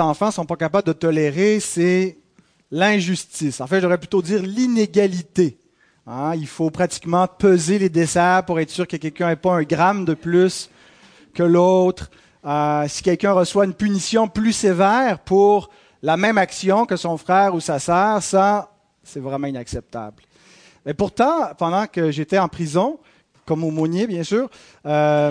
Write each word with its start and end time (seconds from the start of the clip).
enfants 0.00 0.26
ne 0.26 0.32
sont 0.32 0.46
pas 0.46 0.56
capables 0.56 0.86
de 0.86 0.92
tolérer, 0.92 1.60
c'est 1.60 2.18
l'injustice. 2.70 3.60
En 3.60 3.66
fait, 3.66 3.80
j'aurais 3.80 3.98
plutôt 3.98 4.22
dire 4.22 4.42
l'inégalité. 4.42 5.58
Hein, 6.06 6.34
il 6.34 6.46
faut 6.46 6.70
pratiquement 6.70 7.26
peser 7.26 7.78
les 7.78 7.88
desserts 7.88 8.44
pour 8.44 8.60
être 8.60 8.70
sûr 8.70 8.86
que 8.86 8.96
quelqu'un 8.96 9.28
n'ait 9.28 9.36
pas 9.36 9.54
un 9.54 9.62
gramme 9.62 10.04
de 10.04 10.14
plus 10.14 10.68
que 11.32 11.42
l'autre. 11.42 12.10
Euh, 12.44 12.86
si 12.88 13.02
quelqu'un 13.02 13.32
reçoit 13.32 13.64
une 13.64 13.74
punition 13.74 14.28
plus 14.28 14.52
sévère 14.52 15.20
pour 15.20 15.70
la 16.02 16.16
même 16.16 16.36
action 16.36 16.84
que 16.84 16.96
son 16.96 17.16
frère 17.16 17.54
ou 17.54 17.60
sa 17.60 17.78
sœur, 17.78 18.22
ça, 18.22 18.70
c'est 19.02 19.20
vraiment 19.20 19.46
inacceptable. 19.46 20.22
Mais 20.84 20.92
pourtant, 20.92 21.54
pendant 21.56 21.86
que 21.86 22.10
j'étais 22.10 22.38
en 22.38 22.48
prison, 22.48 22.98
comme 23.46 23.64
aumônier 23.64 24.06
bien 24.06 24.22
sûr, 24.22 24.50
euh, 24.84 25.30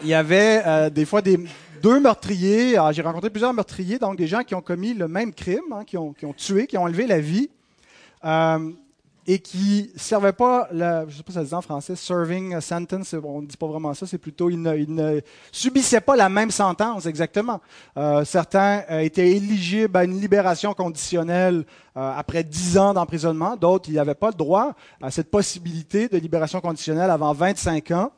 il 0.00 0.08
y 0.08 0.14
avait 0.14 0.62
euh, 0.64 0.88
des 0.88 1.04
fois 1.04 1.20
des, 1.20 1.38
deux 1.82 2.00
meurtriers. 2.00 2.76
J'ai 2.92 3.02
rencontré 3.02 3.30
plusieurs 3.30 3.54
meurtriers, 3.54 3.98
donc 3.98 4.16
des 4.16 4.26
gens 4.26 4.42
qui 4.42 4.54
ont 4.54 4.60
commis 4.60 4.94
le 4.94 5.08
même 5.08 5.32
crime, 5.32 5.72
hein, 5.72 5.84
qui, 5.84 5.96
ont, 5.96 6.14
tué, 6.36 6.66
qui 6.66 6.76
ont 6.78 6.82
enlevé 6.82 7.06
la 7.06 7.20
vie, 7.20 7.50
euh, 8.24 8.70
et 9.26 9.38
qui 9.38 9.90
ne 9.94 9.98
servaient 9.98 10.32
pas, 10.32 10.68
la, 10.72 11.02
je 11.02 11.06
ne 11.06 11.10
sais 11.12 11.22
pas 11.22 11.32
si 11.32 11.38
ça 11.38 11.44
dit 11.44 11.54
en 11.54 11.60
français, 11.60 11.94
serving 11.94 12.54
a 12.54 12.60
sentence, 12.60 13.14
on 13.22 13.42
ne 13.42 13.46
dit 13.46 13.56
pas 13.56 13.66
vraiment 13.66 13.94
ça, 13.94 14.06
c'est 14.06 14.18
plutôt, 14.18 14.50
ils 14.50 14.60
ne, 14.60 15.20
subissaient 15.52 16.00
pas 16.00 16.16
la 16.16 16.28
même 16.28 16.50
sentence 16.50 17.06
exactement. 17.06 17.60
Euh, 17.96 18.24
certains 18.24 18.82
euh, 18.90 19.00
étaient 19.00 19.30
éligibles 19.30 19.96
à 19.96 20.04
une 20.04 20.20
libération 20.20 20.74
conditionnelle 20.74 21.64
après 21.94 22.44
dix 22.44 22.78
ans 22.78 22.94
d'emprisonnement, 22.94 23.56
d'autres, 23.56 23.90
ils 23.90 23.96
n'avaient 23.96 24.14
pas 24.14 24.28
le 24.28 24.34
droit 24.34 24.74
à 25.02 25.10
cette 25.10 25.30
possibilité 25.30 26.08
de 26.08 26.16
libération 26.16 26.60
conditionnelle 26.60 27.10
avant 27.10 27.34
25 27.34 27.90
ans. 27.90 28.12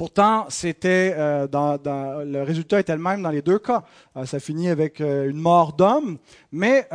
Pourtant, 0.00 0.46
c'était 0.48 1.14
euh, 1.14 1.46
dans, 1.46 1.78
le 2.24 2.42
résultat 2.42 2.80
était 2.80 2.96
le 2.96 3.02
même 3.02 3.20
dans 3.20 3.28
les 3.28 3.42
deux 3.42 3.58
cas. 3.58 3.82
Euh, 4.16 4.24
ça 4.24 4.40
finit 4.40 4.70
avec 4.70 5.02
euh, 5.02 5.28
une 5.28 5.36
mort 5.36 5.74
d'homme, 5.74 6.16
mais 6.52 6.88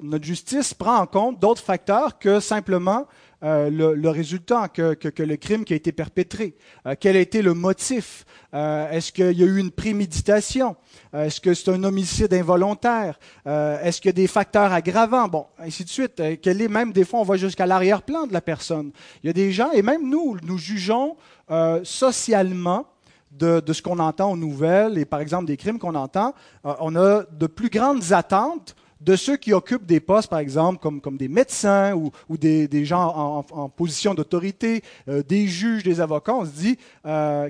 notre 0.00 0.24
justice 0.24 0.72
prend 0.72 0.96
en 0.96 1.06
compte 1.06 1.38
d'autres 1.38 1.62
facteurs 1.62 2.18
que 2.18 2.40
simplement 2.40 3.06
le, 3.42 4.08
résultat, 4.08 4.68
que, 4.68 5.22
le 5.22 5.36
crime 5.36 5.64
qui 5.64 5.72
a 5.72 5.76
été 5.76 5.92
perpétré. 5.92 6.56
quel 7.00 7.16
a 7.16 7.20
été 7.20 7.42
le 7.42 7.54
motif 7.54 8.24
Est-ce 8.52 9.12
qu'il 9.12 9.38
y 9.38 9.42
a 9.42 9.46
eu 9.46 9.58
une 9.58 9.70
préméditation 9.70 10.76
Est-ce 11.12 11.40
que 11.40 11.54
c'est 11.54 11.70
un 11.70 11.84
homicide 11.84 12.34
involontaire 12.34 13.18
Est-ce 13.46 14.00
qu'il 14.00 14.08
y 14.08 14.10
a 14.10 14.12
des 14.12 14.26
facteurs 14.26 14.72
aggravants 14.72 15.28
Bon, 15.28 15.46
ainsi 15.58 15.84
de 15.84 15.88
suite. 15.88 16.22
quel 16.42 16.60
est 16.60 16.68
même 16.68 16.92
des 16.92 17.04
fois 17.04 17.20
on 17.20 17.24
va 17.24 17.36
jusqu'à 17.36 17.66
l'arrière-plan 17.66 18.26
de 18.26 18.32
la 18.32 18.40
personne. 18.40 18.90
Il 19.22 19.28
y 19.28 19.30
a 19.30 19.32
des 19.32 19.52
gens 19.52 19.70
et 19.72 19.82
même 19.82 20.08
nous, 20.08 20.36
nous 20.42 20.58
jugeons 20.58 21.16
euh, 21.50 21.80
socialement 21.82 22.86
de, 23.30 23.62
ce 23.72 23.80
qu'on 23.80 23.98
entend 23.98 24.32
aux 24.32 24.36
nouvelles 24.36 24.98
et 24.98 25.04
par 25.04 25.20
exemple 25.20 25.46
des 25.46 25.56
crimes 25.56 25.78
qu'on 25.78 25.94
entend, 25.94 26.34
euh, 26.66 26.74
on 26.80 26.94
a 26.96 27.22
de 27.22 27.46
plus 27.46 27.70
grandes 27.70 28.12
attentes 28.12 28.74
de 29.00 29.16
ceux 29.16 29.36
qui 29.36 29.52
occupent 29.52 29.86
des 29.86 30.00
postes, 30.00 30.28
par 30.28 30.38
exemple, 30.38 30.80
comme, 30.80 31.00
comme 31.00 31.16
des 31.16 31.28
médecins 31.28 31.94
ou, 31.94 32.10
ou 32.28 32.36
des, 32.36 32.68
des, 32.68 32.84
gens 32.84 33.44
en, 33.50 33.68
position 33.68 34.14
d'autorité, 34.14 34.82
euh, 35.08 35.22
des 35.22 35.46
juges, 35.46 35.82
des 35.82 36.00
avocats, 36.00 36.34
on 36.34 36.44
se 36.44 36.50
dit 36.50 36.78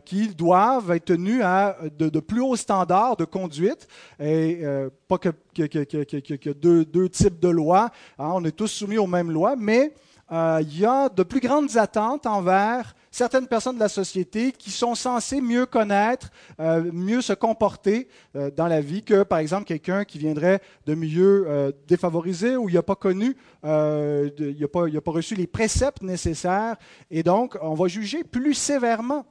qu'ils 0.05 0.36
doivent 0.36 0.90
être 0.92 1.06
tenus 1.06 1.42
à 1.42 1.77
de, 1.98 2.20
plus 2.20 2.40
hauts 2.40 2.56
standards 2.56 3.16
de 3.16 3.24
conduite 3.24 3.88
et 4.20 4.62
pas 5.08 5.18
que, 5.18 5.30
que, 5.55 5.64
que, 5.66 6.36
que 6.36 6.50
deux, 6.50 6.84
deux, 6.84 7.08
types 7.08 7.40
de 7.40 7.48
lois. 7.48 7.90
Hein, 8.18 8.30
on 8.34 8.44
est 8.44 8.52
tous 8.52 8.68
soumis 8.68 8.98
aux 8.98 9.06
mêmes 9.06 9.30
lois, 9.30 9.56
mais 9.56 9.92
il 10.30 10.78
y 10.78 10.84
a 10.84 11.08
de 11.08 11.22
plus 11.22 11.40
grandes 11.40 11.76
attentes 11.76 12.26
envers 12.26 12.94
certaines 13.10 13.46
personnes 13.46 13.76
de 13.76 13.80
la 13.80 13.88
société 13.88 14.52
qui 14.52 14.70
sont 14.70 14.94
censées 14.94 15.40
mieux 15.40 15.66
connaître, 15.66 16.30
euh, 16.60 16.90
mieux 16.92 17.20
se 17.20 17.32
comporter 17.32 18.08
euh, 18.36 18.50
dans 18.50 18.66
la 18.66 18.80
vie 18.80 19.02
que, 19.02 19.22
par 19.22 19.38
exemple, 19.38 19.64
quelqu'un 19.64 20.04
qui 20.04 20.18
viendrait 20.18 20.60
de 20.86 20.94
milieux 20.94 21.44
euh, 21.48 21.72
défavorisés 21.86 22.56
où 22.56 22.68
il 22.68 22.74
n'a 22.74 22.82
pas 22.82 22.96
connu, 22.96 23.36
il 23.64 24.56
n'a 24.60 24.68
pas, 24.68 24.86
pas, 25.04 25.10
reçu 25.10 25.34
les 25.34 25.46
préceptes 25.46 26.02
nécessaires. 26.02 26.77
Et 27.11 27.22
donc, 27.22 27.56
on 27.61 27.74
va 27.74 27.88
juger 27.88 28.24
plus 28.24 28.55
sévèrement 28.55 29.27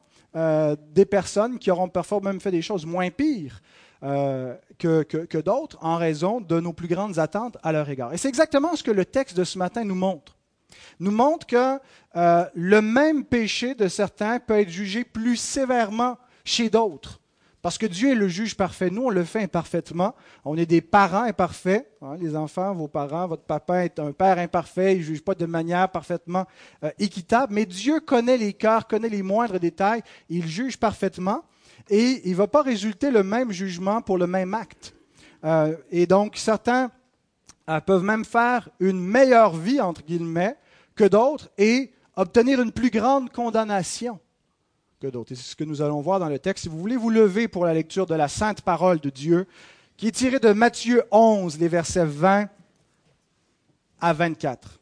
des 0.94 1.06
personnes 1.06 1.58
qui 1.58 1.72
auront 1.72 1.90
parfois 1.90 2.20
même 2.22 2.40
fait 2.40 2.52
des 2.52 2.62
choses 2.62 2.86
moins 2.86 3.10
pires. 3.10 3.62
que, 4.02 5.02
que, 5.04 5.26
que 5.26 5.38
d'autres 5.40 5.80
en 5.82 5.96
raison 5.96 6.42
de 6.42 6.60
nos 6.60 6.74
plus 6.74 6.88
grandes 6.88 7.18
attentes 7.18 7.58
à 7.64 7.72
leur 7.72 7.90
égard. 7.90 8.14
Et 8.14 8.18
c'est 8.18 8.28
exactement 8.28 8.76
ce 8.76 8.84
que 8.84 8.92
le 8.92 9.06
texte 9.06 9.36
de 9.36 9.44
ce 9.44 9.58
matin 9.58 9.84
nous 9.84 9.96
montre 9.96 10.37
nous 11.00 11.12
montre 11.12 11.46
que 11.46 11.80
euh, 12.16 12.46
le 12.56 12.82
même 12.82 13.26
péché 13.26 13.76
de 13.76 13.88
certains 13.88 14.40
peut 14.40 14.60
être 14.60 14.70
jugé 14.70 15.04
plus 15.04 15.38
sévèrement 15.38 16.18
chez 16.44 16.70
d'autres. 16.70 17.20
Parce 17.62 17.78
que 17.78 17.86
Dieu 17.86 18.12
est 18.12 18.16
le 18.16 18.28
juge 18.28 18.56
parfait. 18.56 18.90
Nous, 18.90 19.04
on 19.04 19.10
le 19.10 19.24
fait 19.24 19.42
imparfaitement. 19.42 20.16
On 20.46 20.56
est 20.58 20.66
des 20.66 20.80
parents 20.80 21.24
imparfaits. 21.24 21.92
Hein, 22.02 22.16
les 22.18 22.36
enfants, 22.36 22.74
vos 22.74 22.88
parents, 22.88 23.28
votre 23.28 23.44
papa 23.44 23.84
est 23.84 24.00
un 24.00 24.12
père 24.14 24.38
imparfait. 24.38 24.94
Il 24.94 25.00
ne 25.00 25.04
juge 25.04 25.22
pas 25.22 25.36
de 25.36 25.46
manière 25.46 25.90
parfaitement 25.90 26.46
euh, 26.84 26.92
équitable. 26.98 27.54
Mais 27.54 27.66
Dieu 27.66 28.00
connaît 28.00 28.38
les 28.38 28.54
cœurs, 28.54 28.88
connaît 28.88 29.10
les 29.10 29.24
moindres 29.24 29.60
détails. 29.60 30.02
Il 30.30 30.48
juge 30.48 30.78
parfaitement. 30.78 31.44
Et 31.90 32.22
il 32.26 32.32
ne 32.32 32.38
va 32.38 32.48
pas 32.48 32.62
résulter 32.62 33.12
le 33.12 33.24
même 33.24 33.52
jugement 33.52 34.02
pour 34.02 34.18
le 34.18 34.28
même 34.28 34.54
acte. 34.54 34.94
Euh, 35.44 35.76
et 35.92 36.08
donc, 36.08 36.38
certains 36.38 36.92
peuvent 37.86 38.04
même 38.04 38.26
faire 38.26 38.70
une 38.80 39.00
meilleure 39.00 39.56
vie, 39.56 39.82
entre 39.82 40.04
guillemets, 40.04 40.56
que 40.96 41.04
d'autres 41.04 41.50
et 41.58 41.92
obtenir 42.16 42.62
une 42.62 42.72
plus 42.72 42.90
grande 42.90 43.32
condamnation 43.32 44.20
que 45.00 45.08
d'autres. 45.08 45.34
Et 45.34 45.36
c'est 45.36 45.52
ce 45.52 45.56
que 45.56 45.64
nous 45.64 45.82
allons 45.82 46.02
voir 46.02 46.20
dans 46.20 46.30
le 46.30 46.40
texte. 46.40 46.64
Si 46.64 46.70
vous 46.70 46.80
voulez 46.80 46.98
vous 46.98 47.10
lever 47.10 47.48
pour 47.48 47.66
la 47.66 47.74
lecture 47.74 48.08
de 48.08 48.16
la 48.16 48.28
sainte 48.28 48.62
parole 48.62 49.00
de 49.00 49.10
Dieu, 49.10 49.48
qui 49.96 50.08
est 50.08 50.12
tirée 50.12 50.40
de 50.40 50.54
Matthieu 50.54 51.04
11, 51.12 51.60
les 51.60 51.68
versets 51.68 52.06
20 52.06 52.50
à 54.00 54.14
24. 54.14 54.80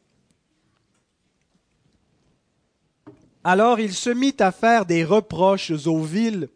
Alors 3.44 3.78
il 3.78 3.94
se 3.94 4.10
mit 4.10 4.34
à 4.40 4.52
faire 4.52 4.86
des 4.86 5.04
reproches 5.04 5.70
aux 5.70 6.02
villes 6.02 6.48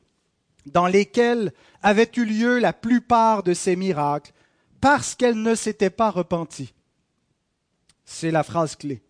dans 0.66 0.86
lesquelles 0.86 1.52
avaient 1.82 2.10
eu 2.16 2.24
lieu 2.24 2.58
la 2.58 2.72
plupart 2.72 3.42
de 3.42 3.54
ces 3.54 3.76
miracles, 3.76 4.32
parce 4.80 5.14
qu'elles 5.14 5.40
ne 5.40 5.54
s'étaient 5.54 5.90
pas 5.90 6.10
repenties. 6.10 6.72
C'est 8.04 8.30
la 8.30 8.42
phrase 8.42 8.76
clé. 8.76 9.02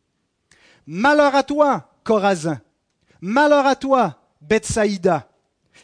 Malheur 0.86 1.34
à 1.34 1.42
toi, 1.42 1.92
Corazin. 2.04 2.60
Malheur 3.20 3.66
à 3.66 3.76
toi, 3.76 4.20
Bethsaïda. 4.40 5.28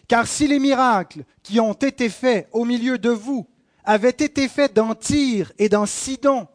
Car 0.09 0.27
si 0.27 0.47
les 0.47 0.59
miracles 0.59 1.25
qui 1.43 1.61
ont 1.61 1.73
été 1.73 2.09
faits 2.09 2.49
au 2.53 2.65
milieu 2.65 2.99
de 2.99 3.11
vous 3.11 3.49
avaient 3.85 4.11
été 4.11 4.49
faits 4.49 4.75
dans 4.75 4.95
Tyr 4.95 5.53
et 5.59 5.69
dans 5.69 5.87
Sidon, 5.87 6.49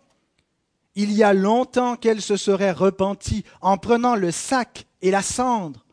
il 0.96 1.12
y 1.14 1.24
a 1.24 1.34
longtemps 1.34 1.96
qu'elles 1.96 2.22
se 2.22 2.36
seraient 2.36 2.72
repenties 2.72 3.46
en 3.62 3.78
prenant 3.78 4.16
le 4.16 4.32
sac 4.32 4.86
et 5.02 5.12
la 5.12 5.22
cendre. 5.22 5.86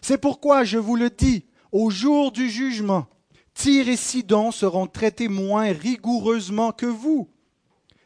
C'est 0.00 0.18
pourquoi 0.18 0.64
je 0.64 0.78
vous 0.78 0.96
le 0.96 1.10
dis, 1.10 1.44
au 1.70 1.90
jour 1.90 2.32
du 2.32 2.50
jugement, 2.50 3.06
Tyr 3.54 3.88
et 3.88 3.96
Sidon 3.96 4.50
seront 4.50 4.86
traités 4.86 5.28
moins 5.28 5.72
rigoureusement 5.72 6.72
que 6.72 6.86
vous. 6.86 7.28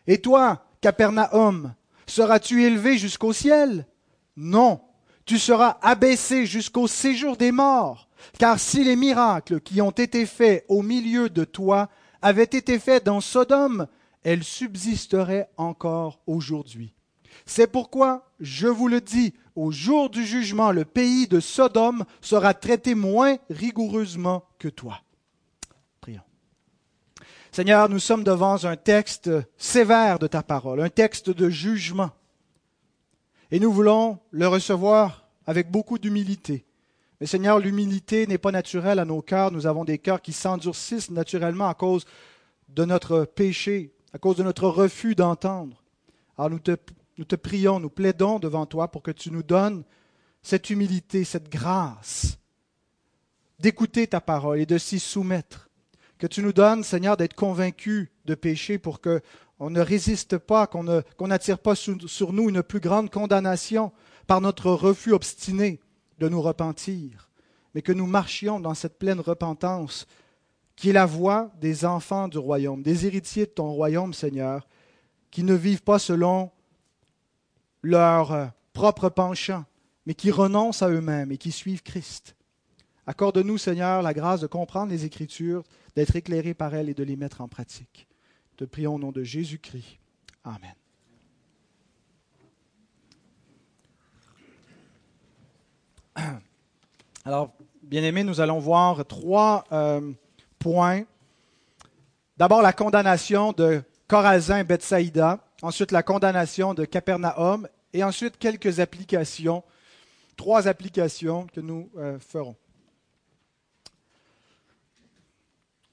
Et 0.07 0.21
toi, 0.21 0.65
Capernaum, 0.81 1.75
Seras-tu 2.07 2.62
élevé 2.62 2.99
jusqu'au 2.99 3.33
ciel? 3.33 3.87
Non, 4.37 4.81
tu 5.25 5.39
seras 5.39 5.79
abaissé 5.83 6.47
jusqu'au 6.47 6.87
séjour 6.87 7.37
des 7.37 7.53
morts. 7.53 8.09
Car 8.39 8.59
si 8.59 8.84
les 8.84 8.97
miracles 8.97 9.61
qui 9.61 9.81
ont 9.81 9.91
été 9.91 10.25
faits 10.25 10.65
au 10.69 10.83
milieu 10.83 11.29
de 11.29 11.45
toi 11.45 11.89
avaient 12.23 12.45
été 12.45 12.78
faits 12.78 13.05
dans 13.05 13.21
Sodome, 13.21 13.87
elles 14.23 14.45
subsisteraient 14.45 15.51
encore 15.57 16.21
aujourd'hui. 16.27 16.95
C'est 17.45 17.71
pourquoi, 17.71 18.31
je 18.41 18.67
vous 18.67 18.89
le 18.89 19.01
dis, 19.01 19.34
au 19.55 19.71
jour 19.71 20.11
du 20.11 20.25
jugement, 20.25 20.71
le 20.71 20.84
pays 20.84 21.27
de 21.27 21.41
Sodome 21.41 22.05
sera 22.21 22.55
traité 22.55 22.95
moins 22.95 23.37
rigoureusement 23.51 24.45
que 24.59 24.69
toi. 24.69 25.01
Seigneur, 27.56 27.89
nous 27.89 28.01
sommes 28.01 28.22
devant 28.22 28.63
un 28.66 28.77
texte 28.77 29.31
sévère 29.57 30.19
de 30.19 30.27
ta 30.27 30.42
parole, 30.42 30.83
un 30.83 30.91
texte 30.91 31.31
de 31.31 31.48
jugement. 31.48 32.10
Et 33.51 33.59
nous 33.59 33.72
voulons 33.72 34.19
le 34.31 34.47
recevoir 34.47 35.27
avec 35.47 35.71
beaucoup 35.71 35.98
d'humilité. 35.98 36.66
Mais 37.19 37.27
Seigneur, 37.27 37.59
l'humilité 37.59 38.27
n'est 38.27 38.36
pas 38.36 38.53
naturelle 38.53 38.98
à 38.98 39.07
nos 39.07 39.22
cœurs. 39.22 39.53
Nous 39.53 39.66
avons 39.66 39.86
des 39.86 39.97
cœurs 39.97 40.21
qui 40.21 40.34
s'endurcissent 40.34 41.10
naturellement 41.10 41.66
à 41.66 41.72
cause 41.72 42.04
de 42.69 42.84
notre 42.84 43.25
péché, 43.25 43.95
à 44.13 44.19
cause 44.19 44.36
de 44.36 44.42
notre 44.42 44.69
refus 44.69 45.15
d'entendre. 45.15 45.83
Alors 46.36 46.51
nous 46.51 46.59
te, 46.59 47.36
prions, 47.36 47.81
nous 47.81 47.89
plaidons 47.89 48.39
devant 48.39 48.66
toi 48.66 48.89
pour 48.89 49.03
que 49.03 49.13
tu 49.13 49.31
nous 49.31 49.42
donnes 49.42 49.83
cette 50.42 50.69
humilité, 50.69 51.25
cette 51.25 51.48
grâce 51.48 52.36
d'écouter 53.59 54.09
ta 54.09 54.21
parole 54.21 54.60
et 54.60 54.66
de 54.66 54.77
s'y 54.77 54.98
soumettre 55.01 55.66
que 56.18 56.27
tu 56.27 56.42
nous 56.42 56.53
donnes, 56.53 56.83
Seigneur, 56.83 57.16
d'être 57.16 57.34
convaincus 57.34 58.09
de 58.24 58.34
péché 58.34 58.78
pour 58.78 59.01
qu'on 59.01 59.71
ne 59.71 59.80
résiste 59.80 60.39
pas, 60.39 60.66
qu'on 60.66 61.28
n'attire 61.28 61.59
pas 61.59 61.74
sur 61.74 62.33
nous 62.33 62.48
une 62.48 62.63
plus 62.63 62.80
grande 62.80 63.10
condamnation 63.10 63.92
par 64.27 64.41
notre 64.41 64.71
refus 64.71 65.13
obstiné 65.13 65.80
de 66.18 66.28
nous 66.28 66.42
repentir, 66.42 67.30
mais 67.74 67.83
que 67.83 67.92
nous 67.92 68.07
marchions 68.07 68.60
dans 68.60 68.74
cette 68.74 68.98
pleine 68.98 69.21
repentance 69.21 70.07
qui 70.74 70.91
est 70.91 70.95
la 70.95 71.07
voix 71.07 71.51
des 71.60 71.84
enfants 71.84 72.28
du 72.28 72.39
royaume, 72.39 72.83
des 72.83 73.07
héritiers 73.07 73.47
de 73.47 73.51
ton 73.51 73.71
royaume, 73.72 74.12
Seigneur, 74.12 74.69
qui 75.30 75.42
ne 75.42 75.54
vivent 75.54 75.83
pas 75.83 75.98
selon 75.98 76.51
leur 77.83 78.33
euh, 78.33 78.47
propre 78.72 79.09
penchant, 79.09 79.65
mais 80.04 80.15
qui 80.15 80.30
renoncent 80.30 80.83
à 80.83 80.91
eux-mêmes 80.91 81.33
et 81.33 81.39
qui 81.39 81.51
suivent 81.51 81.83
Christ. 81.83 82.36
Accorde-nous, 83.07 83.57
Seigneur, 83.57 84.03
la 84.03 84.12
grâce 84.12 84.41
de 84.41 84.47
comprendre 84.47 84.91
les 84.91 85.04
Écritures, 85.04 85.62
d'être 85.97 86.15
éclairés 86.15 86.54
par 86.54 86.75
elles 86.75 86.91
et 86.91 86.95
de 86.95 87.03
les 87.03 87.16
mettre 87.16 87.41
en 87.41 87.48
pratique. 87.48 88.07
Te 88.57 88.65
prions 88.65 88.95
au 88.95 88.98
nom 88.98 89.10
de 89.13 89.22
Jésus-Christ. 89.22 89.98
Amen. 90.45 90.75
Alors, 97.25 97.53
bien 97.83 98.03
aimés, 98.03 98.25
nous 98.25 98.41
allons 98.41 98.59
voir 98.59 99.04
trois 99.07 99.65
euh, 99.72 100.13
points. 100.59 101.04
D'abord, 102.37 102.60
la 102.60 102.75
condamnation 102.75 103.53
de 103.53 103.83
Corazin 104.07 104.59
et 104.59 104.65
Bethsaïda, 104.65 105.41
ensuite 105.63 105.91
la 105.93 106.03
condamnation 106.03 106.75
de 106.75 106.84
Capernaum, 106.84 107.66
et 107.93 108.04
ensuite 108.04 108.37
quelques 108.39 108.81
applications, 108.81 109.65
trois 110.37 110.69
applications 110.69 111.47
que 111.47 111.60
nous 111.60 111.91
euh, 111.97 112.19
ferons. 112.19 112.57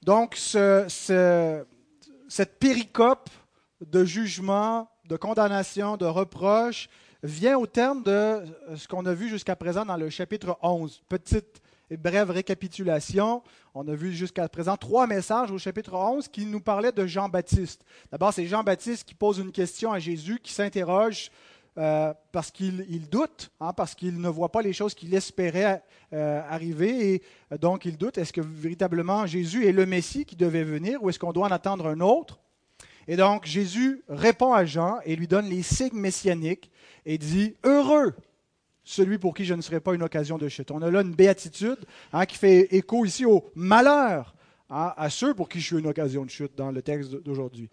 Donc, 0.04 0.36
cette 0.36 1.66
péricope 2.60 3.30
de 3.82 4.04
jugement, 4.04 4.90
de 5.08 5.16
condamnation, 5.16 5.98
de 5.98 6.06
reproche 6.06 6.90
vient 7.22 7.58
au 7.58 7.66
terme 7.66 8.04
de 8.04 8.42
ce 8.76 8.88
qu'on 8.88 9.06
a 9.06 9.14
vu 9.14 9.30
jusqu'à 9.30 9.56
présent 9.56 9.86
dans 9.86 9.96
le 9.96 10.10
chapitre 10.10 10.58
11. 10.62 11.04
Petite 11.08 11.62
et 11.90 11.98
brève 11.98 12.32
récapitulation. 12.32 13.44
On 13.74 13.88
a 13.88 13.96
vu 13.96 14.12
jusqu'à 14.14 14.50
présent 14.50 14.76
trois 14.76 15.08
messages 15.08 15.52
au 15.52 15.58
chapitre 15.58 15.94
11 15.94 16.28
qui 16.28 16.46
nous 16.46 16.60
parlaient 16.60 16.92
de 16.92 17.06
Jean-Baptiste. 17.06 17.86
D'abord, 18.12 18.34
c'est 18.34 18.46
Jean-Baptiste 18.46 19.06
qui 19.06 19.16
pose 19.16 19.38
une 19.38 19.52
question 19.52 19.94
à 19.94 20.00
Jésus, 20.00 20.40
qui 20.42 20.52
s'interroge 20.52 21.30
euh, 21.78 22.14
parce 22.32 22.52
qu'il 22.52 23.10
doute, 23.10 23.52
hein, 23.60 23.74
parce 23.74 23.96
qu'il 23.96 24.22
ne 24.22 24.30
voit 24.30 24.52
pas 24.52 24.62
les 24.62 24.74
choses 24.74 24.94
qu'il 24.94 25.14
espérait 25.16 25.84
euh, 26.14 26.42
arriver. 26.48 27.14
Et 27.14 27.24
euh, 27.52 27.58
donc, 27.58 27.86
il 27.86 27.98
doute, 27.98 28.18
est-ce 28.18 28.32
que 28.32 28.42
véritablement 28.42 29.26
Jésus 29.26 29.66
est 29.66 29.72
le 29.72 29.86
Messie 29.86 30.26
qui 30.26 30.36
devait 30.36 30.64
venir 30.64 31.02
ou 31.04 31.10
est-ce 31.10 31.18
qu'on 31.18 31.34
doit 31.34 31.48
en 31.48 31.52
attendre 31.52 31.88
un 31.88 32.00
autre? 32.00 32.40
Et 33.08 33.16
donc, 33.16 33.46
Jésus 33.46 34.04
répond 34.08 34.54
à 34.54 34.66
Jean 34.66 35.00
et 35.04 35.16
lui 35.16 35.28
donne 35.28 35.48
les 35.48 35.64
signes 35.64 36.00
messianiques 36.00 36.72
et 37.06 37.18
dit, 37.18 37.56
Heureux 37.64 38.16
celui 38.84 39.18
pour 39.18 39.34
qui 39.34 39.46
je 39.46 39.54
ne 39.54 39.62
serai 39.62 39.80
pas 39.80 39.96
une 39.96 40.04
occasion 40.04 40.38
de 40.38 40.48
chute. 40.50 40.72
On 40.72 40.82
a 40.82 40.92
là 40.92 41.02
une 41.02 41.16
béatitude 41.16 41.80
hein, 42.12 42.26
qui 42.26 42.38
fait 42.38 42.68
écho 42.76 43.06
ici 43.06 43.26
au 43.26 43.50
malheur 43.56 44.36
hein, 44.70 44.94
à 44.98 45.10
ceux 45.10 45.34
pour 45.34 45.50
qui 45.50 45.60
je 45.60 45.68
suis 45.68 45.80
une 45.80 45.88
occasion 45.88 46.26
de 46.26 46.30
chute 46.30 46.56
dans 46.56 46.72
le 46.72 46.82
texte 46.82 47.16
d'aujourd'hui. 47.16 47.70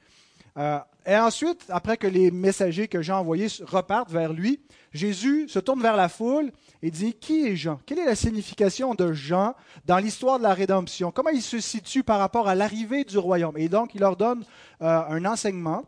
Euh, 0.60 0.78
et 1.06 1.16
ensuite, 1.16 1.64
après 1.70 1.96
que 1.96 2.06
les 2.06 2.30
messagers 2.30 2.86
que 2.86 3.00
Jean 3.00 3.16
a 3.16 3.20
envoyés 3.20 3.48
repartent 3.62 4.10
vers 4.10 4.34
lui, 4.34 4.60
Jésus 4.92 5.48
se 5.48 5.58
tourne 5.58 5.80
vers 5.80 5.96
la 5.96 6.10
foule 6.10 6.52
et 6.82 6.90
dit 6.90 7.14
Qui 7.14 7.46
est 7.46 7.56
Jean? 7.56 7.80
Quelle 7.86 8.00
est 8.00 8.04
la 8.04 8.14
signification 8.14 8.94
de 8.94 9.12
Jean 9.12 9.54
dans 9.86 9.96
l'histoire 9.96 10.38
de 10.38 10.42
la 10.42 10.52
rédemption? 10.52 11.10
Comment 11.10 11.30
il 11.30 11.40
se 11.40 11.60
situe 11.60 12.02
par 12.02 12.18
rapport 12.18 12.46
à 12.46 12.54
l'arrivée 12.54 13.04
du 13.04 13.16
royaume? 13.16 13.56
Et 13.56 13.70
donc, 13.70 13.94
il 13.94 14.02
leur 14.02 14.16
donne 14.16 14.44
euh, 14.82 15.02
un 15.08 15.24
enseignement 15.24 15.84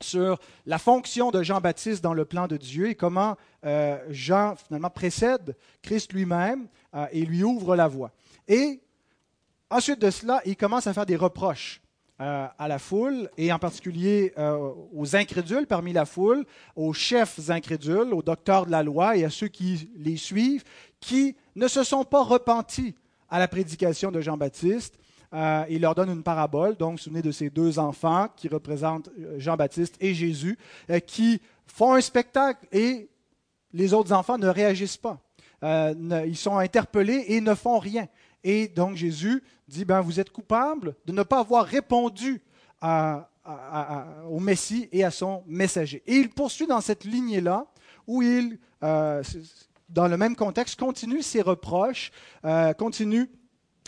sur 0.00 0.38
la 0.66 0.78
fonction 0.78 1.32
de 1.32 1.42
Jean-Baptiste 1.42 2.04
dans 2.04 2.14
le 2.14 2.24
plan 2.24 2.46
de 2.46 2.56
Dieu 2.56 2.90
et 2.90 2.94
comment 2.94 3.36
euh, 3.64 3.98
Jean 4.10 4.54
finalement 4.54 4.90
précède 4.90 5.56
Christ 5.82 6.12
lui-même 6.12 6.68
et 7.12 7.26
lui 7.26 7.42
ouvre 7.42 7.76
la 7.76 7.88
voie. 7.88 8.10
Et 8.46 8.80
ensuite 9.70 10.00
de 10.00 10.10
cela, 10.10 10.40
il 10.44 10.56
commence 10.56 10.86
à 10.86 10.94
faire 10.94 11.06
des 11.06 11.16
reproches 11.16 11.80
euh, 12.18 12.46
à 12.58 12.66
la 12.66 12.78
foule, 12.78 13.28
et 13.36 13.52
en 13.52 13.58
particulier 13.58 14.32
euh, 14.38 14.72
aux 14.94 15.16
incrédules 15.16 15.66
parmi 15.66 15.92
la 15.92 16.06
foule, 16.06 16.46
aux 16.74 16.94
chefs 16.94 17.50
incrédules, 17.50 18.14
aux 18.14 18.22
docteurs 18.22 18.64
de 18.64 18.70
la 18.70 18.82
loi 18.82 19.18
et 19.18 19.24
à 19.26 19.28
ceux 19.28 19.48
qui 19.48 19.90
les 19.98 20.16
suivent, 20.16 20.64
qui 20.98 21.36
ne 21.56 21.68
se 21.68 21.84
sont 21.84 22.04
pas 22.04 22.22
repentis 22.22 22.94
à 23.28 23.38
la 23.38 23.48
prédication 23.48 24.10
de 24.10 24.22
Jean-Baptiste. 24.22 24.98
Euh, 25.34 25.66
il 25.68 25.82
leur 25.82 25.94
donne 25.94 26.08
une 26.08 26.22
parabole, 26.22 26.74
donc 26.78 27.00
souvenez 27.00 27.20
de 27.20 27.32
ces 27.32 27.50
deux 27.50 27.78
enfants 27.78 28.28
qui 28.34 28.48
représentent 28.48 29.10
Jean-Baptiste 29.36 29.96
et 30.00 30.14
Jésus, 30.14 30.56
qui 31.06 31.42
font 31.66 31.92
un 31.92 32.00
spectacle 32.00 32.66
et 32.72 33.10
les 33.74 33.92
autres 33.92 34.12
enfants 34.12 34.38
ne 34.38 34.48
réagissent 34.48 34.96
pas. 34.96 35.20
ils 35.62 36.36
sont 36.38 36.56
interpellés 36.56 37.26
et 37.28 37.42
ne 37.42 37.54
font 37.54 37.78
rien. 37.78 38.08
Et 38.48 38.68
donc 38.68 38.94
Jésus 38.94 39.42
dit, 39.66 39.84
ben, 39.84 40.00
vous 40.00 40.20
êtes 40.20 40.30
coupable 40.30 40.94
de 41.04 41.10
ne 41.10 41.24
pas 41.24 41.40
avoir 41.40 41.66
répondu 41.66 42.40
au 42.80 44.38
Messie 44.38 44.88
et 44.92 45.02
à 45.02 45.10
son 45.10 45.42
messager. 45.48 46.00
Et 46.06 46.14
il 46.14 46.30
poursuit 46.30 46.68
dans 46.68 46.80
cette 46.80 47.02
lignée-là, 47.04 47.66
où 48.06 48.22
il, 48.22 48.60
euh, 48.84 49.20
dans 49.88 50.06
le 50.06 50.16
même 50.16 50.36
contexte, 50.36 50.78
continue 50.78 51.22
ses 51.22 51.42
reproches, 51.42 52.12
euh, 52.44 52.72
continue 52.72 53.28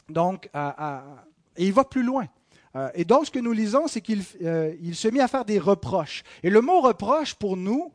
donc 0.08 0.50
à, 0.52 1.04
et 1.56 1.66
il 1.66 1.72
va 1.72 1.84
plus 1.84 2.02
loin. 2.02 2.26
Euh, 2.74 2.90
et 2.94 3.04
donc, 3.04 3.26
ce 3.26 3.30
que 3.30 3.38
nous 3.38 3.52
lisons, 3.52 3.86
c'est 3.86 4.00
qu'il 4.00 4.24
il 4.82 4.96
se 4.96 5.06
mit 5.06 5.20
à 5.20 5.28
faire 5.28 5.44
des 5.44 5.60
reproches. 5.60 6.24
Et 6.42 6.50
le 6.50 6.60
mot 6.60 6.80
reproche, 6.80 7.34
pour 7.34 7.56
nous, 7.56 7.92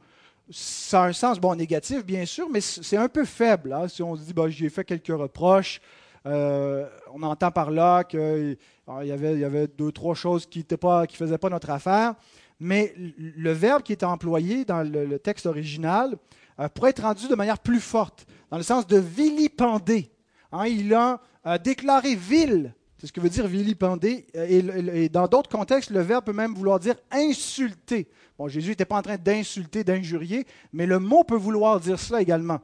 ça 0.50 1.04
a 1.04 1.08
un 1.08 1.14
sens 1.14 1.40
bon 1.40 1.56
négatif, 1.56 2.06
bien 2.06 2.26
sûr, 2.26 2.50
mais 2.50 2.62
c'est 2.62 2.98
un 2.98 3.10
peu 3.10 3.26
faible. 3.26 3.74
Hein. 3.74 3.90
Si 3.90 4.02
on 4.02 4.16
se 4.16 4.22
dit, 4.22 4.34
ben, 4.34 4.48
j'ai 4.48 4.70
fait 4.70 4.86
quelques 4.86 5.08
reproches, 5.08 5.82
euh, 6.26 6.88
on 7.14 7.22
entend 7.24 7.52
par 7.52 7.72
là 7.72 8.04
qu'il 8.04 8.58
y 8.88 9.12
avait, 9.12 9.38
y 9.38 9.46
avait 9.46 9.68
deux, 9.68 9.92
trois 9.92 10.16
choses 10.16 10.46
qui 10.46 10.66
ne 10.70 11.06
faisaient 11.08 11.38
pas 11.38 11.50
notre 11.50 11.70
affaire. 11.70 12.16
Mais 12.60 12.94
le 12.98 13.52
verbe 13.52 13.84
qui 13.84 13.92
est 13.92 14.04
employé 14.04 14.64
dans 14.64 14.84
le, 14.84 15.20
texte 15.20 15.46
original 15.46 16.16
euh, 16.60 16.70
pourrait 16.70 16.92
être 16.92 17.02
rendu 17.02 17.28
de 17.28 17.36
manière 17.36 17.60
plus 17.60 17.82
forte, 17.82 18.26
dans 18.50 18.58
le 18.58 18.64
sens 18.64 18.88
de 18.88 18.98
vilipender. 18.98 20.12
Hein, 20.52 20.68
il 20.68 20.94
a 20.94 21.20
déclaré 21.64 22.16
vil, 22.16 22.74
c'est 22.98 23.08
ce 23.08 23.12
que 23.12 23.20
veut 23.20 23.30
dire 23.30 23.48
vilipender. 23.48 24.28
Et 24.34 25.10
dans 25.10 25.28
d'autres 25.28 25.50
contextes, 25.50 25.90
le 25.90 26.00
verbe 26.00 26.24
peut 26.24 26.32
même 26.32 26.54
vouloir 26.54 26.80
dire 26.80 26.96
insulter. 27.12 28.08
Bon, 28.38 28.48
Jésus 28.48 28.70
n'était 28.70 28.86
pas 28.86 28.96
en 28.96 29.02
train 29.02 29.18
d'insulter, 29.18 29.84
d'injurier, 29.84 30.46
mais 30.72 30.86
le 30.86 31.00
mot 31.00 31.26
peut 31.26 31.36
vouloir 31.36 31.82
dire 31.82 32.00
cela 32.00 32.22
également. 32.22 32.62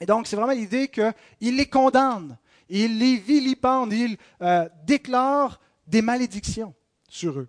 Et 0.00 0.06
donc, 0.06 0.26
c'est 0.28 0.36
vraiment 0.36 0.52
l'idée 0.52 0.88
qu'il 0.88 1.56
les 1.56 1.66
condamne 1.66 2.36
il 2.68 2.98
les 2.98 3.16
vilipende, 3.16 3.92
il 3.92 4.16
euh, 4.42 4.68
déclare 4.84 5.60
des 5.86 6.02
malédictions 6.02 6.74
sur 7.08 7.38
eux. 7.38 7.48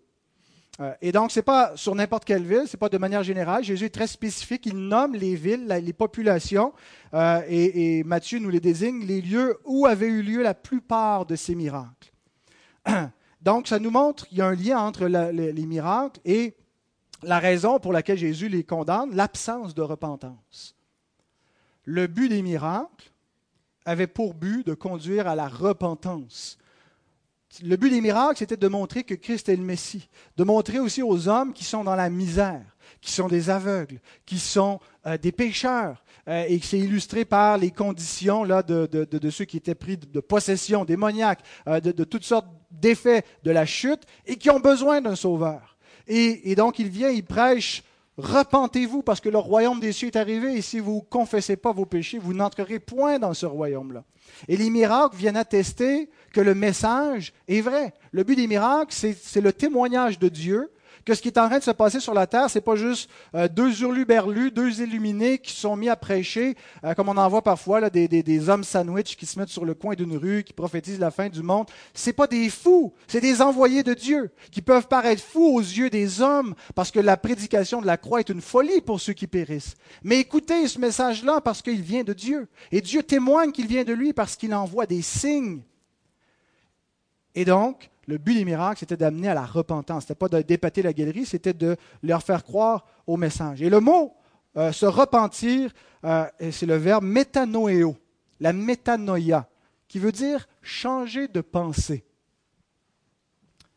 Euh, 0.79 0.93
et 1.01 1.11
donc, 1.11 1.31
ce 1.31 1.39
n'est 1.39 1.43
pas 1.43 1.75
sur 1.75 1.95
n'importe 1.95 2.25
quelle 2.25 2.43
ville, 2.43 2.67
ce 2.67 2.75
n'est 2.75 2.79
pas 2.79 2.89
de 2.89 2.97
manière 2.97 3.23
générale. 3.23 3.63
Jésus 3.63 3.85
est 3.85 3.93
très 3.93 4.07
spécifique, 4.07 4.65
il 4.65 4.77
nomme 4.77 5.15
les 5.15 5.35
villes, 5.35 5.67
les 5.67 5.93
populations, 5.93 6.73
euh, 7.13 7.41
et, 7.47 8.03
Matthieu 8.03 8.39
nous 8.39 8.49
les 8.49 8.59
désigne, 8.59 9.05
les 9.05 9.21
lieux 9.21 9.57
où 9.65 9.87
avaient 9.87 10.07
eu 10.07 10.21
lieu 10.21 10.43
la 10.43 10.53
plupart 10.53 11.25
de 11.25 11.35
ces 11.35 11.55
miracles. 11.55 12.13
Donc, 13.41 13.67
ça 13.67 13.79
nous 13.79 13.91
montre 13.91 14.27
qu'il 14.27 14.37
y 14.37 14.41
a 14.41 14.47
un 14.47 14.55
lien 14.55 14.79
entre 14.79 15.07
les, 15.07 15.51
les 15.51 15.65
miracles 15.65 16.19
et 16.25 16.55
la 17.23 17.39
raison 17.39 17.79
pour 17.79 17.93
laquelle 17.93 18.17
Jésus 18.17 18.49
les 18.49 18.63
condamne, 18.63 19.15
l'absence 19.15 19.73
de 19.73 19.81
repentance. 19.81 20.75
Le 21.83 22.07
but 22.07 22.29
des 22.29 22.41
miracles, 22.41 23.11
avait 23.87 24.07
pour 24.07 24.33
but 24.33 24.67
de 24.67 24.73
conduire 24.73 25.27
à 25.27 25.35
la 25.35 25.47
repentance. 25.47 26.57
Le 27.63 27.77
but 27.77 27.89
des 27.89 28.01
miracles, 28.01 28.37
c'était 28.37 28.57
de 28.57 28.67
montrer 28.67 29.03
que 29.03 29.15
Christ 29.15 29.47
est 29.47 29.55
le 29.55 29.63
Messie, 29.63 30.09
de 30.35 30.43
montrer 30.43 30.79
aussi 30.79 31.01
aux 31.01 31.29
hommes 31.29 31.53
qui 31.53 31.63
sont 31.63 31.85
dans 31.85 31.95
la 31.95 32.09
misère, 32.09 32.75
qui 32.99 33.11
sont 33.11 33.29
des 33.29 33.49
aveugles, 33.49 34.01
qui 34.25 34.37
sont 34.39 34.81
euh, 35.05 35.17
des 35.17 35.31
pécheurs, 35.31 36.03
euh, 36.27 36.45
et 36.49 36.59
c'est 36.59 36.77
illustré 36.77 37.23
par 37.23 37.57
les 37.57 37.71
conditions 37.71 38.43
là, 38.43 38.61
de, 38.61 39.29
ceux 39.29 39.45
qui 39.45 39.55
étaient 39.55 39.73
pris 39.73 39.95
de, 39.95 40.19
possession 40.19 40.83
démoniaque, 40.83 41.39
euh, 41.67 41.79
de, 41.79 42.03
toutes 42.03 42.25
sortes 42.25 42.47
d'effets 42.69 43.23
de 43.43 43.51
la 43.51 43.65
chute, 43.65 44.03
et 44.25 44.35
qui 44.35 44.49
ont 44.49 44.59
besoin 44.59 44.99
d'un 44.99 45.15
sauveur. 45.15 45.77
Et, 46.07 46.51
et, 46.51 46.55
donc 46.55 46.77
il 46.79 46.89
vient, 46.89 47.09
il 47.09 47.23
prêche 47.23 47.83
Repentez-vous 48.17 49.03
parce 49.03 49.21
que 49.21 49.29
le 49.29 49.37
royaume 49.37 49.79
des 49.79 49.91
cieux 49.91 50.07
est 50.07 50.15
arrivé 50.15 50.55
et 50.55 50.61
si 50.61 50.79
vous 50.79 50.95
ne 50.95 51.09
confessez 51.09 51.55
pas 51.55 51.71
vos 51.71 51.85
péchés, 51.85 52.17
vous 52.17 52.33
n'entrerez 52.33 52.79
point 52.79 53.19
dans 53.19 53.35
ce 53.35 53.45
royaume-là. 53.45 54.03
Et 54.47 54.57
les 54.57 54.71
miracles 54.71 55.15
viennent 55.15 55.37
attester 55.37 56.09
que 56.33 56.41
le 56.41 56.55
message 56.55 57.33
est 57.47 57.61
vrai. 57.61 57.93
Le 58.11 58.23
but 58.23 58.35
des 58.35 58.47
miracles, 58.47 58.93
c'est 58.93 59.41
le 59.41 59.53
témoignage 59.53 60.17
de 60.17 60.29
Dieu 60.29 60.71
que 61.07 61.15
ce 61.15 61.21
qui 61.21 61.29
est 61.29 61.39
en 61.39 61.47
train 61.47 61.59
de 61.59 61.63
se 61.63 61.71
passer 61.71 62.01
sur 62.01 62.13
la 62.13 62.27
terre, 62.27 62.49
ce 62.49 62.57
n'est 62.57 62.61
pas 62.61 62.75
juste 62.75 63.09
euh, 63.33 63.47
deux 63.47 63.81
hurluberlus, 63.81 64.51
deux 64.51 64.81
illuminés 64.81 65.37
qui 65.37 65.53
sont 65.53 65.77
mis 65.77 65.87
à 65.87 65.95
prêcher, 65.95 66.57
euh, 66.83 66.93
comme 66.95 67.07
on 67.07 67.15
en 67.15 67.29
voit 67.29 67.41
parfois, 67.41 67.79
là, 67.79 67.89
des, 67.89 68.49
hommes 68.49 68.65
sandwich 68.65 69.15
qui 69.15 69.25
se 69.25 69.39
mettent 69.39 69.47
sur 69.47 69.63
le 69.63 69.73
coin 69.73 69.95
d'une 69.95 70.17
rue, 70.17 70.43
qui 70.43 70.51
prophétisent 70.51 70.99
la 70.99 71.09
fin 71.09 71.29
du 71.29 71.41
monde. 71.41 71.67
Ce 71.93 72.11
pas 72.11 72.27
des 72.27 72.49
fous, 72.49 72.93
c'est 73.07 73.21
des 73.21 73.41
envoyés 73.41 73.83
de 73.83 73.93
Dieu, 73.93 74.31
qui 74.51 74.61
peuvent 74.61 74.89
paraître 74.89 75.23
fous 75.23 75.55
aux 75.55 75.61
yeux 75.61 75.89
des 75.89 76.21
hommes, 76.21 76.55
parce 76.75 76.91
que 76.91 76.99
la 76.99 77.15
prédication 77.15 77.79
de 77.79 77.87
la 77.87 77.95
croix 77.95 78.19
est 78.19 78.27
une 78.27 78.41
folie 78.41 78.81
pour 78.81 78.99
ceux 78.99 79.13
qui 79.13 79.27
périssent. 79.27 79.75
Mais 80.03 80.19
écoutez 80.19 80.67
ce 80.67 80.77
message-là 80.77 81.39
parce 81.39 81.61
qu'il 81.61 81.81
vient 81.81 82.03
de 82.03 82.11
Dieu. 82.11 82.49
Et 82.73 82.81
Dieu 82.81 83.01
témoigne 83.01 83.53
qu'il 83.53 83.67
vient 83.67 83.85
de 83.85 83.93
lui 83.93 84.11
parce 84.11 84.35
qu'il 84.35 84.53
envoie 84.53 84.85
des 84.85 85.01
signes 85.01 85.61
Et 87.33 87.45
donc, 87.45 87.89
le 88.07 88.17
but 88.17 88.35
des 88.35 88.45
miracles, 88.45 88.79
c'était 88.79 88.97
d'amener 88.97 89.27
à 89.27 89.33
la 89.33 89.45
repentance. 89.45 90.03
Ce 90.03 90.07
n'était 90.07 90.15
pas 90.15 90.29
de 90.29 90.41
dépater 90.41 90.81
la 90.81 90.93
galerie, 90.93 91.25
c'était 91.25 91.53
de 91.53 91.75
leur 92.01 92.23
faire 92.23 92.43
croire 92.43 92.85
au 93.05 93.17
message. 93.17 93.61
Et 93.61 93.69
le 93.69 93.81
mot 93.81 94.15
euh, 94.55 94.71
se 94.71 94.85
repentir, 94.85 95.71
euh, 96.05 96.25
c'est 96.51 96.65
le 96.65 96.77
verbe 96.77 97.03
métanoéo, 97.03 97.97
la 98.39 98.53
métanoïa, 98.53 99.47
qui 99.89 99.99
veut 99.99 100.13
dire 100.13 100.47
changer 100.61 101.27
de 101.27 101.41
pensée. 101.41 102.05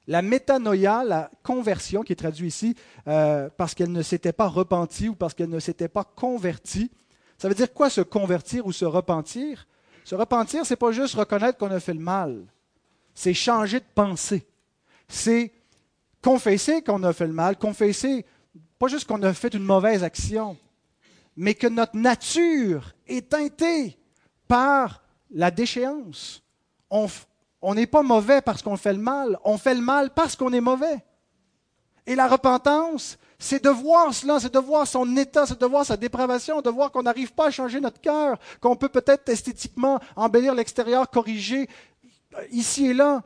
La 0.07 0.23
métanoïa, 0.23 1.03
la 1.05 1.31
conversion, 1.43 2.03
qui 2.03 2.13
est 2.13 2.17
traduite 2.17 2.55
ici 2.55 2.75
euh, 3.09 3.49
parce 3.57 3.75
qu'elle 3.75 3.93
ne 3.93 4.03
s'était 4.03 4.33
pas 4.33 4.47
repentie 4.47 5.09
ou 5.09 5.15
parce 5.15 5.35
qu'elle 5.35 5.51
ne 5.51 5.61
s'était 5.61 5.89
pas 5.89 6.05
convertie. 6.05 6.91
Ça 7.37 7.49
veut 7.49 7.55
dire 7.55 7.73
quoi 7.73 7.91
se 7.91 8.01
convertir 8.01 8.67
ou 8.67 8.73
se 8.73 8.85
repentir? 8.85 9.67
Se 10.05 10.15
repentir, 10.15 10.65
c'est 10.65 10.77
pas 10.77 10.93
juste 10.93 11.15
reconnaître 11.15 11.59
qu'on 11.59 11.71
a 11.71 11.81
fait 11.81 11.95
le 11.95 12.01
mal 12.01 12.45
c'est 13.15 13.35
changer 13.35 13.81
de 13.81 13.85
pensée. 13.95 14.47
C'est 15.09 15.53
confesser 16.23 16.83
qu'on 16.83 17.03
a 17.03 17.13
fait 17.13 17.27
le 17.27 17.33
mal, 17.33 17.57
confesser 17.57 18.25
pas 18.81 18.89
juste 18.89 19.07
qu'on 19.07 19.23
a 19.23 19.35
fait 19.35 19.53
une 19.53 19.63
mauvaise 19.63 20.03
action, 20.03 20.57
mais 21.37 21.55
que 21.55 21.67
notre 21.67 21.97
nature 21.97 22.95
est 23.07 23.29
teintée 23.29 23.99
par 24.49 25.03
la 25.31 25.51
déchéance. 25.51 26.43
On 26.91 27.75
n'est 27.75 27.87
pas 27.87 28.03
mauvais 28.03 28.41
parce 28.41 28.63
qu'on 28.63 28.79
fait 28.79 28.95
le 28.95 28.99
mal, 28.99 29.39
on 29.45 29.59
fait 29.59 29.75
le 29.75 29.83
mal 29.83 30.15
parce 30.15 30.35
qu'on 30.35 30.53
est 30.55 30.63
mauvais. 30.63 31.05
Et 32.07 32.15
la 32.15 32.27
repentance, 32.27 33.19
c'est 33.39 33.63
de 33.63 33.69
voir 33.69 34.15
cela, 34.15 34.41
c'est 34.41 34.53
de 34.53 34.59
voir 34.59 34.87
son 34.87 35.15
état, 35.17 35.47
c'est 35.47 35.61
de 35.61 35.67
voir 35.67 35.85
sa 35.85 35.99
dépravation, 35.99 36.63
de 36.63 36.71
voir 36.71 36.91
qu'on 36.91 37.03
n'arrive 37.03 37.35
pas 37.35 37.49
à 37.49 37.51
changer 37.51 37.81
notre 37.81 38.01
cœur, 38.01 38.39
qu'on 38.61 38.77
peut 38.77 38.89
peut-être 38.89 39.29
esthétiquement 39.29 40.01
embellir 40.17 40.55
l'extérieur, 40.55 41.11
corriger 41.11 41.69
ici 42.51 42.87
et 42.87 42.95
là, 42.95 43.23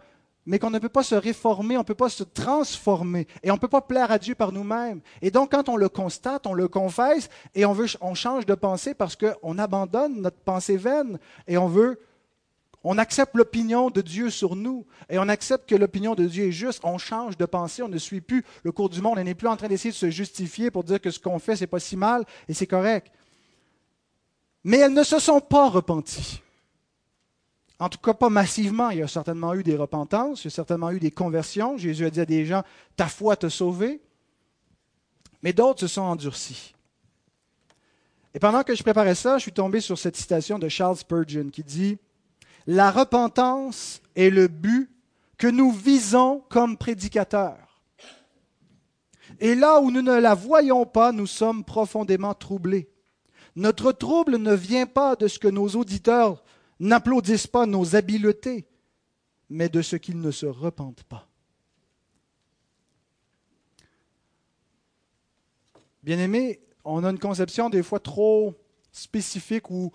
mais 0.46 0.58
qu'on 0.58 0.70
ne 0.70 0.78
peut 0.78 0.88
pas 0.88 1.02
se 1.02 1.14
réformer, 1.14 1.76
on 1.76 1.80
ne 1.80 1.84
peut 1.84 1.94
pas 1.94 2.08
se 2.08 2.22
transformer, 2.22 3.26
et 3.42 3.50
on 3.50 3.54
ne 3.54 3.58
peut 3.58 3.68
pas 3.68 3.80
plaire 3.80 4.10
à 4.10 4.18
Dieu 4.18 4.34
par 4.34 4.52
nous-mêmes. 4.52 5.00
Et 5.22 5.30
donc, 5.30 5.52
quand 5.52 5.68
on 5.68 5.76
le 5.76 5.88
constate, 5.88 6.46
on 6.46 6.52
le 6.52 6.68
confesse, 6.68 7.30
et 7.54 7.64
on, 7.64 7.72
veut, 7.72 7.86
on 8.00 8.14
change 8.14 8.46
de 8.46 8.54
pensée 8.54 8.94
parce 8.94 9.16
qu'on 9.16 9.58
abandonne 9.58 10.20
notre 10.20 10.38
pensée 10.38 10.76
vaine, 10.76 11.18
et 11.46 11.56
on 11.56 11.66
veut, 11.66 11.98
on 12.82 12.98
accepte 12.98 13.34
l'opinion 13.34 13.88
de 13.88 14.02
Dieu 14.02 14.28
sur 14.28 14.54
nous, 14.54 14.84
et 15.08 15.18
on 15.18 15.28
accepte 15.28 15.68
que 15.68 15.74
l'opinion 15.74 16.14
de 16.14 16.26
Dieu 16.26 16.46
est 16.48 16.52
juste, 16.52 16.80
on 16.84 16.98
change 16.98 17.38
de 17.38 17.46
pensée, 17.46 17.82
on 17.82 17.88
ne 17.88 17.98
suit 17.98 18.20
plus 18.20 18.44
le 18.62 18.72
cours 18.72 18.90
du 18.90 19.00
monde, 19.00 19.18
on 19.18 19.24
n'est 19.24 19.34
plus 19.34 19.48
en 19.48 19.56
train 19.56 19.68
d'essayer 19.68 19.92
de 19.92 19.96
se 19.96 20.10
justifier 20.10 20.70
pour 20.70 20.84
dire 20.84 21.00
que 21.00 21.10
ce 21.10 21.18
qu'on 21.18 21.38
fait, 21.38 21.56
c'est 21.56 21.66
pas 21.66 21.80
si 21.80 21.96
mal, 21.96 22.24
et 22.48 22.54
c'est 22.54 22.66
correct. 22.66 23.10
Mais 24.62 24.78
elles 24.78 24.92
ne 24.92 25.02
se 25.02 25.18
sont 25.18 25.40
pas 25.40 25.70
repenties. 25.70 26.42
En 27.78 27.88
tout 27.88 27.98
cas, 27.98 28.14
pas 28.14 28.30
massivement. 28.30 28.90
Il 28.90 28.98
y 28.98 29.02
a 29.02 29.08
certainement 29.08 29.54
eu 29.54 29.62
des 29.62 29.76
repentances, 29.76 30.44
il 30.44 30.46
y 30.46 30.48
a 30.48 30.50
certainement 30.50 30.90
eu 30.90 31.00
des 31.00 31.10
conversions. 31.10 31.76
Jésus 31.76 32.06
a 32.06 32.10
dit 32.10 32.20
à 32.20 32.26
des 32.26 32.46
gens, 32.46 32.62
ta 32.96 33.08
foi 33.08 33.36
t'a 33.36 33.50
sauvé. 33.50 34.00
Mais 35.42 35.52
d'autres 35.52 35.80
se 35.80 35.88
sont 35.88 36.02
endurcis. 36.02 36.74
Et 38.32 38.38
pendant 38.38 38.62
que 38.62 38.74
je 38.74 38.82
préparais 38.82 39.14
ça, 39.14 39.38
je 39.38 39.42
suis 39.42 39.52
tombé 39.52 39.80
sur 39.80 39.98
cette 39.98 40.16
citation 40.16 40.58
de 40.58 40.68
Charles 40.68 40.96
Spurgeon 40.96 41.50
qui 41.50 41.62
dit, 41.62 41.98
La 42.66 42.90
repentance 42.90 44.00
est 44.16 44.30
le 44.30 44.48
but 44.48 44.90
que 45.36 45.46
nous 45.46 45.70
visons 45.70 46.42
comme 46.48 46.76
prédicateurs. 46.76 47.82
Et 49.40 49.54
là 49.54 49.80
où 49.80 49.90
nous 49.90 50.02
ne 50.02 50.18
la 50.18 50.34
voyons 50.34 50.86
pas, 50.86 51.12
nous 51.12 51.26
sommes 51.26 51.64
profondément 51.64 52.34
troublés. 52.34 52.88
Notre 53.56 53.92
trouble 53.92 54.36
ne 54.38 54.54
vient 54.54 54.86
pas 54.86 55.16
de 55.16 55.28
ce 55.28 55.38
que 55.38 55.48
nos 55.48 55.68
auditeurs 55.68 56.42
n'applaudissent 56.84 57.46
pas 57.46 57.66
nos 57.66 57.96
habiletés, 57.96 58.66
mais 59.48 59.68
de 59.68 59.82
ce 59.82 59.96
qu'ils 59.96 60.20
ne 60.20 60.30
se 60.30 60.46
repentent 60.46 61.04
pas. 61.04 61.26
Bien-aimé, 66.02 66.60
on 66.84 67.02
a 67.02 67.10
une 67.10 67.18
conception 67.18 67.70
des 67.70 67.82
fois 67.82 68.00
trop 68.00 68.54
spécifique 68.92 69.70
ou 69.70 69.90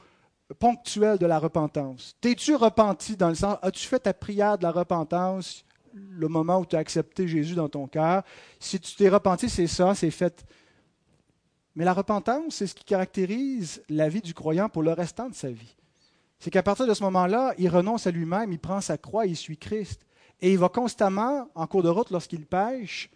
ponctuelle 0.58 1.20
de 1.20 1.28
la 1.28 1.38
repentance. 1.38 2.16
T'es-tu 2.20 2.56
repenti 2.56 3.16
dans 3.16 3.30
le 3.30 3.36
sens, 3.36 3.58
as-tu 3.62 3.88
fait 3.88 4.00
ta 4.00 4.14
prière 4.14 4.58
de 4.58 4.64
la 4.64 4.72
repentance 4.72 5.64
le 5.94 6.28
moment 6.28 6.60
où 6.60 6.66
tu 6.66 6.76
as 6.76 6.80
accepté 6.80 7.28
Jésus 7.28 7.54
dans 7.54 7.70
ton 7.70 7.88
cœur? 7.88 8.24
Si 8.60 8.80
tu 8.80 8.96
t'es 8.96 9.10
repenti, 9.10 9.50
c'est 9.50 9.68
ça, 9.68 9.94
c'est 9.94 10.10
fait. 10.10 10.44
Mais 11.76 11.86
la 11.86 11.94
repentance, 11.94 12.56
c'est 12.56 12.68
ce 12.68 12.74
qui 12.74 12.84
caractérise 12.84 13.84
la 13.90 14.10
vie 14.10 14.22
du 14.22 14.34
croyant 14.34 14.70
pour 14.70 14.82
le 14.82 14.94
restant 14.94 15.30
de 15.30 15.36
sa 15.36 15.52
vie 15.52 15.76
c'est 16.40 16.52
qu'à 16.52 16.64
partir 16.64 16.88
de 16.88 16.94
ce 16.94 17.04
moment-là, 17.04 17.54
il 17.58 17.70
renonce 17.70 18.08
à 18.08 18.12
lui-même, 18.12 18.54
il 18.54 18.60
prend 18.60 18.80
sa 18.80 18.98
croix, 18.98 19.26
il 19.26 19.36
suit 19.36 19.58
Christ. 19.58 20.06
Et 20.42 20.54
il 20.54 20.58
va 20.58 20.70
constamment, 20.70 21.50
en 21.54 21.68
cours 21.68 21.84
de 21.84 21.90
route, 21.90 22.12
lorsqu'il 22.12 22.46
pêche, 22.46 23.10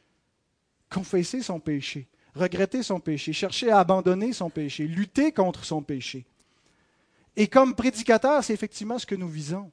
confesser 0.89 1.41
son 1.41 1.61
péché, 1.61 2.09
regretter 2.35 2.83
son 2.83 2.99
péché, 2.99 3.31
chercher 3.31 3.71
à 3.71 3.79
abandonner 3.79 4.33
son 4.33 4.49
péché, 4.49 4.87
lutter 4.87 5.31
contre 5.31 5.63
son 5.63 5.81
péché. 5.81 6.25
Et 7.37 7.47
comme 7.47 7.75
prédicateur, 7.75 8.43
c'est 8.43 8.53
effectivement 8.53 8.99
ce 8.99 9.05
que 9.05 9.15
nous 9.15 9.29
visons. 9.29 9.71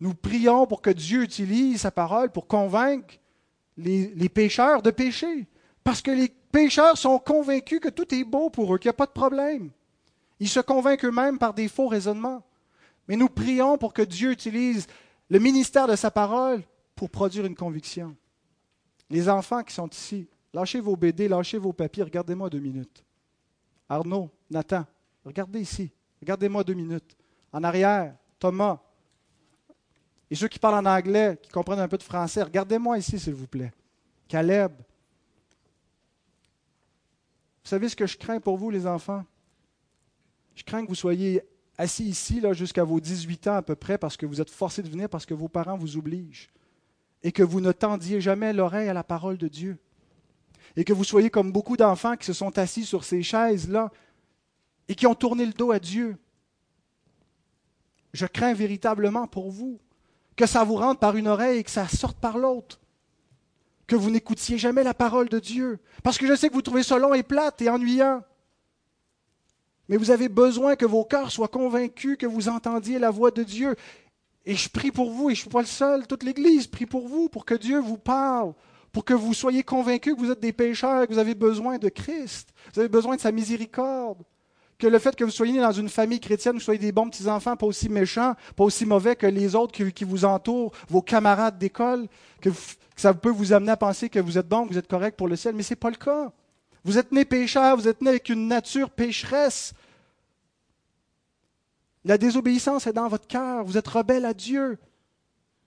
Nous 0.00 0.14
prions 0.14 0.66
pour 0.66 0.80
que 0.80 0.90
Dieu 0.90 1.22
utilise 1.22 1.82
sa 1.82 1.90
parole 1.90 2.30
pour 2.30 2.46
convaincre 2.46 3.14
les, 3.76 4.08
les 4.08 4.28
pécheurs 4.30 4.80
de 4.80 4.90
pécher. 4.90 5.46
Parce 5.84 6.00
que 6.00 6.10
les 6.10 6.28
pécheurs 6.28 6.96
sont 6.96 7.18
convaincus 7.18 7.80
que 7.80 7.88
tout 7.88 8.12
est 8.14 8.24
beau 8.24 8.48
pour 8.48 8.74
eux, 8.74 8.78
qu'il 8.78 8.88
n'y 8.88 8.94
a 8.94 8.94
pas 8.94 9.06
de 9.06 9.12
problème. 9.12 9.70
Ils 10.40 10.48
se 10.48 10.60
convainquent 10.60 11.04
eux-mêmes 11.04 11.38
par 11.38 11.54
des 11.54 11.68
faux 11.68 11.88
raisonnements. 11.88 12.42
Mais 13.08 13.16
nous 13.16 13.28
prions 13.28 13.78
pour 13.78 13.92
que 13.92 14.02
Dieu 14.02 14.32
utilise 14.32 14.86
le 15.28 15.38
ministère 15.38 15.86
de 15.86 15.96
sa 15.96 16.10
parole 16.10 16.62
pour 16.94 17.10
produire 17.10 17.44
une 17.44 17.54
conviction. 17.54 18.16
Les 19.10 19.28
enfants 19.28 19.62
qui 19.62 19.74
sont 19.74 19.88
ici, 19.88 20.28
lâchez 20.52 20.80
vos 20.80 20.96
BD, 20.96 21.28
lâchez 21.28 21.58
vos 21.58 21.72
papiers, 21.72 22.02
regardez-moi 22.02 22.50
deux 22.50 22.58
minutes. 22.58 23.04
Arnaud, 23.88 24.30
Nathan, 24.50 24.84
regardez 25.24 25.60
ici, 25.60 25.92
regardez-moi 26.20 26.64
deux 26.64 26.74
minutes. 26.74 27.16
En 27.52 27.62
arrière, 27.62 28.16
Thomas. 28.38 28.80
Et 30.28 30.34
ceux 30.34 30.48
qui 30.48 30.58
parlent 30.58 30.86
en 30.86 30.90
anglais, 30.90 31.38
qui 31.40 31.50
comprennent 31.50 31.78
un 31.78 31.88
peu 31.88 31.98
de 31.98 32.02
français, 32.02 32.42
regardez-moi 32.42 32.98
ici, 32.98 33.18
s'il 33.18 33.34
vous 33.34 33.46
plaît. 33.46 33.72
Caleb. 34.26 34.72
Vous 37.62 37.70
savez 37.70 37.88
ce 37.88 37.96
que 37.96 38.06
je 38.06 38.16
crains 38.16 38.40
pour 38.40 38.56
vous, 38.56 38.70
les 38.70 38.86
enfants? 38.86 39.24
Je 40.54 40.64
crains 40.64 40.82
que 40.82 40.88
vous 40.88 40.96
soyez 40.96 41.42
assis 41.78 42.04
ici 42.04 42.42
jusqu'à 42.52 42.84
vos 42.84 43.00
18 43.00 43.48
ans 43.48 43.56
à 43.56 43.62
peu 43.62 43.74
près 43.74 43.98
parce 43.98 44.16
que 44.16 44.26
vous 44.26 44.40
êtes 44.40 44.50
forcés 44.50 44.82
de 44.82 44.88
venir 44.88 45.08
parce 45.08 45.26
que 45.26 45.34
vos 45.34 45.48
parents 45.48 45.76
vous 45.76 45.96
obligent. 45.96 46.48
Et 47.22 47.32
que 47.32 47.42
vous 47.42 47.60
ne 47.60 47.72
tendiez 47.72 48.20
jamais 48.20 48.52
l'oreille 48.52 48.88
à 48.88 48.94
la 48.94 49.04
parole 49.04 49.38
de 49.38 49.48
Dieu. 49.48 49.78
Et 50.76 50.84
que 50.84 50.92
vous 50.92 51.04
soyez 51.04 51.30
comme 51.30 51.52
beaucoup 51.52 51.76
d'enfants 51.76 52.16
qui 52.16 52.26
se 52.26 52.32
sont 52.32 52.56
assis 52.58 52.84
sur 52.84 53.04
ces 53.04 53.22
chaises-là 53.22 53.90
et 54.88 54.94
qui 54.94 55.06
ont 55.06 55.14
tourné 55.14 55.46
le 55.46 55.52
dos 55.52 55.72
à 55.72 55.78
Dieu. 55.78 56.16
Je 58.12 58.26
crains 58.26 58.54
véritablement 58.54 59.26
pour 59.26 59.50
vous 59.50 59.80
que 60.36 60.46
ça 60.46 60.64
vous 60.64 60.76
rentre 60.76 61.00
par 61.00 61.16
une 61.16 61.28
oreille 61.28 61.58
et 61.58 61.64
que 61.64 61.70
ça 61.70 61.88
sorte 61.88 62.18
par 62.18 62.38
l'autre. 62.38 62.78
Que 63.86 63.96
vous 63.96 64.10
n'écoutiez 64.10 64.58
jamais 64.58 64.84
la 64.84 64.94
parole 64.94 65.28
de 65.28 65.38
Dieu. 65.38 65.78
Parce 66.02 66.18
que 66.18 66.26
je 66.26 66.34
sais 66.34 66.48
que 66.48 66.54
vous 66.54 66.62
trouvez 66.62 66.82
ça 66.82 66.98
long 66.98 67.14
et 67.14 67.22
plate 67.22 67.62
et 67.62 67.70
ennuyant. 67.70 68.22
Mais 69.88 69.96
vous 69.96 70.10
avez 70.10 70.28
besoin 70.28 70.76
que 70.76 70.86
vos 70.86 71.04
cœurs 71.04 71.30
soient 71.30 71.48
convaincus 71.48 72.16
que 72.18 72.26
vous 72.26 72.48
entendiez 72.48 72.98
la 72.98 73.10
voix 73.10 73.30
de 73.30 73.42
Dieu. 73.42 73.76
Et 74.44 74.54
je 74.54 74.68
prie 74.68 74.90
pour 74.92 75.10
vous, 75.10 75.30
et 75.30 75.34
je 75.34 75.40
ne 75.40 75.42
suis 75.42 75.50
pas 75.50 75.60
le 75.60 75.66
seul, 75.66 76.06
toute 76.06 76.22
l'Église 76.22 76.66
prie 76.66 76.86
pour 76.86 77.08
vous, 77.08 77.28
pour 77.28 77.44
que 77.44 77.54
Dieu 77.54 77.80
vous 77.80 77.98
parle, 77.98 78.52
pour 78.92 79.04
que 79.04 79.14
vous 79.14 79.34
soyez 79.34 79.62
convaincus 79.62 80.14
que 80.14 80.20
vous 80.20 80.30
êtes 80.30 80.40
des 80.40 80.52
pécheurs, 80.52 81.06
que 81.06 81.12
vous 81.12 81.18
avez 81.18 81.34
besoin 81.34 81.78
de 81.78 81.88
Christ, 81.88 82.50
vous 82.72 82.80
avez 82.80 82.88
besoin 82.88 83.16
de 83.16 83.20
sa 83.20 83.32
miséricorde. 83.32 84.22
Que 84.78 84.86
le 84.86 84.98
fait 84.98 85.16
que 85.16 85.24
vous 85.24 85.30
soyez 85.30 85.58
dans 85.58 85.72
une 85.72 85.88
famille 85.88 86.20
chrétienne, 86.20 86.52
que 86.54 86.58
vous 86.58 86.64
soyez 86.64 86.78
des 86.78 86.92
bons 86.92 87.08
petits-enfants, 87.08 87.56
pas 87.56 87.66
aussi 87.66 87.88
méchants, 87.88 88.34
pas 88.54 88.64
aussi 88.64 88.84
mauvais 88.84 89.16
que 89.16 89.26
les 89.26 89.54
autres 89.54 89.72
qui, 89.72 90.04
vous 90.04 90.24
entourent, 90.26 90.72
vos 90.88 91.00
camarades 91.00 91.58
d'école, 91.58 92.06
que, 92.42 92.50
que, 92.50 92.54
ça 92.94 93.14
peut 93.14 93.30
vous 93.30 93.54
amener 93.54 93.72
à 93.72 93.76
penser 93.78 94.10
que 94.10 94.18
vous 94.18 94.36
êtes 94.36 94.46
bon, 94.46 94.66
que 94.66 94.72
vous 94.72 94.78
êtes 94.78 94.86
correct 94.86 95.16
pour 95.16 95.28
le 95.28 95.36
ciel, 95.36 95.54
mais 95.54 95.62
ce 95.62 95.72
n'est 95.72 95.76
pas 95.76 95.90
le 95.90 95.96
cas. 95.96 96.30
Vous 96.86 96.98
êtes 96.98 97.10
né 97.10 97.24
pécheur, 97.24 97.76
vous 97.76 97.88
êtes 97.88 98.00
né 98.00 98.10
avec 98.10 98.28
une 98.28 98.46
nature 98.46 98.90
pécheresse. 98.90 99.74
La 102.04 102.16
désobéissance 102.16 102.86
est 102.86 102.92
dans 102.92 103.08
votre 103.08 103.26
cœur, 103.26 103.64
vous 103.64 103.76
êtes 103.76 103.88
rebelle 103.88 104.24
à 104.24 104.32
Dieu. 104.32 104.78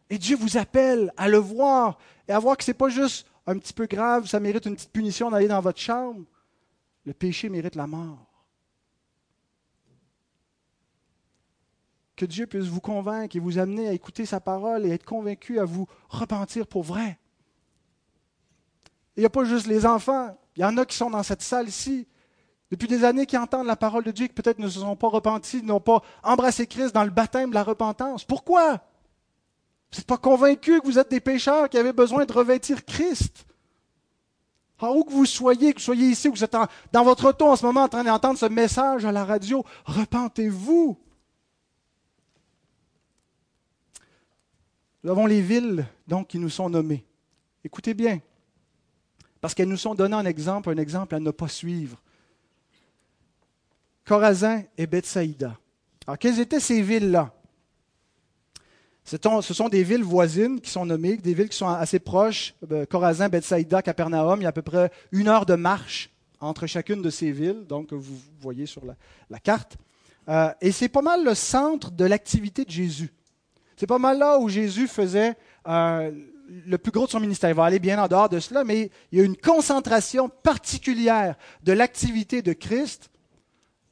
Et 0.09 0.17
Dieu 0.17 0.37
vous 0.37 0.55
appelle 0.55 1.11
à 1.17 1.27
le 1.27 1.37
voir 1.37 1.99
et 2.29 2.31
à 2.31 2.39
voir 2.39 2.55
que 2.55 2.63
ce 2.63 2.71
n'est 2.71 2.77
pas 2.77 2.87
juste 2.87 3.27
un 3.47 3.57
petit 3.57 3.73
peu 3.73 3.85
grave, 3.85 4.27
ça 4.27 4.39
mérite 4.39 4.65
une 4.65 4.75
petite 4.75 4.93
punition 4.93 5.29
d'aller 5.29 5.49
dans 5.49 5.59
votre 5.59 5.81
chambre. 5.81 6.23
Le 7.03 7.13
péché 7.13 7.49
mérite 7.49 7.75
la 7.75 7.85
mort. 7.85 8.45
Que 12.15 12.25
Dieu 12.25 12.47
puisse 12.47 12.67
vous 12.67 12.79
convaincre 12.79 13.35
et 13.35 13.39
vous 13.39 13.57
amener 13.57 13.89
à 13.89 13.91
écouter 13.91 14.25
sa 14.25 14.39
parole 14.39 14.85
et 14.85 14.91
être 14.91 15.05
convaincu 15.05 15.59
à 15.59 15.65
vous 15.65 15.85
repentir 16.07 16.65
pour 16.65 16.83
vrai. 16.83 17.19
Il 19.17 19.19
n'y 19.19 19.25
a 19.25 19.29
pas 19.29 19.43
juste 19.43 19.67
les 19.67 19.85
enfants. 19.85 20.39
Il 20.59 20.63
y 20.63 20.65
en 20.65 20.75
a 20.75 20.85
qui 20.85 20.97
sont 20.97 21.09
dans 21.09 21.23
cette 21.23 21.41
salle 21.41 21.69
ici, 21.69 22.05
depuis 22.69 22.89
des 22.89 23.05
années, 23.05 23.25
qui 23.25 23.37
entendent 23.37 23.65
la 23.65 23.77
parole 23.77 24.03
de 24.03 24.11
Dieu, 24.11 24.27
qui 24.27 24.33
peut-être 24.33 24.59
ne 24.59 24.67
se 24.67 24.81
sont 24.81 24.97
pas 24.97 25.07
repentis, 25.07 25.63
n'ont 25.63 25.79
pas 25.79 26.03
embrassé 26.21 26.67
Christ 26.67 26.93
dans 26.93 27.05
le 27.05 27.11
baptême 27.11 27.51
de 27.51 27.55
la 27.55 27.63
repentance. 27.63 28.25
Pourquoi? 28.25 28.73
Vous 28.73 29.97
n'êtes 29.97 30.05
pas 30.05 30.17
convaincu 30.17 30.81
que 30.81 30.85
vous 30.85 30.99
êtes 30.99 31.09
des 31.09 31.21
pécheurs 31.21 31.69
qui 31.69 31.77
avaient 31.77 31.93
besoin 31.93 32.25
de 32.25 32.33
revêtir 32.33 32.83
Christ. 32.83 33.45
Alors, 34.81 34.97
où 34.97 35.05
que 35.05 35.13
vous 35.13 35.25
soyez, 35.25 35.73
que 35.73 35.79
vous 35.79 35.85
soyez 35.85 36.09
ici, 36.09 36.29
que 36.29 36.35
vous 36.35 36.43
êtes 36.43 36.57
dans 36.91 37.05
votre 37.05 37.29
auto 37.29 37.47
en 37.47 37.55
ce 37.55 37.65
moment 37.65 37.83
en 37.83 37.87
train 37.87 38.03
d'entendre 38.03 38.37
ce 38.37 38.47
message 38.47 39.05
à 39.05 39.13
la 39.13 39.23
radio, 39.23 39.63
repentez-vous. 39.85 40.97
Nous 45.05 45.09
avons 45.09 45.25
les 45.25 45.41
villes, 45.41 45.87
donc, 46.05 46.27
qui 46.27 46.37
nous 46.37 46.49
sont 46.49 46.69
nommées. 46.69 47.05
Écoutez 47.63 47.93
bien, 47.93 48.19
parce 49.41 49.53
qu'elles 49.53 49.69
nous 49.69 49.77
sont 49.77 49.95
données 49.95 50.15
en 50.15 50.25
exemple, 50.25 50.69
un 50.69 50.77
exemple 50.77 51.15
à 51.15 51.19
ne 51.19 51.31
pas 51.31 51.47
suivre. 51.47 52.01
Corazin 54.05 54.63
et 54.77 54.87
Bethsaïda. 54.87 55.57
Alors, 56.07 56.17
quelles 56.17 56.39
étaient 56.39 56.59
ces 56.59 56.81
villes-là? 56.81 57.31
Ce 59.03 59.53
sont 59.53 59.69
des 59.69 59.83
villes 59.83 60.03
voisines 60.03 60.61
qui 60.61 60.69
sont 60.69 60.85
nommées, 60.85 61.17
des 61.17 61.33
villes 61.33 61.49
qui 61.49 61.57
sont 61.57 61.67
assez 61.67 61.99
proches, 61.99 62.53
Corazin, 62.89 63.27
Bethsaïda, 63.27 63.81
Capernaum. 63.81 64.39
Il 64.39 64.43
y 64.43 64.45
a 64.45 64.49
à 64.49 64.51
peu 64.51 64.61
près 64.61 64.91
une 65.11 65.27
heure 65.27 65.47
de 65.47 65.55
marche 65.55 66.11
entre 66.39 66.67
chacune 66.67 67.01
de 67.01 67.09
ces 67.09 67.31
villes, 67.31 67.65
donc 67.67 67.91
vous 67.91 68.17
voyez 68.39 68.65
sur 68.65 68.83
la, 68.85 69.39
carte. 69.39 69.77
Euh, 70.27 70.51
et 70.61 70.71
c'est 70.71 70.89
pas 70.89 71.01
mal 71.01 71.23
le 71.23 71.33
centre 71.33 71.91
de 71.91 72.05
l'activité 72.05 72.65
de 72.65 72.69
Jésus. 72.69 73.11
C'est 73.77 73.87
pas 73.87 73.97
mal 73.97 74.19
là 74.19 74.37
où 74.37 74.47
Jésus 74.47 74.87
faisait 74.87 75.35
euh, 75.67 76.11
le 76.49 76.77
plus 76.77 76.91
gros 76.91 77.05
de 77.05 77.11
son 77.11 77.19
ministère. 77.19 77.49
Il 77.49 77.55
va 77.55 77.65
aller 77.65 77.79
bien 77.79 78.01
en 78.01 78.07
dehors 78.07 78.29
de 78.29 78.39
cela, 78.39 78.63
mais 78.63 78.89
il 79.11 79.19
y 79.19 79.21
a 79.21 79.25
une 79.25 79.37
concentration 79.37 80.29
particulière 80.29 81.35
de 81.63 81.73
l'activité 81.73 82.41
de 82.41 82.53
Christ 82.53 83.09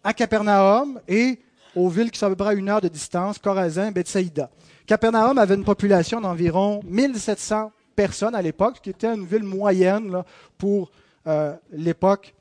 à 0.04 0.14
Capernaum 0.14 1.00
et 1.08 1.40
aux 1.76 1.90
villes 1.90 2.12
qui 2.12 2.20
sont 2.20 2.28
à 2.28 2.30
peu 2.30 2.36
près 2.36 2.56
une 2.56 2.70
heure 2.70 2.82
de 2.82 2.88
distance, 2.88 3.38
Corazin, 3.38 3.92
Bethsaïda. 3.92 4.50
Capernaum 4.86 5.38
avait 5.38 5.56
une 5.56 5.66
population 5.66 6.22
d'environ 6.22 6.82
1700 6.86 7.72
personnes 7.96 8.36
à 8.36 8.42
l'époque, 8.42 8.80
qui 8.82 8.90
était 8.90 9.14
une 9.14 9.26
ville 9.26 9.44
moyenne 9.44 10.24
pour 10.58 10.92
euh, 11.28 11.54
l'époque 11.72 12.34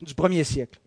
du 0.00 0.14
premier 0.14 0.44
siècle. 0.44 0.80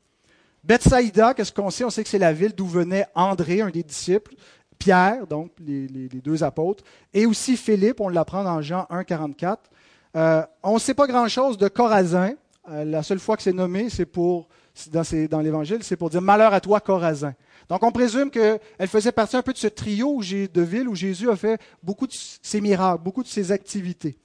Bethsaïda, 0.64 1.34
qu'est-ce 1.34 1.54
qu'on 1.54 1.70
sait? 1.70 1.86
On 1.86 1.90
sait 1.90 2.04
que 2.04 2.10
c'est 2.10 2.18
la 2.18 2.34
ville 2.34 2.54
d'où 2.54 2.66
venait 2.66 3.06
André, 3.16 3.62
un 3.62 3.70
des 3.70 3.84
disciples, 3.84 4.34
Pierre, 4.80 5.28
donc 5.28 5.52
les, 5.60 6.08
deux 6.10 6.44
apôtres, 6.44 6.84
et 7.14 7.26
aussi 7.26 7.58
Philippe, 7.58 8.00
on 8.00 8.10
l'apprend 8.10 8.44
dans 8.44 8.62
Jean 8.62 8.86
1, 8.90 9.04
44. 9.04 9.70
Euh, 10.16 10.44
on 10.64 10.76
ne 10.76 10.80
sait 10.80 10.94
pas 10.94 11.08
grand-chose 11.08 11.58
de 11.58 11.68
Corazin. 11.68 12.34
Euh, 12.70 12.84
la 12.84 13.04
seule 13.04 13.20
fois 13.20 13.38
que 13.38 13.44
c'est 13.44 13.54
nommé, 13.54 13.90
c'est 13.90 14.06
pour 14.06 14.48
dans, 14.92 15.04
dans 15.30 15.40
l'Évangile, 15.40 15.80
c'est 15.82 15.96
pour 15.96 16.10
dire 16.10 16.22
malheur 16.22 16.54
à 16.54 16.62
toi, 16.62 16.80
Corazin. 16.80 17.34
Donc 17.70 17.84
on 17.84 17.92
présume 17.92 18.30
qu'elle 18.30 18.88
faisait 18.88 19.12
partie 19.12 19.36
un 19.36 19.42
peu 19.42 19.54
de 19.54 19.58
ce 19.58 19.68
trio 19.68 20.22
de 20.22 20.62
villes 20.62 20.88
où 20.88 20.96
Jésus 20.96 21.30
a 21.30 21.36
fait 21.36 21.60
beaucoup 21.84 22.08
de 22.08 22.14
ses 22.14 22.62
miracles, 22.62 23.04
beaucoup 23.04 23.24
de 23.24 23.28
ses 23.28 23.52
activités. 23.52 24.18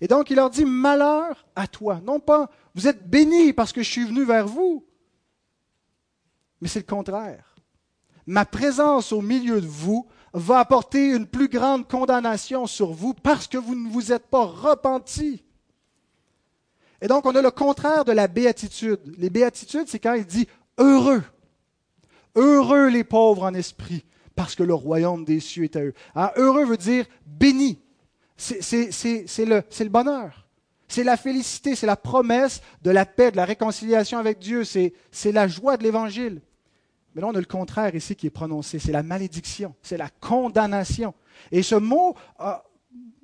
Et 0.00 0.08
donc 0.08 0.30
il 0.30 0.36
leur 0.36 0.50
dit 0.50 0.64
malheur 0.64 1.46
à 1.54 1.66
toi. 1.66 2.00
Non 2.04 2.18
pas 2.18 2.50
vous 2.74 2.88
êtes 2.88 3.08
bénis 3.08 3.52
parce 3.52 3.72
que 3.72 3.82
je 3.82 3.90
suis 3.90 4.04
venu 4.04 4.24
vers 4.24 4.46
vous, 4.46 4.84
mais 6.60 6.68
c'est 6.68 6.80
le 6.80 6.86
contraire. 6.86 7.49
Ma 8.26 8.44
présence 8.44 9.12
au 9.12 9.20
milieu 9.22 9.60
de 9.60 9.66
vous 9.66 10.06
va 10.32 10.60
apporter 10.60 11.10
une 11.10 11.26
plus 11.26 11.48
grande 11.48 11.88
condamnation 11.88 12.66
sur 12.66 12.92
vous 12.92 13.14
parce 13.14 13.46
que 13.46 13.58
vous 13.58 13.74
ne 13.74 13.90
vous 13.90 14.12
êtes 14.12 14.26
pas 14.26 14.44
repentis. 14.44 15.42
Et 17.02 17.08
donc, 17.08 17.26
on 17.26 17.34
a 17.34 17.42
le 17.42 17.50
contraire 17.50 18.04
de 18.04 18.12
la 18.12 18.28
béatitude. 18.28 19.00
Les 19.18 19.30
béatitudes, 19.30 19.88
c'est 19.88 19.98
quand 19.98 20.14
il 20.14 20.26
dit 20.26 20.46
heureux. 20.78 21.22
Heureux 22.36 22.88
les 22.88 23.04
pauvres 23.04 23.44
en 23.44 23.54
esprit, 23.54 24.04
parce 24.36 24.54
que 24.54 24.62
le 24.62 24.74
royaume 24.74 25.24
des 25.24 25.40
cieux 25.40 25.64
est 25.64 25.76
à 25.76 25.82
eux. 25.82 25.94
Alors, 26.14 26.32
heureux 26.36 26.64
veut 26.64 26.76
dire 26.76 27.06
béni. 27.26 27.80
C'est 28.36 28.64
le 28.68 29.88
bonheur. 29.88 30.46
C'est 30.86 31.04
la 31.04 31.16
félicité, 31.16 31.74
c'est 31.74 31.86
la 31.86 31.96
promesse 31.96 32.60
de 32.82 32.90
la 32.90 33.06
paix, 33.06 33.30
de 33.30 33.36
la 33.36 33.44
réconciliation 33.44 34.18
avec 34.18 34.38
Dieu. 34.38 34.64
C'est 34.64 34.92
la 35.32 35.48
joie 35.48 35.76
de 35.76 35.82
l'Évangile. 35.82 36.40
Mais 37.14 37.22
là, 37.22 37.28
on 37.28 37.34
a 37.34 37.40
le 37.40 37.44
contraire 37.44 37.94
ici 37.94 38.14
qui 38.14 38.26
est 38.26 38.30
prononcé. 38.30 38.78
C'est 38.78 38.92
la 38.92 39.02
malédiction, 39.02 39.74
c'est 39.82 39.96
la 39.96 40.08
condamnation. 40.08 41.14
Et 41.50 41.62
ce 41.62 41.74
mot 41.74 42.16
euh, 42.40 42.52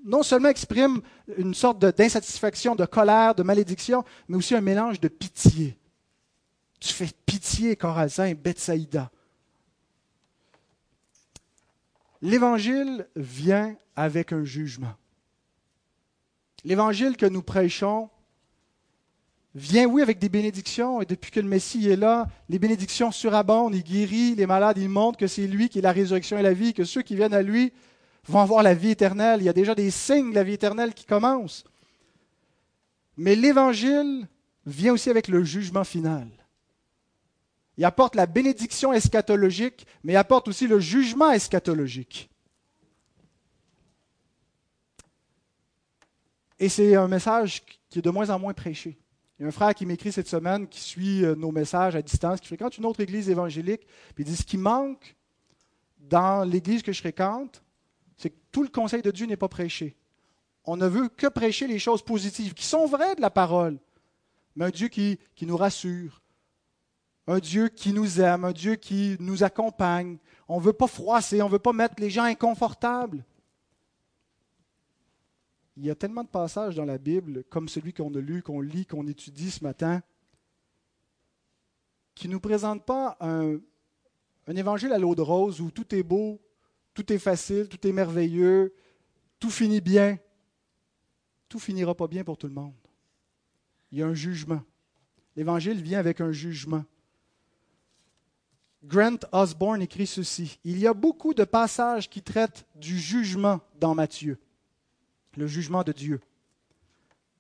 non 0.07 0.22
seulement 0.22 0.49
exprime 0.49 1.03
une 1.37 1.55
sorte 1.55 1.81
d'insatisfaction, 1.85 2.77
de, 2.77 2.87
colère, 2.87 3.35
de 3.35 3.42
malédiction, 3.42 4.05
mais 4.29 4.37
aussi 4.37 4.55
un 4.55 4.61
mélange 4.61 5.01
de 5.01 5.09
pitié. 5.09 5.77
Tu 6.79 6.92
fais 6.92 7.09
pitié, 7.27 7.77
Corazin, 7.77 8.33
Bethsaïda. 8.35 9.11
L'Évangile 12.22 13.09
vient 13.16 13.77
avec 13.94 14.33
un 14.33 14.44
jugement. 14.44 14.94
L'Évangile 16.64 17.16
que 17.16 17.27
nous 17.27 17.42
prêchons 17.42 18.11
vient, 19.57 19.87
oui, 19.87 20.03
avec 20.03 20.19
des 20.19 20.29
bénédictions, 20.29 21.01
et 21.01 21.07
depuis 21.07 21.31
que 21.31 21.40
le 21.40 21.49
Messie 21.49 21.88
est 21.88 21.97
là, 21.97 22.29
les 22.51 22.59
bénédictions 22.59 23.11
surabondent, 23.11 23.75
il 23.75 23.83
guérit 23.83 24.35
les 24.35 24.47
malades, 24.47 24.77
il 24.77 24.90
montre 24.90 25.19
que 25.19 25.27
c'est 25.27 25.47
lui 25.47 25.71
qui 25.71 25.79
est 25.79 25.83
la 25.83 25.92
résurrection 25.92 26.38
et 26.38 26.42
la 26.42 26.53
vie, 26.53 26.75
que 26.75 26.85
ceux 26.85 27.01
qui 27.01 27.16
viennent 27.16 27.33
à 27.33 27.40
lui 27.40 27.73
vont 28.29 28.40
avoir 28.40 28.62
la 28.62 28.75
vie 28.75 28.90
éternelle. 28.90 29.40
Il 29.40 29.47
y 29.47 29.49
a 29.49 29.55
déjà 29.55 29.75
des 29.75 29.90
signes 29.90 30.31
de 30.31 30.35
la 30.35 30.45
vie 30.45 30.53
éternelle 30.53 30.92
qui 30.92 31.07
commencent. 31.07 31.64
Mais 33.16 33.35
l'Évangile 33.35 34.29
vient 34.66 34.92
aussi 34.92 35.09
avec 35.09 35.27
le 35.27 35.42
jugement 35.42 35.85
final. 35.85 36.29
Il 37.79 37.85
apporte 37.87 38.14
la 38.14 38.27
bénédiction 38.27 38.92
eschatologique, 38.92 39.87
mais 40.05 40.12
il 40.12 40.16
apporte 40.16 40.49
aussi 40.49 40.66
le 40.66 40.81
jugement 40.81 41.31
eschatologique. 41.31 42.29
Et 46.59 46.69
c'est 46.69 46.95
un 46.95 47.09
message 47.09 47.62
qui 47.88 48.01
est 48.01 48.03
de 48.03 48.11
moins 48.11 48.29
en 48.29 48.38
moins 48.38 48.53
prêché. 48.53 48.99
Il 49.38 49.42
y 49.42 49.44
a 49.44 49.49
un 49.49 49.53
frère 49.53 49.75
qui 49.75 49.85
m'écrit 49.85 50.12
cette 50.12 50.29
semaine, 50.29 50.66
qui 50.66 50.81
suit 50.81 51.25
euh, 51.25 51.35
nos 51.35 51.53
messages 51.53 51.94
à 51.94 52.03
distance, 52.03 52.40
qui 52.40 52.46
fréquente 52.46 52.79
une 52.79 52.87
autre 52.87 53.01
église 53.01 53.29
évangélique, 53.29 53.87
puis 54.14 54.25
il 54.25 54.27
dit, 54.27 54.37
ce 54.37 54.44
qui 54.44 54.57
manque 54.57 55.14
dans 55.99 56.49
l'église 56.49 56.83
que 56.83 56.92
je 56.92 57.01
fréquente, 57.01 57.62
c'est 58.16 58.31
que 58.31 58.38
tout 58.51 58.62
le 58.62 58.70
conseil 58.70 59.03
de 59.03 59.11
Dieu 59.11 59.27
n'est 59.27 59.37
pas 59.37 59.49
prêché. 59.49 59.94
On 60.64 60.77
ne 60.77 60.87
veut 60.87 61.09
que 61.09 61.27
prêcher 61.27 61.66
les 61.66 61.79
choses 61.79 62.03
positives, 62.03 62.55
qui 62.55 62.64
sont 62.64 62.87
vraies 62.87 63.14
de 63.14 63.20
la 63.20 63.31
parole, 63.31 63.79
mais 64.55 64.64
un 64.64 64.70
Dieu 64.70 64.88
qui, 64.88 65.18
qui 65.35 65.44
nous 65.44 65.57
rassure, 65.57 66.22
un 67.27 67.38
Dieu 67.38 67.68
qui 67.68 67.92
nous 67.92 68.20
aime, 68.20 68.44
un 68.44 68.53
Dieu 68.53 68.77
qui 68.77 69.16
nous 69.20 69.42
accompagne. 69.42 70.18
On 70.49 70.59
ne 70.61 70.64
veut 70.64 70.72
pas 70.72 70.87
froisser, 70.87 71.42
on 71.42 71.46
ne 71.46 71.53
veut 71.53 71.59
pas 71.59 71.72
mettre 71.72 71.96
les 71.99 72.09
gens 72.09 72.22
inconfortables. 72.22 73.25
Il 75.77 75.85
y 75.85 75.91
a 75.91 75.95
tellement 75.95 76.25
de 76.25 76.29
passages 76.29 76.75
dans 76.75 76.85
la 76.85 76.99
Bible, 76.99 77.45
comme 77.45 77.69
celui 77.69 77.93
qu'on 77.93 78.15
a 78.15 78.21
lu, 78.21 78.43
qu'on 78.43 78.61
lit, 78.61 78.87
qu'on 78.87 79.07
étudie 79.07 79.51
ce 79.51 79.62
matin, 79.62 80.03
qui 82.15 82.29
ne 82.29 82.33
nous 82.33 82.41
présentent 82.41 82.87
pas 82.87 83.17
un, 83.21 83.59
un 84.47 84.57
évangile 84.57 84.93
à 84.93 84.99
l'eau 84.99 85.15
de 85.15 85.23
rose 85.23 85.61
où 85.61 85.71
tout 85.71 85.95
est 85.95 86.03
beau, 86.03 86.41
tout 86.95 87.12
est 87.12 87.19
facile, 87.19 87.69
tout 87.69 87.87
est 87.87 87.93
merveilleux, 87.93 88.75
tout 89.39 89.51
finit 89.51 89.81
bien. 89.81 90.19
Tout 91.49 91.59
finira 91.59 91.95
pas 91.95 92.09
bien 92.09 92.25
pour 92.25 92.37
tout 92.37 92.47
le 92.47 92.55
monde. 92.55 92.75
Il 93.93 93.99
y 93.99 94.03
a 94.03 94.07
un 94.07 94.15
jugement. 94.15 94.62
L'évangile 95.37 95.81
vient 95.83 95.99
avec 95.99 96.21
un 96.21 96.33
jugement. 96.33 96.85
Grant 98.83 99.19
Osborne 99.33 99.83
écrit 99.83 100.07
ceci. 100.07 100.59
Il 100.65 100.79
y 100.79 100.87
a 100.87 100.95
beaucoup 100.95 101.35
de 101.35 101.45
passages 101.45 102.09
qui 102.09 102.23
traitent 102.23 102.67
du 102.75 102.99
jugement 102.99 103.61
dans 103.79 103.95
Matthieu, 103.95 104.39
le 105.37 105.46
jugement 105.46 105.83
de 105.83 105.92
Dieu. 105.92 106.20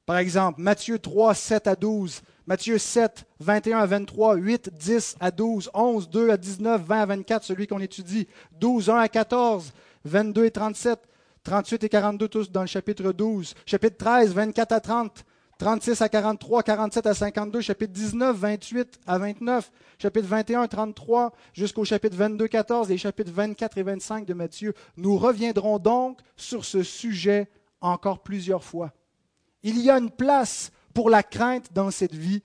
Par 0.06 0.18
exemple, 0.18 0.60
Matthieu 0.60 0.98
3, 0.98 1.34
7 1.34 1.66
à 1.66 1.74
12, 1.74 2.22
Matthieu 2.46 2.78
7, 2.78 3.24
21 3.40 3.78
à 3.78 3.86
23, 3.86 4.36
8, 4.36 4.70
10 4.72 5.16
à 5.18 5.32
12, 5.32 5.70
11, 5.74 6.08
2 6.08 6.30
à 6.30 6.36
19, 6.36 6.82
20 6.82 7.00
à 7.00 7.06
24, 7.06 7.44
celui 7.44 7.66
qu'on 7.66 7.80
étudie, 7.80 8.28
12, 8.52 8.90
1 8.90 8.98
à 8.98 9.08
14, 9.08 9.72
22 10.04 10.44
et 10.44 10.50
37, 10.52 11.00
38 11.42 11.84
et 11.84 11.88
42 11.88 12.28
tous 12.28 12.50
dans 12.52 12.60
le 12.60 12.68
chapitre 12.68 13.12
12, 13.12 13.54
chapitre 13.66 13.96
13, 13.96 14.32
24 14.32 14.72
à 14.72 14.80
30, 14.80 15.24
36 15.58 16.02
à 16.02 16.08
43, 16.08 16.62
47 16.62 17.06
à 17.06 17.14
52, 17.14 17.60
chapitre 17.60 17.92
19, 17.92 18.36
28 18.36 19.00
à 19.06 19.18
29, 19.18 19.72
chapitre 19.98 20.28
21, 20.28 20.68
33, 20.68 21.32
jusqu'au 21.52 21.84
chapitre 21.84 22.16
22, 22.16 22.46
14 22.46 22.90
et 22.92 22.98
chapitres 22.98 23.32
24 23.32 23.78
et 23.78 23.82
25 23.82 24.24
de 24.24 24.34
Matthieu. 24.34 24.74
Nous 24.96 25.16
reviendrons 25.16 25.78
donc 25.78 26.20
sur 26.36 26.64
ce 26.64 26.82
sujet 26.84 27.48
encore 27.86 28.22
plusieurs 28.22 28.64
fois. 28.64 28.92
Il 29.62 29.80
y 29.80 29.90
a 29.90 29.98
une 29.98 30.10
place 30.10 30.70
pour 30.94 31.10
la 31.10 31.22
crainte 31.22 31.72
dans 31.72 31.90
cette 31.90 32.14
vie 32.14 32.42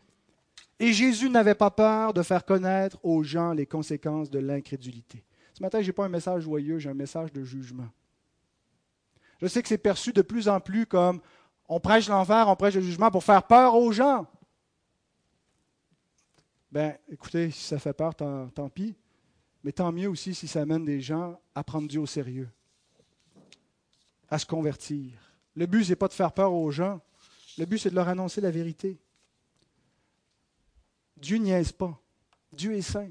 et 0.79 0.93
Jésus 0.93 1.29
n'avait 1.29 1.55
pas 1.55 1.69
peur 1.69 2.13
de 2.13 2.23
faire 2.23 2.45
connaître 2.45 2.97
aux 3.03 3.23
gens 3.23 3.53
les 3.53 3.65
conséquences 3.65 4.29
de 4.29 4.39
l'incrédulité. 4.39 5.23
Ce 5.53 5.61
matin, 5.61 5.81
je 5.81 5.87
n'ai 5.87 5.93
pas 5.93 6.05
un 6.05 6.09
message 6.09 6.43
joyeux, 6.43 6.79
j'ai 6.79 6.89
un 6.89 6.95
message 6.95 7.31
de 7.31 7.43
jugement. 7.43 7.89
Je 9.39 9.47
sais 9.47 9.61
que 9.61 9.67
c'est 9.67 9.77
perçu 9.77 10.13
de 10.13 10.21
plus 10.21 10.47
en 10.47 10.59
plus 10.59 10.85
comme 10.85 11.21
on 11.67 11.79
prêche 11.79 12.09
l'enfer, 12.09 12.47
on 12.47 12.55
prêche 12.55 12.75
le 12.75 12.81
jugement 12.81 13.11
pour 13.11 13.23
faire 13.23 13.43
peur 13.43 13.75
aux 13.75 13.91
gens. 13.91 14.25
Ben, 16.71 16.97
écoutez, 17.09 17.51
si 17.51 17.63
ça 17.63 17.79
fait 17.79 17.93
peur, 17.93 18.15
tant, 18.15 18.47
tant 18.49 18.69
pis. 18.69 18.95
Mais 19.63 19.71
tant 19.71 19.91
mieux 19.91 20.09
aussi 20.09 20.33
si 20.33 20.47
ça 20.47 20.61
amène 20.61 20.85
des 20.85 21.01
gens 21.01 21.39
à 21.53 21.63
prendre 21.63 21.87
Dieu 21.87 21.99
au 21.99 22.05
sérieux. 22.05 22.49
à 24.29 24.39
se 24.39 24.45
convertir. 24.45 25.30
Le 25.55 25.65
but, 25.65 25.83
ce 25.83 25.89
n'est 25.89 25.95
pas 25.95 26.07
de 26.07 26.13
faire 26.13 26.31
peur 26.31 26.53
aux 26.53 26.71
gens. 26.71 27.01
Le 27.57 27.65
but, 27.65 27.77
c'est 27.77 27.89
de 27.89 27.95
leur 27.95 28.07
annoncer 28.07 28.41
la 28.41 28.51
vérité. 28.51 28.99
Dieu 31.17 31.37
niaise 31.37 31.71
pas. 31.71 31.99
Dieu 32.53 32.73
est 32.73 32.81
saint. 32.81 33.09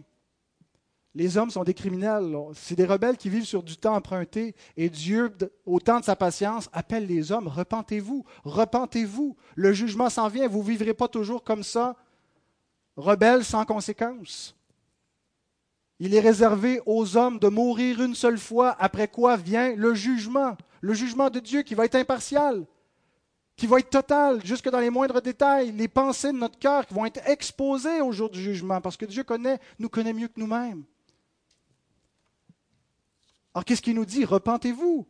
Les 1.15 1.37
hommes 1.37 1.51
sont 1.51 1.65
des 1.65 1.75
criminels. 1.75 2.37
C'est 2.55 2.77
des 2.77 2.87
rebelles 2.87 3.17
qui 3.17 3.29
vivent 3.29 3.45
sur 3.45 3.63
du 3.63 3.77
temps 3.77 3.95
emprunté. 3.95 4.55
Et 4.77 4.89
Dieu, 4.89 5.37
au 5.67 5.81
temps 5.81 6.01
de 6.01 6.05
sa 6.05 6.17
patience, 6.17 6.69
appelle 6.73 7.07
les 7.07 7.33
hommes, 7.33 7.49
repentez-vous, 7.49 8.25
repentez-vous. 8.45 9.37
Le 9.57 9.73
jugement 9.73 10.09
s'en 10.09 10.29
vient. 10.29 10.49
Vous 10.49 10.63
ne 10.63 10.69
vivrez 10.69 10.95
pas 10.95 11.09
toujours 11.09 11.43
comme 11.43 11.63
ça, 11.63 11.97
rebelles 12.97 13.45
sans 13.45 13.65
conséquence. 13.65 14.55
Il 16.03 16.15
est 16.15 16.21
réservé 16.21 16.81
aux 16.87 17.19
hommes 17.19 17.39
de 17.39 17.49
mourir 17.49 18.03
une 18.03 18.15
seule 18.15 18.39
fois, 18.39 18.75
après 18.81 19.07
quoi 19.07 19.37
vient 19.37 19.77
le 19.77 19.95
jugement. 19.95 20.57
Le 20.81 20.95
jugement 20.95 21.29
de 21.29 21.41
Dieu 21.41 21.61
qui 21.61 21.75
va 21.75 21.85
être 21.85 21.95
impartial, 21.95 22.67
qui 23.55 23.67
va 23.67 23.79
être 23.79 23.91
total, 23.91 24.45
jusque 24.45 24.71
dans 24.71 24.81
les 24.81 24.89
moindres 24.89 25.21
détails, 25.21 25.73
les 25.73 25.89
pensées 25.89 26.33
de 26.33 26.39
notre 26.39 26.59
cœur 26.59 26.87
qui 26.87 26.95
vont 26.95 27.05
être 27.05 27.21
exposées 27.29 28.01
au 28.01 28.13
jour 28.13 28.31
du 28.31 28.43
jugement, 28.43 28.81
parce 28.81 28.97
que 28.97 29.05
Dieu 29.05 29.25
connaît, 29.25 29.61
nous 29.79 29.91
connaît 29.91 30.15
mieux 30.15 30.29
que 30.29 30.41
nous-mêmes. 30.41 30.85
Alors 33.53 33.67
qu'est-ce 33.67 33.83
qu'il 33.83 33.95
nous 33.95 34.07
dit? 34.07 34.25
Repentez-vous. 34.25 35.07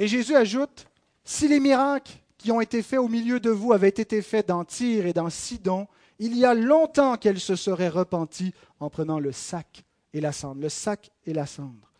Et 0.00 0.08
Jésus 0.08 0.34
ajoute, 0.34 0.88
si 1.22 1.46
les 1.46 1.60
miracles 1.60 2.14
qui 2.36 2.50
ont 2.50 2.60
été 2.60 2.82
faits 2.82 2.98
au 2.98 3.08
milieu 3.08 3.38
de 3.38 3.50
vous 3.50 3.72
avaient 3.72 3.88
été 3.88 4.22
faits 4.22 4.48
dans 4.48 4.64
Tyr 4.64 5.06
et 5.06 5.12
dans 5.12 5.30
Sidon, 5.30 5.86
il 6.18 6.36
y 6.36 6.44
a 6.44 6.54
longtemps 6.54 7.16
qu'elle 7.16 7.40
se 7.40 7.56
serait 7.56 7.88
repentie 7.88 8.52
en 8.80 8.90
prenant 8.90 9.20
le 9.20 9.32
sac 9.32 9.84
et 10.12 10.20
la 10.20 10.32
cendre. 10.32 10.60
Le 10.60 10.68
sac 10.68 11.10
et 11.24 11.32
la 11.32 11.46
cendre. 11.46 11.92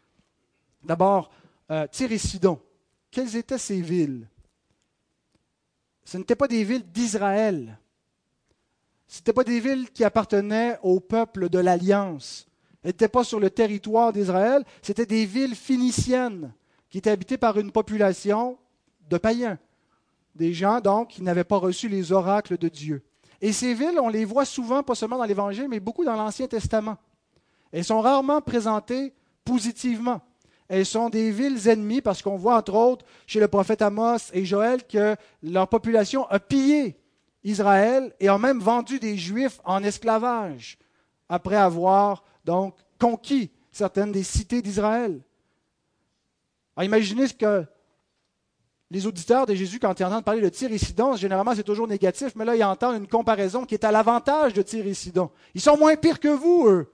D'abord, 0.82 1.30
euh, 1.70 1.86
Tyr 1.86 2.10
et 2.12 2.18
Sidon. 2.18 2.60
Quelles 3.10 3.36
étaient 3.36 3.58
ces 3.58 3.80
villes? 3.80 4.28
Ce 6.04 6.16
n'étaient 6.16 6.36
pas 6.36 6.48
des 6.48 6.64
villes 6.64 6.90
d'Israël. 6.90 7.78
Ce 9.06 9.18
n'étaient 9.18 9.32
pas 9.32 9.44
des 9.44 9.60
villes 9.60 9.90
qui 9.90 10.04
appartenaient 10.04 10.78
au 10.82 11.00
peuple 11.00 11.48
de 11.48 11.58
l'Alliance. 11.58 12.46
Elles 12.82 12.90
n'étaient 12.90 13.08
pas 13.08 13.24
sur 13.24 13.40
le 13.40 13.50
territoire 13.50 14.12
d'Israël. 14.12 14.64
C'était 14.82 15.06
des 15.06 15.26
villes 15.26 15.54
phéniciennes 15.54 16.52
qui 16.90 16.98
étaient 16.98 17.10
habitées 17.10 17.38
par 17.38 17.58
une 17.58 17.70
population 17.70 18.58
de 19.08 19.18
païens. 19.18 19.58
Des 20.34 20.52
gens, 20.52 20.80
donc, 20.80 21.08
qui 21.08 21.22
n'avaient 21.22 21.44
pas 21.44 21.56
reçu 21.56 21.88
les 21.88 22.12
oracles 22.12 22.58
de 22.58 22.68
Dieu. 22.68 23.02
Et 23.40 23.52
ces 23.52 23.74
villes, 23.74 24.00
on 24.00 24.08
les 24.08 24.24
voit 24.24 24.44
souvent, 24.44 24.82
pas 24.82 24.94
seulement 24.94 25.18
dans 25.18 25.24
l'Évangile, 25.24 25.68
mais 25.68 25.80
beaucoup 25.80 26.04
dans 26.04 26.16
l'Ancien 26.16 26.48
Testament. 26.48 26.96
Elles 27.70 27.84
sont 27.84 28.00
rarement 28.00 28.40
présentées 28.40 29.12
positivement. 29.44 30.20
Elles 30.68 30.86
sont 30.86 31.08
des 31.08 31.30
villes 31.30 31.68
ennemies 31.68 32.02
parce 32.02 32.20
qu'on 32.20 32.36
voit 32.36 32.56
entre 32.56 32.74
autres 32.74 33.06
chez 33.26 33.40
le 33.40 33.48
prophète 33.48 33.80
Amos 33.80 34.30
et 34.32 34.44
Joël 34.44 34.84
que 34.86 35.16
leur 35.42 35.68
population 35.68 36.26
a 36.28 36.38
pillé 36.38 37.00
Israël 37.42 38.12
et 38.20 38.28
a 38.28 38.36
même 38.36 38.60
vendu 38.60 38.98
des 38.98 39.16
Juifs 39.16 39.60
en 39.64 39.82
esclavage 39.82 40.78
après 41.28 41.56
avoir 41.56 42.24
donc 42.44 42.74
conquis 42.98 43.50
certaines 43.72 44.12
des 44.12 44.22
cités 44.22 44.60
d'Israël. 44.60 45.22
imaginez 46.80 47.28
ce 47.28 47.34
que 47.34 47.64
les 48.90 49.06
auditeurs 49.06 49.44
de 49.44 49.54
Jésus, 49.54 49.78
quand 49.78 49.98
ils 50.00 50.04
entendent 50.04 50.24
parler 50.24 50.40
de 50.40 50.48
Tyr 50.48 50.72
et 50.72 50.78
Sidon, 50.78 51.14
généralement 51.14 51.54
c'est 51.54 51.62
toujours 51.62 51.86
négatif, 51.86 52.32
mais 52.34 52.44
là 52.44 52.56
ils 52.56 52.64
entendent 52.64 52.96
une 52.96 53.06
comparaison 53.06 53.64
qui 53.64 53.74
est 53.74 53.84
à 53.84 53.92
l'avantage 53.92 54.54
de 54.54 54.62
Tyr 54.62 54.86
et 54.86 54.94
Sidon. 54.94 55.30
Ils 55.54 55.60
sont 55.60 55.76
moins 55.76 55.96
pires 55.96 56.20
que 56.20 56.28
vous, 56.28 56.66
eux. 56.68 56.90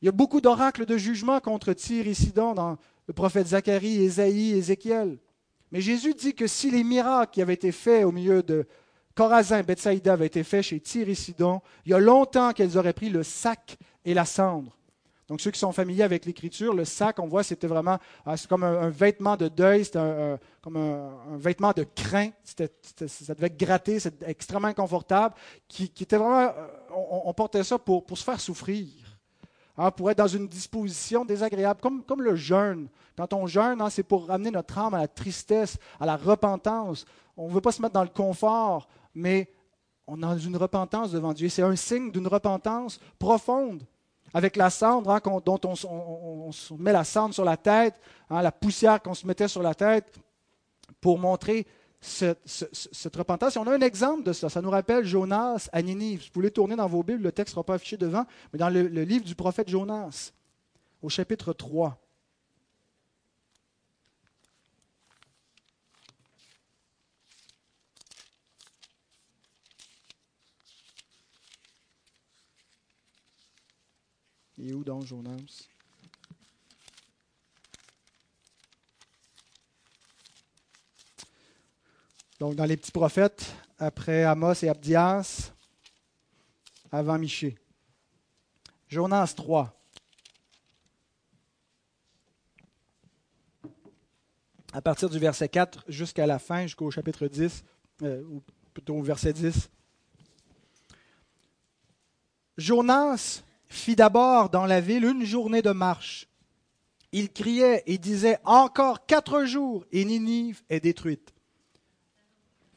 Il 0.00 0.06
y 0.06 0.08
a 0.08 0.12
beaucoup 0.12 0.40
d'oracles 0.40 0.86
de 0.86 0.96
jugement 0.96 1.40
contre 1.40 1.74
Tyr 1.74 2.06
et 2.08 2.14
Sidon 2.14 2.54
dans 2.54 2.78
le 3.06 3.14
prophète 3.14 3.48
Zacharie, 3.48 4.02
Ésaïe, 4.02 4.52
Ézéchiel. 4.52 5.18
Mais 5.70 5.80
Jésus 5.80 6.14
dit 6.14 6.34
que 6.34 6.46
si 6.46 6.70
les 6.70 6.84
miracles 6.84 7.32
qui 7.32 7.42
avaient 7.42 7.54
été 7.54 7.72
faits 7.72 8.04
au 8.04 8.12
milieu 8.12 8.42
de 8.42 8.66
Corazin, 9.14 9.62
Bethsaïda 9.62 10.14
avaient 10.14 10.26
été 10.26 10.42
faits 10.42 10.62
chez 10.62 10.80
Tyr 10.80 11.08
et 11.08 11.14
Sidon, 11.14 11.60
il 11.84 11.92
y 11.92 11.94
a 11.94 11.98
longtemps 11.98 12.52
qu'elles 12.52 12.78
auraient 12.78 12.92
pris 12.94 13.10
le 13.10 13.22
sac 13.22 13.76
et 14.04 14.14
la 14.14 14.24
cendre. 14.24 14.76
Donc, 15.28 15.40
ceux 15.40 15.50
qui 15.50 15.58
sont 15.58 15.72
familiers 15.72 16.02
avec 16.02 16.26
l'écriture, 16.26 16.74
le 16.74 16.84
sac, 16.84 17.18
on 17.18 17.26
voit, 17.26 17.42
c'était 17.42 17.66
vraiment 17.66 17.98
ah, 18.26 18.34
comme 18.48 18.64
un, 18.64 18.90
vêtement 18.90 19.36
de 19.36 19.48
deuil, 19.48 19.84
c'était 19.84 20.38
comme 20.60 20.76
un, 20.76 21.36
vêtement 21.36 21.72
de 21.72 21.84
crin. 21.84 22.30
ça 22.44 23.34
devait 23.34 23.50
gratter, 23.50 24.00
c'était 24.00 24.28
extrêmement 24.28 24.68
inconfortable. 24.68 25.34
Qui, 25.68 25.84
était 25.84 26.16
vraiment, 26.16 26.40
euh, 26.40 26.68
on, 26.90 27.32
portait 27.34 27.62
ça 27.62 27.78
pour, 27.78 28.04
pour 28.04 28.18
se 28.18 28.24
faire 28.24 28.40
souffrir, 28.40 28.88
hein, 29.76 29.90
pour 29.92 30.10
être 30.10 30.18
dans 30.18 30.26
une 30.26 30.48
disposition 30.48 31.24
désagréable, 31.24 31.80
comme, 31.80 32.02
comme 32.02 32.22
le 32.22 32.34
jeûne. 32.34 32.88
Quand 33.16 33.32
on 33.32 33.46
jeûne, 33.46 33.80
hein, 33.80 33.90
c'est 33.90 34.02
pour 34.02 34.26
ramener 34.26 34.50
notre 34.50 34.76
âme 34.76 34.94
à 34.94 35.00
la 35.00 35.08
tristesse, 35.08 35.78
à 36.00 36.06
la 36.06 36.16
repentance. 36.16 37.04
On 37.36 37.48
ne 37.48 37.54
veut 37.54 37.60
pas 37.60 37.72
se 37.72 37.80
mettre 37.80 37.94
dans 37.94 38.02
le 38.02 38.08
confort, 38.08 38.88
mais 39.14 39.52
on 40.06 40.18
est 40.18 40.20
dans 40.20 40.36
une 40.36 40.56
repentance 40.56 41.12
devant 41.12 41.32
Dieu. 41.32 41.48
C'est 41.48 41.62
un 41.62 41.76
signe 41.76 42.10
d'une 42.10 42.26
repentance 42.26 42.98
profonde 43.18 43.84
avec 44.34 44.56
la 44.56 44.70
cendre 44.70 45.10
hein, 45.10 45.20
dont 45.44 45.60
on, 45.64 46.50
met 46.78 46.92
la 46.92 47.04
cendre 47.04 47.34
sur 47.34 47.44
la 47.44 47.56
tête, 47.56 47.94
hein, 48.30 48.42
la 48.42 48.52
poussière 48.52 49.02
qu'on 49.02 49.14
se 49.14 49.26
mettait 49.26 49.48
sur 49.48 49.62
la 49.62 49.74
tête 49.74 50.18
pour 51.00 51.18
montrer 51.18 51.66
cette, 52.00 53.16
repentance. 53.16 53.56
on 53.56 53.66
a 53.66 53.74
un 53.74 53.80
exemple 53.80 54.24
de 54.24 54.32
ça. 54.32 54.48
Ça 54.48 54.60
nous 54.60 54.70
rappelle 54.70 55.04
Jonas 55.04 55.68
à 55.72 55.82
Ninive. 55.82 56.24
Vous 56.24 56.30
pouvez 56.32 56.50
tourner 56.50 56.74
dans 56.74 56.88
vos 56.88 57.02
Bibles, 57.02 57.22
le 57.22 57.32
texte 57.32 57.52
ne 57.52 57.54
sera 57.56 57.64
pas 57.64 57.74
affiché 57.74 57.96
devant, 57.96 58.24
mais 58.52 58.58
dans 58.58 58.70
le 58.70 58.82
livre 59.04 59.24
du 59.24 59.34
prophète 59.34 59.68
Jonas, 59.68 60.32
au 61.00 61.08
chapitre 61.08 61.52
3. 61.52 61.98
Et 74.64 74.72
où 74.72 74.84
donc 74.84 75.04
Jonas 75.04 75.68
Donc, 82.38 82.54
dans 82.54 82.64
les 82.64 82.76
petits 82.76 82.92
prophètes, 82.92 83.54
après 83.78 84.24
Amos 84.24 84.54
et 84.62 84.68
Abdias, 84.68 85.52
avant 86.90 87.18
Miché. 87.18 87.56
Jonas 88.88 89.34
3. 89.36 89.80
À 94.72 94.82
partir 94.82 95.08
du 95.08 95.18
verset 95.18 95.48
4 95.48 95.84
jusqu'à 95.88 96.26
la 96.26 96.38
fin, 96.38 96.62
jusqu'au 96.62 96.90
chapitre 96.90 97.26
10, 97.26 97.64
euh, 98.02 98.22
ou 98.24 98.42
plutôt 98.72 98.96
au 98.96 99.02
verset 99.02 99.32
10. 99.32 99.70
Jonas 102.58 103.42
fit 103.72 103.96
d'abord 103.96 104.50
dans 104.50 104.66
la 104.66 104.80
ville 104.80 105.04
une 105.04 105.24
journée 105.24 105.62
de 105.62 105.70
marche. 105.70 106.28
Il 107.10 107.32
criait 107.32 107.82
et 107.86 107.98
disait 107.98 108.38
Encore 108.44 109.06
quatre 109.06 109.44
jours 109.44 109.84
et 109.92 110.04
Ninive 110.04 110.62
est 110.68 110.80
détruite. 110.80 111.32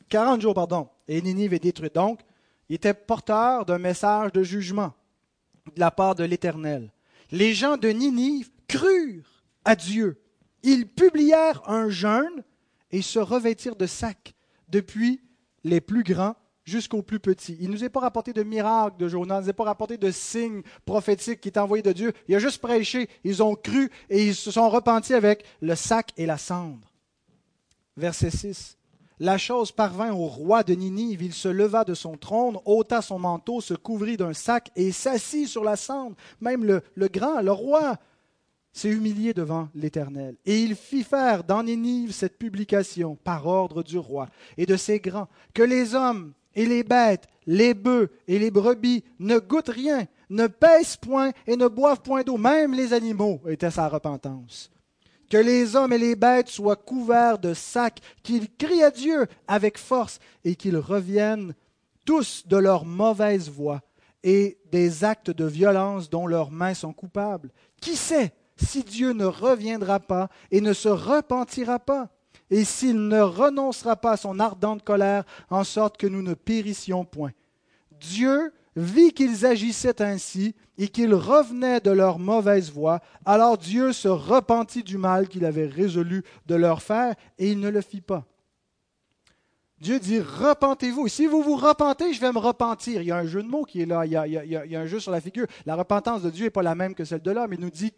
Quarante 0.10 0.42
jours, 0.42 0.54
pardon, 0.54 0.90
et 1.08 1.22
Ninive 1.22 1.54
est 1.54 1.60
détruite. 1.60 1.96
Donc, 1.96 2.22
il 2.70 2.76
était 2.76 2.94
porteur 2.94 3.66
d'un 3.66 3.78
message 3.78 4.32
de 4.32 4.44
jugement 4.44 4.94
de 5.76 5.80
la 5.80 5.92
part 5.92 6.16
de 6.16 6.24
l'Éternel. 6.24 6.92
Les 7.32 7.54
gens 7.54 7.78
de 7.78 7.90
Ninive 7.90 8.50
crurent 8.68 9.44
à 9.64 9.76
Dieu. 9.76 10.22
Ils 10.64 10.88
publièrent 10.88 11.68
un 11.70 11.90
jeûne 11.90 12.44
et 12.92 13.02
se 13.02 13.20
revêtirent 13.20 13.76
de 13.76 13.88
sacs, 13.88 14.34
depuis 14.70 15.22
les 15.64 15.82
plus 15.82 16.04
grands 16.04 16.36
jusqu'au 16.66 17.02
plus 17.02 17.20
petit. 17.20 17.56
Il 17.60 17.70
ne 17.70 17.74
nous 17.74 17.84
est 17.84 17.90
pas 17.90 18.02
rapporté 18.02 18.34
de 18.34 18.44
miracles 18.44 18.98
de 18.98 19.08
Jonas, 19.08 19.36
il 19.36 19.40
ne 19.40 19.44
nous 19.44 19.50
est 19.50 19.54
pas 19.54 19.64
rapporté 19.64 19.98
de 19.98 20.12
signes 20.12 20.64
prophétiques 20.86 21.42
qui 21.42 21.50
est 21.50 21.58
envoyé 21.58 21.84
de 21.84 21.94
Dieu. 21.94 22.12
Il 22.28 22.36
a 22.36 22.40
juste 22.40 22.62
prêché, 22.62 23.08
ils 23.24 23.42
ont 23.42 23.56
cru 23.56 23.90
et 24.10 24.26
ils 24.28 24.36
se 24.36 24.52
sont 24.52 24.70
repentis 24.70 25.14
avec 25.14 25.46
le 25.62 25.76
sac 25.76 26.12
et 26.18 26.26
la 26.26 26.38
cendre. 26.38 26.92
Verset 27.96 28.32
6. 28.32 28.78
La 29.20 29.38
chose 29.38 29.72
parvint 29.72 30.12
au 30.12 30.26
roi 30.26 30.64
de 30.64 30.74
Ninive, 30.74 31.24
il 31.24 31.34
se 31.34 31.48
leva 31.48 31.86
de 31.86 31.94
son 31.94 32.18
trône, 32.18 32.58
ôta 32.66 33.02
son 33.02 33.18
manteau, 33.18 33.62
se 33.62 33.74
couvrit 33.74 34.18
d'un 34.18 34.34
sac 34.34 34.72
et 34.76 34.92
s'assit 34.92 35.48
sur 35.48 35.64
la 35.64 35.78
cendre. 35.78 36.18
Même 36.42 36.66
le, 36.66 36.82
le 36.96 37.08
grand, 37.08 37.42
le 37.42 37.54
roi, 37.54 37.98
s'est 38.74 38.90
humilié 38.90 39.34
devant 39.34 39.70
l'Éternel. 39.74 40.36
Et 40.46 40.62
il 40.62 40.76
fit 40.76 41.04
faire 41.04 41.46
dans 41.46 41.64
Ninive 41.64 42.12
cette 42.12 42.38
publication 42.38 43.16
par 43.16 43.48
ordre 43.48 43.84
du 43.84 43.98
roi 43.98 44.28
et 44.58 44.66
de 44.66 44.76
ses 44.76 45.00
grands, 45.00 45.30
que 45.54 45.64
les 45.64 45.96
hommes 45.96 46.34
et 46.56 46.66
les 46.66 46.84
bêtes, 46.84 47.28
les 47.46 47.74
bœufs 47.74 48.10
et 48.28 48.40
les 48.40 48.52
brebis 48.52 49.04
ne 49.20 49.38
goûtent 49.38 49.70
rien, 49.70 50.06
ne 50.30 50.48
pèsent 50.48 50.98
point 50.98 51.32
et 51.48 51.56
ne 51.56 51.68
boivent 51.68 52.02
point 52.02 52.24
d'eau. 52.24 52.38
Même 52.38 52.74
les 52.74 52.94
animaux 52.94 53.42
étaient 53.48 53.72
sa 53.72 53.88
repentance. 53.88 54.72
Que 55.30 55.38
les 55.38 55.76
hommes 55.76 55.94
et 55.94 55.98
les 55.98 56.16
bêtes 56.16 56.50
soient 56.50 56.76
couverts 56.76 57.40
de 57.40 57.54
sacs, 57.54 58.00
qu'ils 58.24 58.52
crient 58.56 58.84
à 58.84 58.92
Dieu 58.92 59.26
avec 59.48 59.78
force 59.78 60.20
et 60.44 60.56
qu'ils 60.56 60.78
reviennent 60.78 61.54
tous 62.06 62.44
de 62.48 62.58
leur 62.58 62.86
mauvaise 62.86 63.50
voie 63.50 63.82
et 64.24 64.58
des 64.72 65.04
actes 65.04 65.32
de 65.32 65.46
violence 65.46 66.10
dont 66.10 66.28
leurs 66.28 66.52
mains 66.52 66.74
sont 66.74 66.94
coupables. 66.94 67.52
Qui 67.82 67.96
sait 67.96 68.34
si 68.56 68.84
Dieu 68.84 69.14
ne 69.14 69.26
reviendra 69.26 70.00
pas 70.00 70.30
et 70.52 70.62
ne 70.62 70.74
se 70.74 70.90
repentira 70.90 71.80
pas, 71.80 72.10
et 72.50 72.64
s'il 72.64 73.08
ne 73.08 73.22
renoncera 73.22 73.96
pas 73.96 74.12
à 74.12 74.18
son 74.18 74.40
ardente 74.40 74.84
colère, 74.84 75.24
en 75.50 75.64
sorte 75.64 75.98
que 75.98 76.08
nous 76.08 76.22
ne 76.22 76.34
périssions 76.34 77.06
point. 77.06 77.32
Dieu 78.00 78.54
vit 78.76 79.14
qu'ils 79.14 79.46
agissaient 79.46 80.02
ainsi 80.02 80.54
et 80.78 80.90
qu'ils 80.90 81.14
revenaient 81.14 81.80
de 81.80 81.92
leur 81.92 82.20
mauvaise 82.20 82.72
voie, 82.72 83.00
alors 83.26 83.58
Dieu 83.58 83.94
se 83.94 84.08
repentit 84.08 84.84
du 84.84 84.98
mal 84.98 85.28
qu'il 85.28 85.46
avait 85.46 85.68
résolu 85.68 86.24
de 86.46 86.56
leur 86.56 86.82
faire, 86.82 87.16
et 87.38 87.52
il 87.52 87.60
ne 87.60 87.70
le 87.70 87.82
fit 87.82 88.02
pas. 88.02 88.26
Dieu 89.82 90.00
dit 90.00 90.22
repentez-vous. 90.22 91.10
Si 91.10 91.26
vous 91.26 91.44
vous 91.44 91.58
repentez, 91.58 92.14
je 92.14 92.22
vais 92.22 92.32
me 92.32 92.38
repentir. 92.38 93.02
Il 93.02 93.08
y 93.08 93.12
a 93.12 93.18
un 93.18 93.26
jeu 93.26 93.44
de 93.44 93.48
mots 93.48 93.66
qui 93.66 93.82
est 93.82 93.86
là. 93.86 94.06
Il 94.06 94.12
y 94.12 94.16
a, 94.16 94.80
un 94.80 94.86
jeu 94.86 95.02
sur 95.02 95.12
la 95.12 95.20
figure. 95.20 95.48
La 95.66 95.76
repentance 95.76 96.22
de 96.22 96.30
Dieu 96.30 96.46
n'est 96.46 96.50
pas 96.50 96.64
la 96.64 96.76
même 96.76 96.96
que 96.96 97.04
celle 97.04 97.22
de 97.22 97.32
l'homme. 97.32 97.52
Il 97.52 97.60
nous 97.60 97.70
dit 97.70 97.92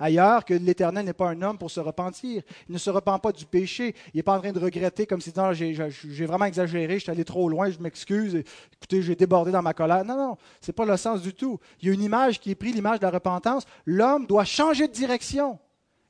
ailleurs 0.00 0.44
que 0.44 0.52
l'Éternel 0.54 1.04
n'est 1.04 1.12
pas 1.12 1.28
un 1.28 1.40
homme 1.42 1.58
pour 1.58 1.70
se 1.70 1.78
repentir. 1.78 2.42
Il 2.68 2.72
ne 2.72 2.78
se 2.78 2.90
repent 2.90 3.20
pas 3.20 3.30
du 3.30 3.46
péché. 3.46 3.94
Il 4.12 4.16
n'est 4.16 4.24
pas 4.24 4.36
en 4.36 4.40
train 4.40 4.50
de 4.50 4.58
regretter 4.58 5.06
comme 5.06 5.20
si 5.20 5.32
j'ai 5.60 6.26
vraiment 6.26 6.46
exagéré, 6.46 6.94
je 6.94 7.04
suis 7.04 7.10
allé 7.10 7.24
trop 7.24 7.48
loin, 7.48 7.70
je 7.70 7.78
m'excuse. 7.78 8.42
Écoutez, 8.72 9.02
j'ai 9.02 9.14
débordé 9.14 9.52
dans 9.52 9.62
ma 9.62 9.74
colère. 9.74 10.04
Non, 10.04 10.16
non, 10.16 10.36
ce 10.60 10.70
n'est 10.70 10.74
pas 10.74 10.84
le 10.84 10.96
sens 10.96 11.22
du 11.22 11.34
tout. 11.34 11.60
Il 11.80 11.86
y 11.86 11.90
a 11.92 11.94
une 11.94 12.02
image 12.02 12.40
qui 12.40 12.50
est 12.50 12.56
prise, 12.56 12.74
l'image 12.74 12.98
de 12.98 13.04
la 13.04 13.10
repentance. 13.10 13.64
L'homme 13.86 14.26
doit 14.26 14.44
changer 14.44 14.88
de 14.88 14.92
direction. 14.92 15.60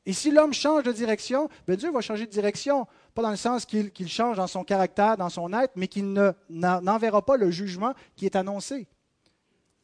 Et 0.05 0.13
si 0.13 0.31
l'homme 0.31 0.53
change 0.53 0.83
de 0.83 0.93
direction, 0.93 1.49
ben 1.67 1.77
Dieu 1.77 1.91
va 1.93 2.01
changer 2.01 2.27
de 2.27 2.31
direction. 2.31 2.87
Pas 3.15 3.23
dans 3.23 3.31
le 3.31 3.37
sens 3.37 3.67
qu'il 3.67 4.09
change 4.09 4.39
dans 4.39 4.47
son 4.47 4.65
caractère, 4.65 5.17
dans 5.17 5.29
son 5.29 5.53
être, 5.53 5.73
mais 5.77 5.89
qu'il 5.89 6.15
n'enverra 6.49 7.23
pas 7.23 7.37
le 7.37 7.51
jugement 7.51 7.95
qui 8.17 8.27
est 8.27 8.37
annoncé. 8.37 8.89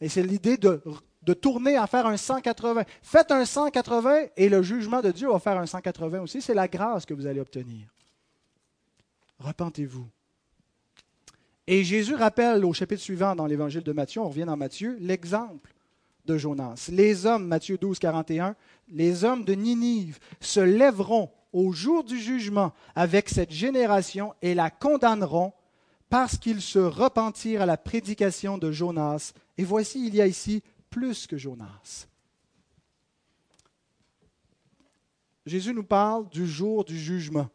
Et 0.01 0.09
c'est 0.09 0.23
l'idée 0.23 0.57
de, 0.57 0.83
de, 1.23 1.35
tourner 1.35 1.77
à 1.77 1.87
faire 1.87 2.07
un 2.07 2.17
180. 2.17 2.85
Faites 3.03 3.31
un 3.33 3.45
180 3.45 4.29
et 4.37 4.49
le 4.49 4.63
jugement 4.63 5.03
de 5.03 5.11
Dieu 5.11 5.29
va 5.29 5.39
faire 5.39 5.59
un 5.59 5.67
180 5.67 6.21
aussi. 6.21 6.41
C'est 6.41 6.55
la 6.55 6.69
grâce 6.69 7.05
que 7.05 7.15
vous 7.15 7.27
allez 7.27 7.41
obtenir. 7.41 7.89
Repentez-vous. 9.39 10.07
Et 11.67 11.85
Jésus 11.85 12.15
rappelle 12.15 12.65
au 12.65 12.73
chapitre 12.73 13.03
suivant 13.03 13.37
dans 13.37 13.47
l'évangile 13.47 13.83
de 13.83 13.93
Matthieu, 13.93 14.23
on 14.23 14.29
revient 14.31 14.47
dans 14.47 14.57
Matthieu, 14.57 14.97
l'exemple 15.01 15.75
de 16.25 16.39
Jonas. 16.39 16.89
Les 16.91 17.27
hommes, 17.27 17.47
Matthieu 17.47 17.77
12, 17.77 17.99
41, 17.99 18.57
les 18.89 19.25
hommes 19.25 19.45
de 19.45 19.53
Ninive 19.53 20.19
se 20.41 20.61
lèveront 20.61 21.31
au 21.53 21.73
jour 21.73 22.05
du 22.05 22.19
jugement 22.19 22.73
avec 22.95 23.29
cette 23.29 23.53
génération 23.53 24.35
et 24.43 24.55
la 24.55 24.71
condamneront 24.71 25.53
parce 26.09 26.39
qu'ils 26.39 26.63
se 26.63 26.79
repentirent 26.79 27.63
à 27.63 27.67
la 27.67 27.77
prédication 27.77 28.59
de 28.59 28.73
Jonas. 28.73 29.33
Et 29.57 29.65
voici, 29.65 30.07
il 30.07 30.15
y 30.15 30.23
a 30.23 30.27
ici 30.27 30.63
plus 30.91 31.27
que 31.27 31.37
Jonas. 31.37 32.07
Jésus 35.47 35.73
nous 35.73 35.85
parle 35.85 36.29
du 36.29 36.47
jour 36.47 36.85
du 36.85 36.99
jugement. 36.99 37.49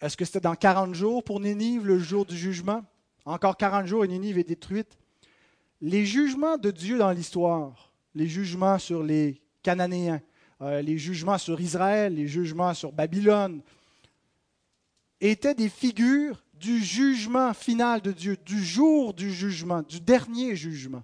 Est-ce 0.00 0.16
que 0.16 0.24
c'était 0.24 0.40
dans 0.40 0.54
40 0.54 0.94
jours 0.94 1.22
pour 1.22 1.40
Ninive 1.40 1.86
le 1.86 1.98
jour 1.98 2.24
du 2.24 2.36
jugement? 2.36 2.84
Encore 3.24 3.56
40 3.56 3.86
jours 3.86 4.04
et 4.04 4.08
Ninive 4.08 4.38
est 4.38 4.44
détruite. 4.44 4.98
Les 5.80 6.04
jugements 6.04 6.58
de 6.58 6.70
Dieu 6.70 6.98
dans 6.98 7.10
l'histoire, 7.10 7.92
les 8.14 8.26
jugements 8.26 8.78
sur 8.78 9.02
les 9.02 9.40
Cananéens, 9.62 10.20
les 10.82 10.98
jugements 10.98 11.38
sur 11.38 11.60
Israël, 11.60 12.14
les 12.14 12.28
jugements 12.28 12.74
sur 12.74 12.92
Babylone, 12.92 13.60
étaient 15.20 15.54
des 15.54 15.68
figures 15.68 16.42
du 16.54 16.82
jugement 16.82 17.52
final 17.54 18.00
de 18.00 18.12
Dieu, 18.12 18.36
du 18.44 18.62
jour 18.62 19.14
du 19.14 19.32
jugement, 19.32 19.82
du 19.82 20.00
dernier 20.00 20.54
jugement. 20.54 21.02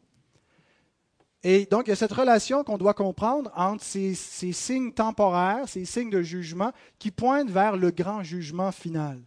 Et 1.42 1.66
donc, 1.66 1.86
il 1.86 1.90
y 1.90 1.92
a 1.92 1.96
cette 1.96 2.12
relation 2.12 2.64
qu'on 2.64 2.78
doit 2.78 2.94
comprendre 2.94 3.50
entre 3.54 3.84
ces, 3.84 4.14
ces, 4.14 4.52
signes 4.52 4.92
temporaires, 4.92 5.68
ces 5.68 5.84
signes 5.84 6.10
de 6.10 6.22
jugement, 6.22 6.72
qui 6.98 7.10
pointent 7.10 7.50
vers 7.50 7.76
le 7.76 7.90
grand 7.90 8.22
jugement 8.22 8.72
final. 8.72 9.20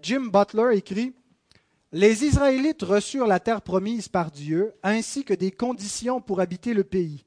Jim 0.00 0.26
Butler 0.32 0.76
écrit 0.76 1.12
Les 1.90 2.24
Israélites 2.24 2.82
reçurent 2.82 3.26
la 3.26 3.40
terre 3.40 3.62
promise 3.62 4.08
par 4.08 4.30
Dieu, 4.30 4.74
ainsi 4.82 5.24
que 5.24 5.34
des 5.34 5.50
conditions 5.50 6.20
pour 6.20 6.40
habiter 6.40 6.72
le 6.72 6.84
pays. 6.84 7.24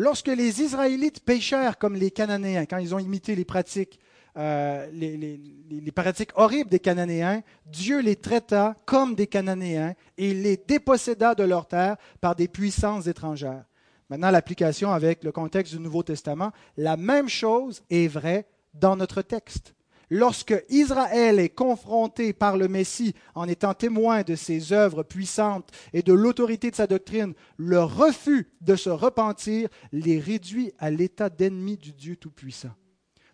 Lorsque 0.00 0.28
les 0.28 0.62
Israélites 0.62 1.20
péchèrent 1.20 1.76
comme 1.76 1.94
les 1.94 2.10
Cananéens, 2.10 2.64
quand 2.64 2.78
ils 2.78 2.94
ont 2.94 2.98
imité 2.98 3.36
les 3.36 3.44
pratiques, 3.44 4.00
euh, 4.38 4.88
les, 4.94 5.92
pratiques 5.94 6.30
horribles 6.36 6.70
des 6.70 6.78
Cananéens, 6.78 7.42
Dieu 7.66 8.00
les 8.00 8.16
traita 8.16 8.76
comme 8.86 9.14
des 9.14 9.26
Cananéens 9.26 9.92
et 10.16 10.32
les 10.32 10.56
déposséda 10.56 11.34
de 11.34 11.42
leur 11.42 11.68
terre 11.68 11.98
par 12.22 12.34
des 12.34 12.48
puissances 12.48 13.08
étrangères. 13.08 13.66
Maintenant, 14.08 14.30
l'application 14.30 14.90
avec 14.90 15.22
le 15.22 15.32
contexte 15.32 15.74
du 15.74 15.80
Nouveau 15.80 16.02
Testament, 16.02 16.50
la 16.78 16.96
même 16.96 17.28
chose 17.28 17.82
est 17.90 18.08
vraie 18.08 18.46
dans 18.72 18.96
notre 18.96 19.20
texte 19.20 19.74
lorsque 20.10 20.54
Israël 20.68 21.38
est 21.38 21.50
confronté 21.50 22.32
par 22.32 22.56
le 22.56 22.68
Messie 22.68 23.14
en 23.34 23.48
étant 23.48 23.74
témoin 23.74 24.22
de 24.22 24.34
ses 24.34 24.72
œuvres 24.72 25.04
puissantes 25.04 25.70
et 25.92 26.02
de 26.02 26.12
l'autorité 26.12 26.70
de 26.70 26.76
sa 26.76 26.86
doctrine, 26.86 27.34
le 27.56 27.82
refus 27.82 28.48
de 28.60 28.76
se 28.76 28.90
repentir 28.90 29.68
les 29.92 30.18
réduit 30.18 30.72
à 30.78 30.90
l'état 30.90 31.30
d'ennemi 31.30 31.76
du 31.76 31.92
Dieu 31.92 32.16
Tout-Puissant. 32.16 32.74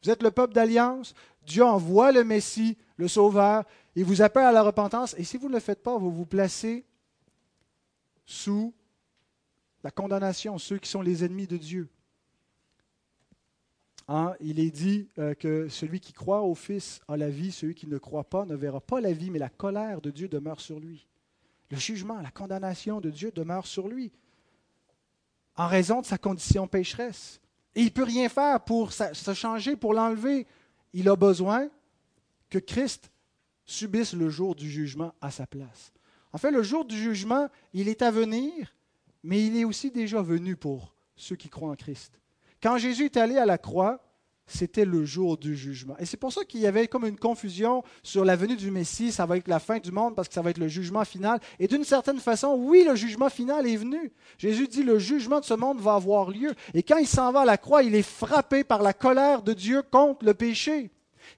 Vous 0.05 0.11
êtes 0.11 0.23
le 0.23 0.31
peuple 0.31 0.55
d'alliance, 0.55 1.15
Dieu 1.47 1.65
envoie 1.65 2.13
le 2.13 2.23
Messie, 2.23 2.77
le 2.97 3.09
Sauveur, 3.09 3.65
il 3.95 4.05
vous 4.05 4.23
appelle 4.23 4.45
à 4.45 4.53
la 4.53 4.63
repentance, 4.63 5.15
et 5.19 5.25
si 5.25 5.39
vous 5.39 5.49
ne 5.49 5.55
le 5.55 5.61
faites 5.61 5.83
pas, 5.83 5.97
vous 5.97 6.13
vous 6.13 6.27
placez 6.27 6.85
sous 8.27 8.75
la 9.83 9.91
condamnation, 9.91 10.59
ceux 10.59 10.79
qui 10.79 10.91
sont 10.91 11.03
les 11.03 11.25
ennemis 11.25 11.47
de 11.47 11.57
Dieu. 11.57 11.89
Hein, 14.09 14.35
il 14.41 14.61
est 14.61 14.71
dit 14.71 15.09
euh, 15.19 15.35
que 15.35 15.69
celui 15.69 15.99
qui 15.99 16.13
croit 16.13 16.43
au 16.43 16.55
Fils 16.55 17.01
a 17.09 17.17
la 17.17 17.29
vie, 17.29 17.51
celui 17.51 17.75
qui 17.75 17.89
ne 17.89 17.99
croit 17.99 18.25
pas 18.25 18.45
ne 18.45 18.55
verra 18.55 18.81
pas 18.81 19.01
la 19.01 19.13
vie, 19.13 19.31
mais 19.31 19.41
la 19.41 19.49
colère 19.49 20.01
de 20.01 20.11
Dieu 20.11 20.29
demeure 20.29 20.61
sur 20.61 20.79
lui. 20.79 21.07
Le 21.71 21.77
jugement, 21.77 22.21
la 22.21 22.31
condamnation 22.31 23.01
de 23.01 23.11
Dieu 23.11 23.33
demeure 23.33 23.67
sur 23.67 23.89
lui, 23.89 24.13
en 25.57 25.67
raison 25.67 26.01
de 26.03 26.07
sa 26.07 26.19
condition 26.19 26.69
pécheresse. 26.69 27.41
Et 27.75 27.81
il 27.81 27.87
ne 27.87 27.91
peut 27.91 28.05
rien 28.05 28.29
faire 28.29 28.61
pour 28.61 28.93
se 28.93 29.35
changer, 29.35 29.75
pour 29.75 29.93
l'enlever. 29.93 30.47
Il 30.93 31.09
a 31.09 31.17
besoin 31.17 31.69
que 32.49 32.59
Christ 32.59 33.11
subisse 33.65 34.15
le 34.15 34.31
jour 34.31 34.55
du 34.55 34.71
jugement 34.71 35.13
à 35.21 35.33
sa 35.33 35.47
place. 35.47 35.93
En 36.33 36.39
fait, 36.39 36.53
le 36.53 36.63
jour 36.63 36.85
du 36.85 36.97
jugement, 36.97 37.49
il 37.73 37.89
est 37.89 38.03
à 38.03 38.11
venir, 38.11 38.73
mais 39.25 39.45
il 39.45 39.57
est 39.57 39.65
aussi 39.65 39.91
déjà 39.91 40.23
venu 40.23 40.55
pour 40.55 40.95
ceux 41.17 41.37
qui 41.37 41.49
croient 41.49 41.71
en 41.71 41.77
Christ. 41.77 42.21
Quand 42.67 42.79
Jésus 42.79 43.05
est 43.05 43.17
allé 43.17 43.39
à 43.39 43.47
la 43.47 43.59
croix, 43.59 44.01
c'était 44.45 44.85
le 44.85 45.05
jour 45.05 45.37
du 45.37 45.55
jugement. 45.55 45.95
Et 46.01 46.05
c'est 46.05 46.17
pour 46.17 46.33
ça 46.33 46.45
qu'il 46.45 46.59
y 46.59 46.67
avait 46.67 46.89
comme 46.89 47.07
une 47.07 47.17
confusion 47.17 47.85
sur 48.03 48.25
la 48.25 48.35
venue 48.35 48.57
du 48.57 48.73
Messie, 48.73 49.13
ça 49.13 49.25
va 49.25 49.37
être 49.37 49.47
la 49.47 49.61
fin 49.61 49.79
du 49.79 49.93
monde 49.93 50.17
parce 50.17 50.27
que 50.27 50.35
ça 50.35 50.43
va 50.43 50.51
être 50.51 50.59
le 50.59 50.67
jugement 50.67 51.05
final. 51.05 51.39
Et 51.61 51.69
d'une 51.69 51.85
certaine 51.85 52.19
façon, 52.19 52.57
oui, 52.59 52.83
le 52.85 52.97
jugement 52.97 53.31
final 53.31 53.69
est 53.69 53.77
venu. 53.77 54.13
Jésus 54.37 54.67
dit 54.67 54.83
le 54.83 54.99
jugement 54.99 55.39
de 55.39 55.45
ce 55.45 55.55
monde 55.55 55.79
va 55.79 55.95
avoir 55.95 56.29
lieu. 56.29 56.55
Et 56.75 56.83
quand 56.83 56.97
il 56.97 57.07
s'en 57.07 57.31
va 57.31 57.43
à 57.43 57.45
la 57.45 57.57
croix, 57.57 57.85
il 57.85 57.95
est 57.95 58.03
frappé 58.03 58.65
par 58.65 58.83
la 58.83 58.93
colère 58.93 59.43
de 59.43 59.53
Dieu 59.53 59.83
contre 59.83 60.25
le 60.25 60.35
péché. 60.35 60.91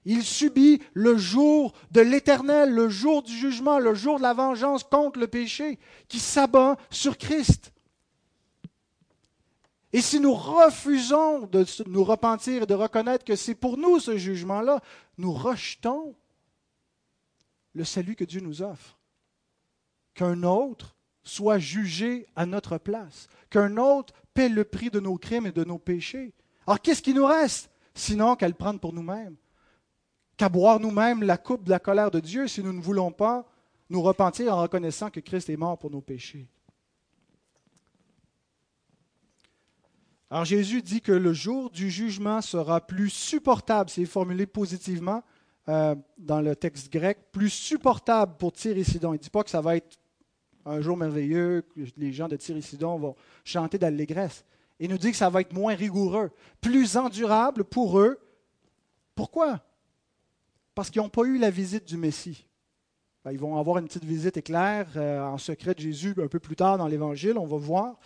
Il 0.05 0.23
subit 0.23 0.81
le 0.93 1.15
jour 1.15 1.73
de 1.91 2.01
l'éternel, 2.01 2.71
le 2.71 2.89
jour 2.89 3.21
du 3.21 3.37
jugement, 3.37 3.77
le 3.77 3.93
jour 3.93 4.17
de 4.17 4.23
la 4.23 4.33
vengeance 4.33 4.83
contre 4.83 5.19
le 5.19 5.27
péché, 5.27 5.77
qui 6.07 6.17
s'abat 6.17 6.75
sur 6.89 7.19
Christ. 7.19 7.71
Et 9.91 10.01
si 10.01 10.19
nous 10.19 10.33
refusons 10.33 11.47
de 11.47 11.65
nous 11.87 12.03
repentir 12.03 12.63
et 12.63 12.67
de 12.67 12.75
reconnaître 12.75 13.25
que 13.25 13.35
c'est 13.35 13.55
pour 13.55 13.77
nous 13.77 13.99
ce 13.99 14.17
jugement-là, 14.17 14.81
nous 15.17 15.33
rejetons 15.33 16.15
le 17.73 17.83
salut 17.83 18.15
que 18.15 18.23
Dieu 18.23 18.41
nous 18.41 18.61
offre. 18.61 18.99
Qu'un 20.13 20.43
autre 20.43 20.95
soit 21.23 21.59
jugé 21.59 22.27
à 22.35 22.45
notre 22.45 22.77
place, 22.77 23.27
qu'un 23.49 23.77
autre 23.77 24.13
paie 24.33 24.49
le 24.49 24.63
prix 24.63 24.89
de 24.89 24.99
nos 24.99 25.17
crimes 25.17 25.47
et 25.47 25.51
de 25.51 25.63
nos 25.63 25.79
péchés. 25.79 26.33
Alors 26.67 26.81
qu'est-ce 26.81 27.01
qui 27.01 27.13
nous 27.13 27.25
reste 27.25 27.69
sinon 27.95 28.35
qu'à 28.35 28.47
le 28.47 28.53
prendre 28.53 28.79
pour 28.79 28.93
nous-mêmes, 28.93 29.35
qu'à 30.37 30.49
boire 30.49 30.79
nous-mêmes 30.79 31.23
la 31.23 31.37
coupe 31.37 31.63
de 31.63 31.71
la 31.71 31.79
colère 31.79 32.11
de 32.11 32.19
Dieu 32.19 32.47
si 32.47 32.63
nous 32.63 32.73
ne 32.73 32.81
voulons 32.81 33.11
pas 33.11 33.45
nous 33.89 34.01
repentir 34.01 34.53
en 34.55 34.61
reconnaissant 34.61 35.09
que 35.09 35.19
Christ 35.19 35.49
est 35.49 35.57
mort 35.57 35.77
pour 35.77 35.89
nos 35.89 36.01
péchés? 36.01 36.47
Alors 40.31 40.45
Jésus 40.45 40.83
dit 40.83 41.01
que 41.01 41.11
le 41.11 41.33
jour 41.33 41.71
du 41.71 41.89
jugement 41.89 42.41
sera 42.41 42.85
plus 42.85 43.09
supportable, 43.09 43.89
c'est 43.89 44.05
formulé 44.05 44.45
positivement 44.45 45.23
euh, 45.67 45.95
dans 46.19 46.39
le 46.41 46.55
texte 46.55 46.91
grec, 46.91 47.17
plus 47.31 47.49
supportable 47.49 48.35
pour 48.37 48.51
Tyr 48.51 48.77
et 48.77 48.83
Sidon. 48.83 49.13
Il 49.13 49.17
ne 49.17 49.21
dit 49.23 49.31
pas 49.31 49.43
que 49.43 49.49
ça 49.49 49.61
va 49.61 49.75
être 49.75 49.97
un 50.65 50.81
jour 50.81 50.97
merveilleux, 50.97 51.61
que 51.61 51.81
les 51.97 52.13
gens 52.13 52.27
de 52.27 52.35
Tyr 52.35 52.55
et 52.57 52.61
Sidon 52.61 52.97
vont 52.99 53.15
chanter 53.43 53.79
d'allégresse. 53.79 54.45
Il 54.79 54.91
nous 54.91 54.99
dit 54.99 55.09
que 55.11 55.17
ça 55.17 55.29
va 55.29 55.41
être 55.41 55.53
moins 55.53 55.73
rigoureux, 55.73 56.31
plus 56.61 56.95
endurable 56.95 57.63
pour 57.63 57.99
eux. 57.99 58.19
Pourquoi? 59.15 59.61
Parce 60.75 60.91
qu'ils 60.91 61.01
n'ont 61.01 61.09
pas 61.09 61.23
eu 61.23 61.39
la 61.39 61.49
visite 61.49 61.85
du 61.85 61.97
Messie. 61.97 62.47
ils 63.29 63.39
vont 63.39 63.57
avoir 63.57 63.79
une 63.79 63.85
petite 63.85 64.05
visite 64.05 64.37
éclair 64.37 64.87
euh, 64.95 65.21
en 65.23 65.39
secret 65.39 65.73
de 65.73 65.79
Jésus 65.79 66.13
un 66.21 66.27
peu 66.27 66.39
plus 66.39 66.55
tard 66.55 66.77
dans 66.77 66.87
l'Évangile, 66.87 67.37
on 67.37 67.47
va 67.47 67.57
voir. 67.57 67.99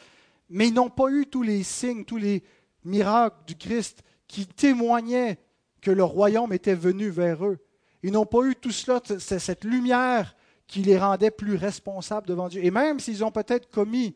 Mais 0.50 0.68
ils 0.68 0.74
n'ont 0.74 0.90
pas 0.90 1.10
eu 1.10 1.26
tous 1.26 1.44
les 1.44 1.64
signes, 1.64 2.06
tous 2.06 2.18
les 2.18 2.44
miracles 2.84 3.38
du 3.48 3.56
Christ 3.56 4.04
qui 4.28 4.46
témoignaient 4.46 5.40
que 5.82 5.92
le 5.92 6.04
royaume 6.04 6.54
était 6.54 6.76
venu 6.76 7.10
vers 7.10 7.46
eux. 7.46 7.60
Ils 8.04 8.12
n'ont 8.12 8.26
pas 8.26 8.44
eu 8.44 8.56
tout 8.56 8.72
cela, 8.72 9.02
cette 9.20 9.64
lumière 9.64 10.36
qui 10.68 10.82
les 10.82 10.98
rendait 10.98 11.32
plus 11.32 11.56
responsables 11.56 12.28
devant 12.28 12.48
Dieu. 12.48 12.64
Et 12.64 12.72
même 12.72 13.00
s'ils 13.00 13.24
ont 13.24 13.32
peut-être 13.32 13.70
commis 13.70 14.16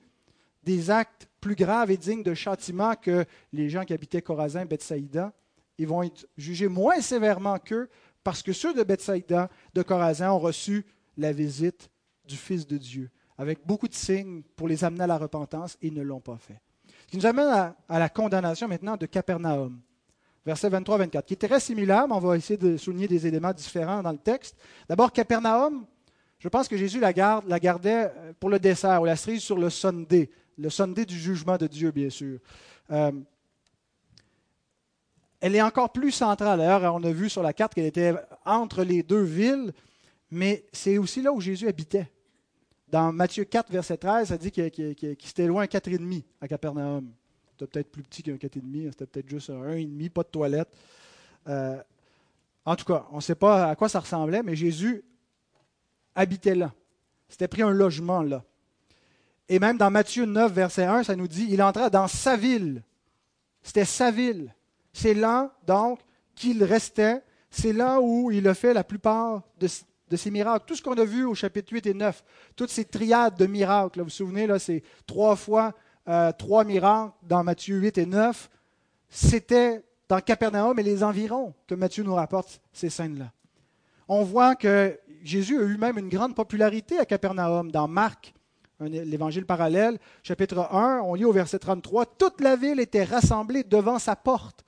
des 0.63 0.89
actes 0.89 1.27
plus 1.39 1.55
graves 1.55 1.91
et 1.91 1.97
dignes 1.97 2.23
de 2.23 2.33
châtiment 2.33 2.95
que 2.95 3.25
les 3.53 3.69
gens 3.69 3.85
qui 3.85 3.93
habitaient 3.93 4.21
Corazin, 4.21 4.65
Bethsaïda, 4.65 5.33
ils 5.77 5.87
vont 5.87 6.03
être 6.03 6.27
jugés 6.35 6.67
moins 6.67 6.99
sévèrement 7.01 7.59
qu'eux 7.59 7.89
parce 8.23 8.43
que 8.43 8.51
ceux 8.51 8.73
de 8.73 8.83
Bethsaïda, 8.83 9.49
de 9.73 9.81
Corazin, 9.83 10.31
ont 10.31 10.39
reçu 10.39 10.85
la 11.15 11.31
visite 11.31 11.89
du 12.25 12.35
Fils 12.35 12.67
de 12.67 12.77
Dieu, 12.77 13.09
avec 13.38 13.65
beaucoup 13.65 13.88
de 13.88 13.93
signes 13.93 14.41
pour 14.56 14.67
les 14.67 14.84
amener 14.84 15.04
à 15.04 15.08
la 15.08 15.17
repentance, 15.17 15.78
ils 15.82 15.93
ne 15.93 16.02
l'ont 16.02 16.19
pas 16.19 16.38
fait. 16.38 16.60
Ce 17.06 17.12
qui 17.12 17.17
nous 17.17 17.26
amène 17.26 17.47
à, 17.47 17.76
à 17.88 18.00
la 18.00 18.10
condamnation 18.10 18.67
maintenant 18.67 18.97
de 18.97 19.06
Capernaum 19.06 19.80
versets 20.47 20.69
23-24, 20.69 21.23
qui 21.23 21.34
est 21.34 21.47
très 21.47 21.60
similaire, 21.60 22.08
mais 22.08 22.15
on 22.15 22.19
va 22.19 22.38
essayer 22.38 22.58
de 22.58 22.78
souligner 22.78 23.08
des 23.08 23.28
éléments 23.28 23.52
différents 23.52 24.02
dans 24.02 24.13
le 24.13 24.17
texte. 24.17 24.56
D'abord, 24.88 25.12
Capernaum, 25.12 25.86
je 26.39 26.47
pense 26.47 26.69
que 26.69 26.78
Jésus 26.78 27.02
la, 27.02 27.12
garde, 27.12 27.45
la 27.47 27.60
gardait 27.60 28.12
euh, 28.15 28.34
pour 28.39 28.50
le 28.50 28.58
dessert, 28.58 29.02
ou 29.02 29.06
la 29.06 29.17
cerise 29.17 29.41
sur 29.41 29.58
le 29.58 29.69
Sunday, 29.69 30.30
le 30.58 30.69
Sunday 30.69 31.06
du 31.06 31.19
jugement 31.19 31.58
de 31.58 31.67
Dieu, 31.67 31.91
bien 31.91 32.10
sûr. 32.10 32.39
Euh, 32.91 33.12
elle 35.41 35.54
est 35.54 35.62
encore 35.62 35.91
plus 35.91 36.12
centrale. 36.12 36.60
D'ailleurs, 36.60 36.95
on 36.95 37.04
a 37.04 37.12
vu 37.12 37.30
sur 37.30 37.43
la 37.43 37.52
carte 37.52 37.76
qu'elle 37.76 37.86
était 37.86 38.15
entre 38.45 38.84
les 38.84 39.04
deux 39.04 39.23
villes, 39.23 39.73
mais 40.32 40.65
c'est 40.71 40.97
aussi 40.97 41.21
là 41.21 41.34
où 41.34 41.41
Jésus 41.41 41.67
habitait. 41.67 42.10
Dans 42.88 43.12
Matthieu 43.12 43.43
4, 43.43 43.71
verset 43.71 43.97
13, 43.97 44.30
ça 44.30 44.38
dit 44.38 44.52
qu'il 44.52 44.71
s'était 45.21 45.45
loin 45.45 45.63
à 45.63 45.65
4,5 45.65 46.23
à 46.39 46.47
Capernaum. 46.47 47.12
C'était 47.52 47.67
peut-être 47.67 47.91
plus 47.91 48.04
petit 48.04 48.23
qu'un 48.23 48.36
4,5, 48.36 48.91
c'était 48.91 49.06
peut-être 49.06 49.30
juste 49.30 49.50
un 49.50 49.62
1,5, 49.62 50.10
pas 50.10 50.23
de 50.23 50.30
toilette. 50.30 50.69
Euh, 51.47 51.82
en 52.65 52.76
tout 52.76 52.86
cas, 52.86 53.06
on 53.12 53.17
ne 53.17 53.21
sait 53.21 53.36
pas 53.36 53.69
à 53.69 53.76
quoi 53.76 53.89
ça 53.89 54.00
ressemblait, 54.00 54.43
mais 54.43 54.56
Jésus 54.56 55.04
habitait 56.15 56.56
là. 56.56 56.73
C'était 57.28 57.47
pris 57.47 57.62
un 57.62 57.71
logement 57.71 58.21
là. 58.21 58.43
Et 59.50 59.60
même 59.60 59.78
dans 59.78 59.89
Matthieu 59.89 60.26
9, 60.26 60.52
verset 60.52 60.84
1, 60.84 61.04
ça 61.04 61.15
nous 61.15 61.28
dit, 61.28 61.47
il 61.50 61.62
entra 61.62 61.89
dans 61.89 62.08
sa 62.08 62.36
ville. 62.36 62.84
C'était 63.62 63.86
sa 63.86 64.12
ville. 64.12 64.54
C'est 64.93 65.13
là, 65.13 65.54
donc, 65.65 66.00
qu'il 66.36 66.63
restait. 66.63 67.23
C'est 67.50 67.73
là 67.73 68.02
où 68.02 68.32
il 68.32 68.47
a 68.47 68.54
fait 68.54 68.73
la 68.73 68.84
plupart 68.84 69.43
de, 69.60 69.67
de 70.09 70.17
ses 70.17 70.31
miracles. 70.31 70.65
Tout 70.65 70.75
ce 70.75 70.81
qu'on 70.81 70.97
a 70.97 71.05
vu 71.05 71.25
au 71.25 71.35
chapitre 71.35 71.73
8 71.73 71.87
et 71.87 71.93
9, 71.93 72.23
toutes 72.55 72.69
ces 72.69 72.85
triades 72.85 73.37
de 73.37 73.45
miracles, 73.45 73.99
vous 73.99 74.05
vous 74.05 74.09
souvenez, 74.09 74.47
là, 74.47 74.59
c'est 74.59 74.83
trois 75.05 75.35
fois 75.35 75.73
euh, 76.07 76.31
trois 76.31 76.63
miracles 76.63 77.11
dans 77.23 77.43
Matthieu 77.43 77.77
8 77.77 77.97
et 77.97 78.05
9, 78.05 78.49
c'était 79.09 79.83
dans 80.07 80.21
Capernaum 80.21 80.79
et 80.79 80.83
les 80.83 81.03
environs 81.03 81.53
que 81.67 81.75
Matthieu 81.75 82.03
nous 82.03 82.15
rapporte 82.15 82.61
ces 82.71 82.89
scènes-là. 82.89 83.31
On 84.07 84.23
voit 84.23 84.55
que 84.55 84.97
Jésus 85.23 85.59
a 85.59 85.63
eu 85.63 85.77
même 85.77 85.97
une 85.97 86.07
grande 86.07 86.33
popularité 86.33 86.97
à 86.97 87.05
Capernaum. 87.05 87.71
Dans 87.71 87.89
Marc, 87.89 88.33
l'évangile 88.79 89.45
parallèle, 89.45 89.99
chapitre 90.23 90.69
1, 90.71 91.01
on 91.01 91.13
lit 91.13 91.25
au 91.25 91.33
verset 91.33 91.59
33, 91.59 92.05
Toute 92.05 92.39
la 92.39 92.55
ville 92.55 92.79
était 92.79 93.03
rassemblée 93.03 93.65
devant 93.65 93.99
sa 93.99 94.15
porte. 94.15 94.63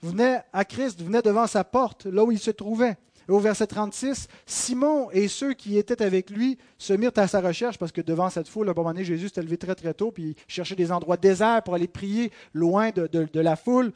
Venait 0.00 0.42
à 0.52 0.64
Christ, 0.64 1.02
venait 1.02 1.22
devant 1.22 1.48
sa 1.48 1.64
porte, 1.64 2.06
là 2.06 2.22
où 2.22 2.30
il 2.30 2.38
se 2.38 2.52
trouvait 2.52 2.96
au 3.32 3.40
verset 3.40 3.66
36, 3.66 4.28
Simon 4.46 5.10
et 5.10 5.26
ceux 5.26 5.52
qui 5.54 5.78
étaient 5.78 6.02
avec 6.02 6.30
lui 6.30 6.58
se 6.78 6.92
mirent 6.92 7.12
à 7.16 7.26
sa 7.26 7.40
recherche 7.40 7.76
parce 7.78 7.90
que 7.90 8.00
devant 8.00 8.30
cette 8.30 8.48
foule, 8.48 8.68
à 8.68 8.70
un 8.70 8.74
moment 8.74 8.92
donné, 8.92 9.04
Jésus 9.04 9.30
s'est 9.30 9.42
levé 9.42 9.58
très 9.58 9.74
très 9.74 9.94
tôt, 9.94 10.12
puis 10.12 10.36
il 10.36 10.36
cherchait 10.46 10.76
des 10.76 10.92
endroits 10.92 11.16
déserts 11.16 11.62
pour 11.64 11.74
aller 11.74 11.88
prier 11.88 12.30
loin 12.54 12.90
de, 12.90 13.40
la 13.40 13.56
foule. 13.56 13.92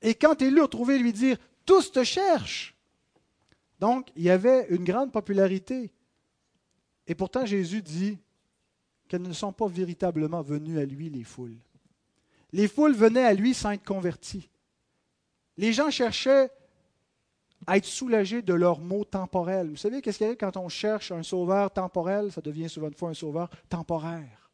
Et 0.00 0.14
quand 0.14 0.40
ils 0.40 0.54
l'eurent 0.54 0.70
trouvé, 0.70 0.98
lui 0.98 1.12
dire 1.12 1.36
Tous 1.66 1.92
te 1.92 2.02
cherchent. 2.02 2.74
Donc, 3.78 4.08
il 4.16 4.22
y 4.22 4.30
avait 4.30 4.66
une 4.70 4.84
grande 4.84 5.12
popularité. 5.12 5.92
Et 7.06 7.14
pourtant, 7.14 7.44
Jésus 7.44 7.82
dit 7.82 8.16
qu'elles 9.08 9.22
ne 9.22 9.32
sont 9.32 9.52
pas 9.52 9.66
véritablement 9.66 10.40
venues 10.40 10.78
à 10.78 10.84
lui, 10.84 11.10
les 11.10 11.24
foules. 11.24 11.58
Les 12.52 12.68
foules 12.68 12.94
venaient 12.94 13.24
à 13.24 13.34
lui 13.34 13.54
sans 13.54 13.72
être 13.72 13.84
convertis. 13.84 14.48
Les 15.56 15.72
gens 15.72 15.90
cherchaient 15.90 16.50
à 17.66 17.76
être 17.76 17.84
soulagés 17.84 18.42
de 18.42 18.54
leurs 18.54 18.80
maux 18.80 19.04
temporels. 19.04 19.70
Vous 19.70 19.76
savez, 19.76 20.02
qu'est-ce 20.02 20.18
qu'il 20.18 20.26
y 20.26 20.30
a 20.30 20.36
quand 20.36 20.56
on 20.56 20.68
cherche 20.68 21.12
un 21.12 21.22
sauveur 21.22 21.70
temporel? 21.70 22.32
Ça 22.32 22.40
devient 22.40 22.68
souvent 22.68 22.88
une 22.88 22.94
fois 22.94 23.10
un 23.10 23.14
sauveur 23.14 23.48
temporaire. 23.68 24.50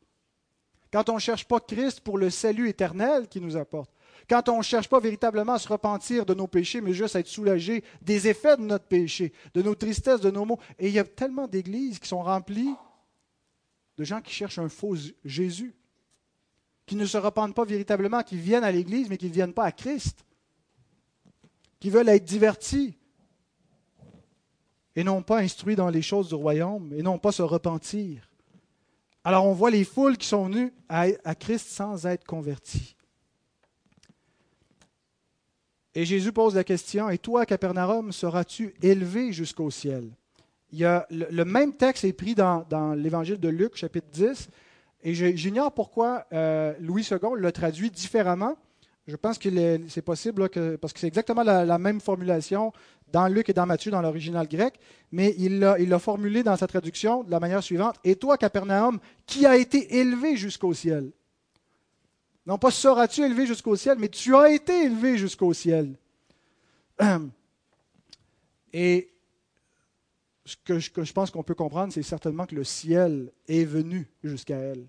Quand 0.92 1.08
on 1.08 1.14
ne 1.14 1.20
cherche 1.20 1.46
pas 1.46 1.60
Christ 1.60 2.00
pour 2.00 2.18
le 2.18 2.30
salut 2.30 2.68
éternel 2.68 3.28
qu'il 3.28 3.42
nous 3.42 3.56
apporte. 3.56 3.90
Quand 4.28 4.48
on 4.48 4.58
ne 4.58 4.62
cherche 4.62 4.88
pas 4.88 5.00
véritablement 5.00 5.54
à 5.54 5.58
se 5.58 5.68
repentir 5.68 6.26
de 6.26 6.34
nos 6.34 6.46
péchés, 6.46 6.80
mais 6.80 6.92
juste 6.92 7.16
à 7.16 7.20
être 7.20 7.28
soulagé 7.28 7.82
des 8.02 8.28
effets 8.28 8.56
de 8.56 8.62
notre 8.62 8.84
péché, 8.84 9.32
de 9.54 9.62
nos 9.62 9.74
tristesses, 9.74 10.20
de 10.20 10.30
nos 10.30 10.44
maux. 10.44 10.58
Et 10.78 10.88
il 10.88 10.94
y 10.94 10.98
a 10.98 11.04
tellement 11.04 11.46
d'églises 11.46 11.98
qui 11.98 12.08
sont 12.08 12.22
remplies 12.22 12.74
de 13.96 14.04
gens 14.04 14.20
qui 14.20 14.32
cherchent 14.32 14.58
un 14.58 14.68
faux 14.68 14.96
Jésus, 15.24 15.74
qui 16.86 16.94
ne 16.94 17.06
se 17.06 17.18
repentent 17.18 17.54
pas 17.54 17.64
véritablement, 17.64 18.22
qui 18.22 18.36
viennent 18.36 18.64
à 18.64 18.72
l'église, 18.72 19.08
mais 19.08 19.16
qui 19.16 19.26
ne 19.26 19.32
viennent 19.32 19.52
pas 19.52 19.64
à 19.64 19.72
Christ, 19.72 20.24
qui 21.80 21.90
veulent 21.90 22.08
être 22.08 22.24
divertis, 22.24 22.97
et 24.98 25.04
non 25.04 25.22
pas 25.22 25.38
instruits 25.38 25.76
dans 25.76 25.90
les 25.90 26.02
choses 26.02 26.30
du 26.30 26.34
royaume, 26.34 26.92
et 26.92 27.02
non 27.02 27.18
pas 27.18 27.30
se 27.30 27.42
repentir. 27.42 28.28
Alors 29.22 29.46
on 29.46 29.52
voit 29.52 29.70
les 29.70 29.84
foules 29.84 30.16
qui 30.16 30.26
sont 30.26 30.46
venues 30.46 30.72
à, 30.88 31.36
Christ 31.36 31.68
sans 31.68 32.04
être 32.04 32.24
convertis. 32.24 32.96
Et 35.94 36.04
Jésus 36.04 36.32
pose 36.32 36.56
la 36.56 36.64
question, 36.64 37.08
et 37.10 37.18
toi, 37.18 37.46
Capernaum, 37.46 38.10
seras-tu 38.10 38.74
élevé 38.82 39.32
jusqu'au 39.32 39.70
ciel? 39.70 40.10
Il 40.72 40.80
y 40.80 40.84
a, 40.84 41.06
le, 41.10 41.44
même 41.44 41.74
texte 41.74 42.02
est 42.02 42.12
pris 42.12 42.34
dans, 42.34 42.66
l'évangile 42.96 43.38
de 43.38 43.48
Luc, 43.48 43.76
chapitre 43.76 44.08
10, 44.10 44.48
et 45.04 45.14
j'ignore 45.14 45.70
pourquoi 45.70 46.26
euh, 46.32 46.74
Louis 46.80 47.06
II 47.08 47.18
l'a 47.38 47.52
traduit 47.52 47.92
différemment. 47.92 48.56
Je 49.06 49.14
pense 49.14 49.38
que 49.38 49.48
c'est 49.88 50.02
possible, 50.02 50.50
parce 50.80 50.92
que 50.92 50.98
c'est 50.98 51.06
exactement 51.06 51.44
la, 51.44 51.78
même 51.78 52.00
formulation 52.00 52.72
dans 53.12 53.28
Luc 53.28 53.48
et 53.48 53.52
dans 53.52 53.66
Matthieu, 53.66 53.90
dans 53.90 54.02
l'original 54.02 54.46
grec, 54.48 54.78
mais 55.12 55.34
il 55.38 55.58
l'a 55.60 55.98
formulé 55.98 56.42
dans 56.42 56.56
sa 56.56 56.66
traduction 56.66 57.24
de 57.24 57.30
la 57.30 57.40
manière 57.40 57.62
suivante. 57.62 57.96
Et 58.04 58.16
toi, 58.16 58.36
Capernaum, 58.36 58.98
qui 59.26 59.46
a 59.46 59.56
été 59.56 59.96
élevé 59.98 60.36
jusqu'au 60.36 60.74
ciel? 60.74 61.10
Non 62.46 62.58
pas 62.58 62.70
seras-tu 62.70 63.22
élevé 63.22 63.46
jusqu'au 63.46 63.76
ciel, 63.76 63.98
mais 63.98 64.08
tu 64.08 64.34
as 64.34 64.50
été 64.50 64.84
élevé 64.84 65.18
jusqu'au 65.18 65.52
ciel. 65.52 65.96
Et 68.72 69.12
ce 70.46 70.56
que 70.56 71.04
je 71.04 71.12
pense 71.12 71.30
qu'on 71.30 71.42
peut 71.42 71.54
comprendre, 71.54 71.92
c'est 71.92 72.02
certainement 72.02 72.46
que 72.46 72.54
le 72.54 72.64
ciel 72.64 73.30
est 73.48 73.64
venu 73.64 74.10
jusqu'à 74.24 74.56
elle. 74.56 74.86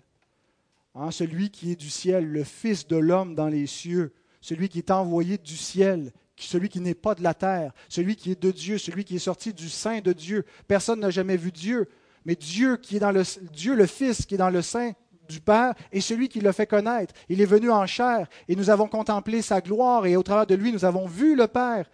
Hein, 0.94 1.10
celui 1.10 1.50
qui 1.50 1.72
est 1.72 1.76
du 1.76 1.90
ciel, 1.90 2.26
le 2.26 2.44
Fils 2.44 2.86
de 2.86 2.96
l'homme 2.96 3.34
dans 3.34 3.48
les 3.48 3.66
cieux, 3.66 4.12
celui 4.40 4.68
qui 4.68 4.78
est 4.78 4.90
envoyé 4.90 5.36
du 5.38 5.56
ciel, 5.56 6.12
celui 6.46 6.68
qui 6.68 6.80
n'est 6.80 6.94
pas 6.94 7.14
de 7.14 7.22
la 7.22 7.34
terre, 7.34 7.72
celui 7.88 8.16
qui 8.16 8.32
est 8.32 8.42
de 8.42 8.50
Dieu, 8.50 8.78
celui 8.78 9.04
qui 9.04 9.16
est 9.16 9.20
sorti 9.20 9.52
du 9.52 9.68
sein 9.68 10.00
de 10.00 10.12
Dieu. 10.12 10.44
Personne 10.68 11.00
n'a 11.00 11.10
jamais 11.10 11.36
vu 11.36 11.52
Dieu, 11.52 11.88
mais 12.24 12.36
Dieu 12.36 12.76
qui 12.76 12.96
est 12.96 13.00
dans 13.00 13.12
le 13.12 13.22
Dieu 13.52 13.74
le 13.74 13.86
Fils 13.86 14.26
qui 14.26 14.34
est 14.34 14.38
dans 14.38 14.50
le 14.50 14.62
sein 14.62 14.92
du 15.28 15.40
Père 15.40 15.74
est 15.92 16.00
celui 16.00 16.28
qui 16.28 16.40
l'a 16.40 16.52
fait 16.52 16.66
connaître. 16.66 17.14
Il 17.28 17.40
est 17.40 17.46
venu 17.46 17.70
en 17.70 17.86
chair 17.86 18.28
et 18.48 18.56
nous 18.56 18.70
avons 18.70 18.88
contemplé 18.88 19.42
sa 19.42 19.60
gloire 19.60 20.06
et 20.06 20.16
au 20.16 20.22
travers 20.22 20.46
de 20.46 20.54
lui 20.54 20.72
nous 20.72 20.84
avons 20.84 21.06
vu 21.06 21.36
le 21.36 21.46
Père. 21.46 21.88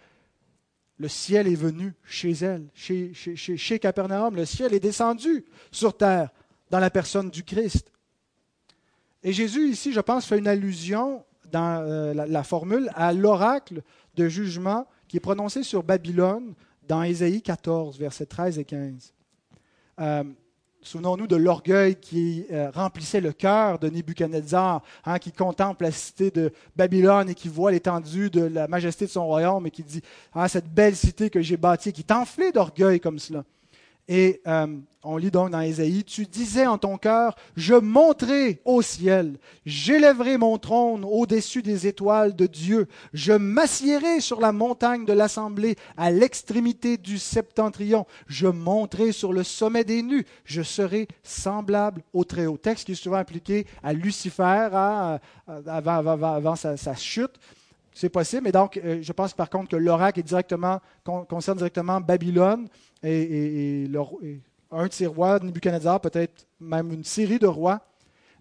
Le 0.97 1.07
ciel 1.07 1.47
est 1.47 1.55
venu 1.55 1.93
chez 2.03 2.31
elle, 2.31 2.67
chez, 2.73 3.13
chez, 3.13 3.35
chez 3.35 3.79
Capernaum. 3.79 4.35
Le 4.35 4.45
ciel 4.45 4.73
est 4.73 4.79
descendu 4.79 5.45
sur 5.71 5.95
terre 5.95 6.29
dans 6.71 6.79
la 6.79 6.89
personne 6.89 7.29
du 7.29 7.43
Christ. 7.43 7.91
Et 9.23 9.33
Jésus, 9.33 9.69
ici, 9.69 9.93
je 9.93 9.99
pense, 9.99 10.25
fait 10.25 10.37
une 10.37 10.47
allusion 10.47 11.23
dans 11.51 11.81
euh, 11.81 12.13
la, 12.13 12.43
formule 12.43 12.89
à 12.95 13.13
l'oracle 13.13 13.81
de 14.17 14.27
jugement 14.27 14.85
qui 15.07 15.17
est 15.17 15.21
prononcé 15.21 15.63
sur 15.63 15.83
Babylone 15.83 16.53
dans 16.87 17.03
Ésaïe 17.03 17.41
14, 17.41 17.97
versets 17.97 18.25
13 18.25 18.59
et 18.59 18.65
15. 18.65 19.13
Euh, 19.99 20.23
souvenons-nous 20.81 21.27
de 21.27 21.35
l'orgueil 21.35 21.95
qui 21.95 22.45
euh, 22.51 22.69
remplissait 22.71 23.21
le 23.21 23.31
cœur 23.31 23.79
de 23.79 23.89
Nebuchadnezzar, 23.89 24.83
hein, 25.05 25.19
qui 25.19 25.31
contemple 25.31 25.83
la 25.83 25.91
cité 25.91 26.31
de 26.31 26.51
Babylone 26.75 27.29
et 27.29 27.35
qui 27.35 27.47
voit 27.47 27.71
l'étendue 27.71 28.29
de 28.29 28.41
la 28.41 28.67
majesté 28.67 29.05
de 29.05 29.11
son 29.11 29.25
royaume 29.25 29.67
et 29.67 29.71
qui 29.71 29.83
dit 29.83 30.01
ah, 30.33 30.47
Cette 30.47 30.69
belle 30.73 30.95
cité 30.95 31.29
que 31.29 31.41
j'ai 31.41 31.57
bâtie, 31.57 31.93
qui 31.93 32.01
est 32.01 32.11
enflée 32.11 32.51
d'orgueil 32.51 32.99
comme 32.99 33.19
cela. 33.19 33.43
Et 34.07 34.41
euh, 34.47 34.67
on 35.03 35.17
lit 35.17 35.31
donc 35.31 35.49
dans 35.51 35.59
Ésaïe, 35.59 36.03
Tu 36.05 36.25
disais 36.25 36.65
en 36.65 36.77
ton 36.77 36.97
cœur, 36.97 37.35
Je 37.57 37.73
monterai 37.73 38.61
au 38.63 38.81
ciel, 38.81 39.37
j'élèverai 39.65 40.37
mon 40.37 40.57
trône 40.57 41.03
au-dessus 41.03 41.61
des 41.61 41.87
étoiles 41.87 42.35
de 42.35 42.45
Dieu, 42.45 42.87
je 43.13 43.33
m'assiérai 43.33 44.21
sur 44.21 44.39
la 44.39 44.53
montagne 44.53 45.05
de 45.05 45.13
l'assemblée 45.13 45.75
à 45.97 46.09
l'extrémité 46.09 46.97
du 46.97 47.17
septentrion, 47.17 48.05
je 48.27 48.47
monterai 48.47 49.11
sur 49.11 49.33
le 49.33 49.43
sommet 49.43 49.83
des 49.83 50.01
nues, 50.01 50.25
je 50.45 50.61
serai 50.61 51.07
semblable 51.23 52.01
au 52.13 52.23
Très-Haut. 52.23 52.57
Texte 52.57 52.85
qui 52.85 52.93
est 52.93 52.95
souvent 52.95 53.17
appliqué 53.17 53.67
à 53.83 53.91
Lucifer 53.93 54.69
avant, 55.51 56.55
sa 56.55 56.95
chute. 56.95 57.39
C'est 57.93 58.09
possible, 58.09 58.43
mais 58.43 58.51
donc 58.51 58.77
euh, 58.77 58.99
je 59.01 59.11
pense 59.11 59.33
par 59.33 59.49
contre 59.49 59.69
que 59.69 59.75
l'oracle 59.75 60.21
concerne 61.27 61.57
directement 61.57 61.99
Babylone 61.99 62.67
et, 63.03 63.87
un 64.71 64.87
de 64.87 64.93
ses 64.93 65.07
rois, 65.07 65.39
Nebuchadnezzar, 65.39 66.01
peut-être 66.01 66.47
même 66.59 66.91
une 66.91 67.03
série 67.03 67.39
de 67.39 67.47
rois. 67.47 67.81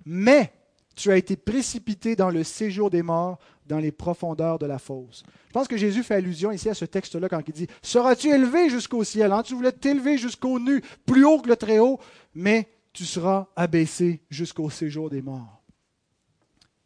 Mais 0.04 0.52
tu 0.94 1.10
as 1.10 1.16
été 1.16 1.36
précipité 1.36 2.16
dans 2.16 2.30
le 2.30 2.42
séjour 2.42 2.90
des 2.90 3.02
morts, 3.02 3.38
dans 3.66 3.78
les 3.78 3.92
profondeurs 3.92 4.58
de 4.58 4.66
la 4.66 4.78
fosse. 4.78 5.24
Je 5.48 5.52
pense 5.52 5.68
que 5.68 5.76
Jésus 5.76 6.02
fait 6.02 6.14
allusion 6.14 6.50
ici 6.50 6.68
à 6.68 6.74
ce 6.74 6.84
texte-là 6.84 7.28
quand 7.28 7.42
il 7.46 7.52
dit 7.52 7.66
Seras-tu 7.82 8.30
élevé 8.30 8.70
jusqu'au 8.70 9.04
ciel? 9.04 9.32
Hein? 9.32 9.42
Tu 9.42 9.54
voulais 9.54 9.72
t'élever 9.72 10.18
jusqu'au 10.18 10.58
nu, 10.58 10.82
plus 11.04 11.24
haut 11.24 11.40
que 11.40 11.48
le 11.48 11.56
très 11.56 11.78
haut, 11.78 12.00
mais 12.34 12.68
tu 12.92 13.04
seras 13.04 13.48
abaissé 13.56 14.22
jusqu'au 14.30 14.70
séjour 14.70 15.10
des 15.10 15.22
morts. 15.22 15.62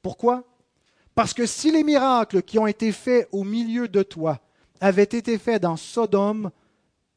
Pourquoi? 0.03 0.45
Parce 1.15 1.35
que 1.35 1.47
si 1.47 1.71
les 1.71 1.85
miracles 1.85 2.43
qui 2.43 2.59
ont 2.59 2.67
été 2.67 2.93
faits 2.93 3.29
au 3.33 3.45
milieu 3.45 3.89
de 3.89 4.03
toi 4.03 4.41
avaient 4.81 5.03
été 5.03 5.39
faits 5.39 5.63
dans 5.63 5.77
Sodome, 5.77 6.51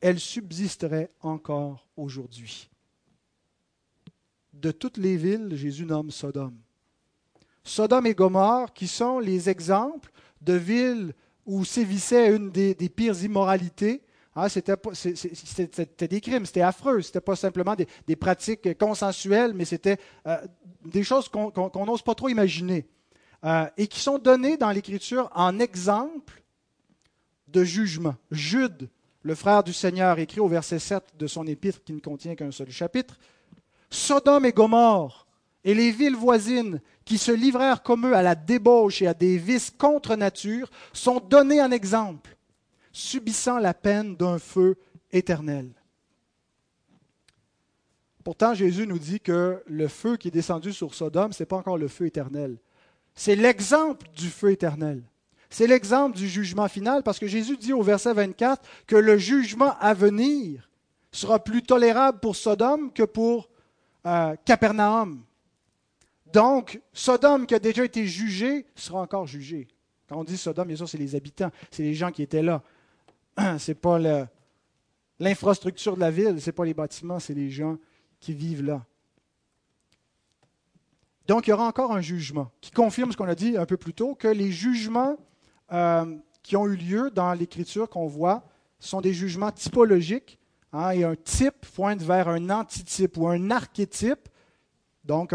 elles 0.04 0.20
subsisteraient 0.20 1.10
encore 1.22 1.88
aujourd'hui. 1.96 2.70
De 4.52 4.72
toutes 4.72 4.98
les 4.98 5.16
villes, 5.16 5.56
Jésus 5.56 5.86
nomme 5.86 6.12
Sodome. 6.12 6.58
Sodome 7.64 8.08
et 8.08 8.14
Gomorre, 8.14 8.74
qui 8.74 8.90
sont 8.90 9.20
les 9.20 9.50
exemples 9.50 10.12
de 10.42 10.56
villes 10.56 11.14
où 11.46 11.64
sévissait 11.64 12.36
une 12.36 12.52
des, 12.52 12.76
pires 12.90 13.24
immoralités. 13.24 14.02
Ah, 14.36 14.50
c'était, 14.50 14.76
des 16.08 16.22
crimes, 16.22 16.46
c'était 16.46 16.62
affreux, 16.62 17.02
c'était 17.02 17.22
pas 17.22 17.38
simplement 17.38 17.76
des, 18.06 18.16
pratiques 18.18 18.78
consensuelles, 18.78 19.54
mais 19.54 19.64
c'était 19.64 19.98
euh, 20.28 20.38
des 20.84 21.06
choses 21.06 21.30
qu'on 21.30 21.86
n'ose 21.86 22.02
pas 22.02 22.16
trop 22.16 22.28
imaginer. 22.28 22.86
Euh, 23.46 23.68
et 23.78 23.88
qui 23.88 24.02
sont 24.02 24.20
donnés 24.20 24.58
dans 24.58 24.72
l'Écriture 24.72 25.30
en 25.34 25.60
exemple 25.60 26.44
de 27.48 27.64
jugement. 27.64 28.16
Jude, 28.32 28.90
le 29.24 29.36
frère 29.36 29.64
du 29.64 29.74
Seigneur, 29.74 30.20
écrit 30.20 30.42
au 30.42 30.48
verset 30.48 30.80
7 30.80 31.04
de 31.18 31.28
son 31.28 31.48
épître 31.48 31.84
qui 31.84 31.94
ne 31.94 32.00
contient 32.00 32.36
qu'un 32.36 32.52
seul 32.52 32.70
chapitre, 32.70 33.18
Sodome 33.90 34.46
et 34.46 34.52
Gomorre 34.52 35.28
et 35.64 35.74
les 35.74 35.92
villes 35.92 36.16
voisines 36.16 36.82
qui 37.06 37.18
se 37.18 37.32
livrèrent 37.32 37.84
comme 37.84 38.08
eux 38.08 38.16
à 38.16 38.22
la 38.22 38.36
débauche 38.36 39.02
et 39.02 39.08
à 39.08 39.14
des 39.14 39.38
vices 39.38 39.72
contre 39.72 40.16
nature 40.16 40.70
sont 40.92 41.20
donnés 41.20 41.62
en 41.62 41.72
exemple, 41.72 42.36
subissant 42.92 43.60
la 43.60 43.74
peine 43.74 44.16
d'un 44.18 44.40
feu 44.40 44.76
éternel. 45.12 45.70
Pourtant, 48.24 48.54
Jésus 48.54 48.88
nous 48.88 49.00
dit 49.00 49.20
que 49.20 49.64
le 49.68 49.88
feu 49.88 50.18
qui 50.18 50.30
est 50.30 50.32
descendu 50.32 50.74
sur 50.74 50.94
Sodome, 50.94 51.34
ce 51.34 51.44
n'est 51.44 51.48
pas 51.48 51.58
encore 51.58 51.78
le 51.78 51.88
feu 51.88 52.06
éternel. 52.06 52.58
C'est 53.16 53.36
l'exemple 53.36 54.08
du 54.16 54.30
feu 54.30 54.52
éternel. 54.52 55.04
C'est 55.54 55.68
l'exemple 55.68 56.18
du 56.18 56.28
jugement 56.28 56.68
final 56.68 57.04
parce 57.04 57.20
que 57.20 57.28
Jésus 57.28 57.58
dit 57.58 57.74
au 57.74 57.84
verset 57.84 58.12
24 58.12 58.68
que 58.88 58.96
le 58.96 59.20
jugement 59.20 59.78
à 59.80 59.94
venir 59.94 60.68
sera 61.12 61.44
plus 61.44 61.62
tolérable 61.62 62.20
pour 62.20 62.36
Sodome 62.36 62.92
que 62.92 63.04
pour 63.04 63.52
euh, 64.08 64.36
Capernaum. 64.46 65.24
Donc, 66.34 66.82
Sodome 66.92 67.46
qui 67.46 67.54
a 67.54 67.60
déjà 67.60 67.86
été 67.86 68.08
jugé 68.08 68.66
sera 68.74 69.02
encore 69.02 69.28
jugé. 69.28 69.68
Quand 70.10 70.18
on 70.18 70.24
dit 70.24 70.38
Sodome, 70.38 70.70
bien 70.70 70.76
sûr, 70.76 70.90
c'est 70.90 70.98
les 70.98 71.14
habitants, 71.14 71.52
c'est 71.70 71.84
les 71.84 71.94
gens 71.94 72.10
qui 72.10 72.24
étaient 72.24 72.42
là. 72.42 72.64
Ce 73.60 73.70
n'est 73.70 73.76
pas 73.76 74.00
l'infrastructure 75.20 75.94
de 75.94 76.02
la 76.02 76.10
ville, 76.10 76.42
ce 76.42 76.48
n'est 76.48 76.54
pas 76.54 76.66
les 76.66 76.74
bâtiments, 76.74 77.20
c'est 77.20 77.36
les 77.36 77.52
gens 77.52 77.78
qui 78.20 78.34
vivent 78.34 78.64
là. 78.64 78.84
Donc, 81.28 81.46
il 81.46 81.52
y 81.52 81.54
aura 81.54 81.68
encore 81.68 81.92
un 81.92 82.02
jugement 82.02 82.50
qui 82.60 82.72
confirme 82.72 83.12
ce 83.12 83.18
qu'on 83.18 83.28
a 83.28 83.36
dit 83.36 83.56
un 83.56 83.68
peu 83.68 83.78
plus 83.78 83.94
tôt, 83.94 84.16
que 84.16 84.28
les 84.28 84.52
jugements 84.52 85.16
euh, 85.72 86.06
qui 86.42 86.56
ont 86.56 86.68
eu 86.68 86.76
lieu 86.76 87.12
dans 87.12 87.34
l'Écriture 87.34 87.90
qu'on 87.90 88.08
voit 88.08 88.44
sont 88.80 89.02
des 89.02 89.14
jugements 89.14 89.52
typologiques. 89.52 90.40
Hein, 90.74 90.90
et 90.92 91.04
un 91.04 91.16
type 91.16 91.66
pointe 91.76 92.02
vers 92.02 92.28
un 92.28 92.50
antitype 92.50 93.18
ou 93.18 93.28
un 93.28 93.52
archétype. 93.52 94.28
Donc, 95.06 95.34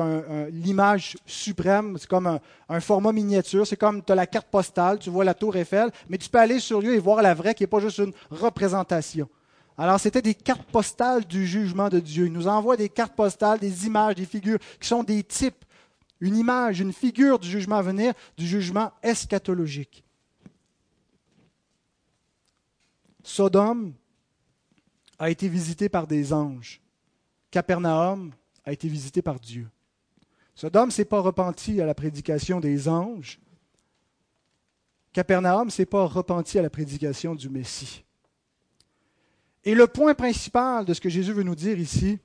l'image 0.50 1.18
suprême, 1.26 1.98
c'est 1.98 2.08
comme 2.08 2.40
un, 2.68 2.80
format 2.80 3.12
miniature. 3.12 3.66
C'est 3.66 3.76
comme 3.76 4.02
tu 4.02 4.10
as 4.10 4.14
la 4.14 4.26
carte 4.26 4.48
postale, 4.48 4.98
tu 4.98 5.10
vois 5.10 5.24
la 5.24 5.34
tour 5.34 5.54
Eiffel, 5.56 5.90
mais 6.08 6.16
tu 6.16 6.30
peux 6.30 6.38
aller 6.38 6.58
sur 6.58 6.80
lieu 6.80 6.94
et 6.94 6.98
voir 6.98 7.20
la 7.20 7.34
vraie 7.34 7.54
qui 7.54 7.62
n'est 7.62 7.68
pas 7.68 7.78
juste 7.78 7.98
une 7.98 8.14
représentation. 8.30 9.28
Alors, 9.76 10.00
c'était 10.00 10.22
des 10.22 10.34
cartes 10.34 10.64
postales 10.72 11.24
du 11.26 11.46
jugement 11.46 11.90
de 11.90 12.00
Dieu. 12.00 12.26
Il 12.26 12.32
nous 12.32 12.48
envoie 12.48 12.76
des 12.78 12.88
cartes 12.88 13.14
postales, 13.14 13.58
des 13.58 13.86
images, 13.86 14.14
des 14.14 14.24
figures 14.24 14.58
qui 14.80 14.88
sont 14.88 15.04
des 15.04 15.22
types 15.22 15.64
une 16.20 16.36
image, 16.36 16.80
une 16.80 16.92
figure 16.92 17.38
du 17.38 17.48
jugement 17.48 17.76
à 17.76 17.82
venir, 17.82 18.12
du 18.36 18.46
jugement 18.46 18.92
eschatologique. 19.02 20.04
Sodome 23.28 23.92
a 25.18 25.28
été 25.28 25.48
visité 25.50 25.90
par 25.90 26.06
des 26.06 26.32
anges. 26.32 26.80
Capernaum 27.50 28.32
a 28.64 28.72
été 28.72 28.88
visité 28.88 29.20
par 29.20 29.38
Dieu. 29.38 29.68
Sodome 30.54 30.90
s'est 30.90 31.04
pas 31.04 31.20
repenti 31.20 31.78
à 31.82 31.84
la 31.84 31.94
prédication 31.94 32.58
des 32.58 32.88
anges. 32.88 33.38
Capernaum 35.12 35.68
s'est 35.68 35.84
pas 35.84 36.06
repenti 36.06 36.58
à 36.58 36.62
la 36.62 36.70
prédication 36.70 37.34
du 37.34 37.50
Messie. 37.50 38.02
Et 39.62 39.74
le 39.74 39.86
point 39.86 40.14
principal 40.14 40.86
de 40.86 40.94
ce 40.94 41.00
que 41.00 41.10
Jésus 41.10 41.34
veut 41.34 41.42
nous 41.42 41.54
dire 41.54 41.78
ici, 41.78 42.18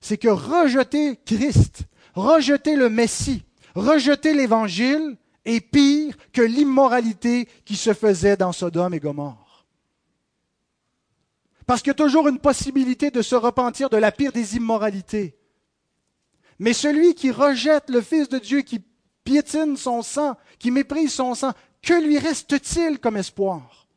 c'est 0.00 0.16
que 0.16 0.28
rejeter 0.28 1.16
Christ, 1.26 1.82
rejeter 2.14 2.74
le 2.74 2.88
Messie, 2.88 3.44
rejeter 3.74 4.32
l'Évangile 4.32 5.18
est 5.44 5.60
pire 5.60 6.16
que 6.32 6.42
l'immoralité 6.42 7.46
qui 7.66 7.76
se 7.76 7.92
faisait 7.92 8.38
dans 8.38 8.52
Sodome 8.52 8.94
et 8.94 9.00
Gomorre. 9.00 9.45
Parce 11.66 11.82
qu'il 11.82 11.90
y 11.90 11.90
a 11.90 11.94
toujours 11.94 12.28
une 12.28 12.38
possibilité 12.38 13.10
de 13.10 13.22
se 13.22 13.34
repentir 13.34 13.90
de 13.90 13.96
la 13.96 14.12
pire 14.12 14.32
des 14.32 14.56
immoralités. 14.56 15.36
Mais 16.60 16.72
celui 16.72 17.14
qui 17.14 17.32
rejette 17.32 17.90
le 17.90 18.00
Fils 18.00 18.28
de 18.28 18.38
Dieu, 18.38 18.62
qui 18.62 18.80
piétine 19.24 19.76
son 19.76 20.02
sang, 20.02 20.36
qui 20.58 20.70
méprise 20.70 21.12
son 21.12 21.34
sang, 21.34 21.52
que 21.82 21.94
lui 21.94 22.18
reste-t-il 22.18 23.00
comme 23.00 23.16
espoir? 23.16 23.88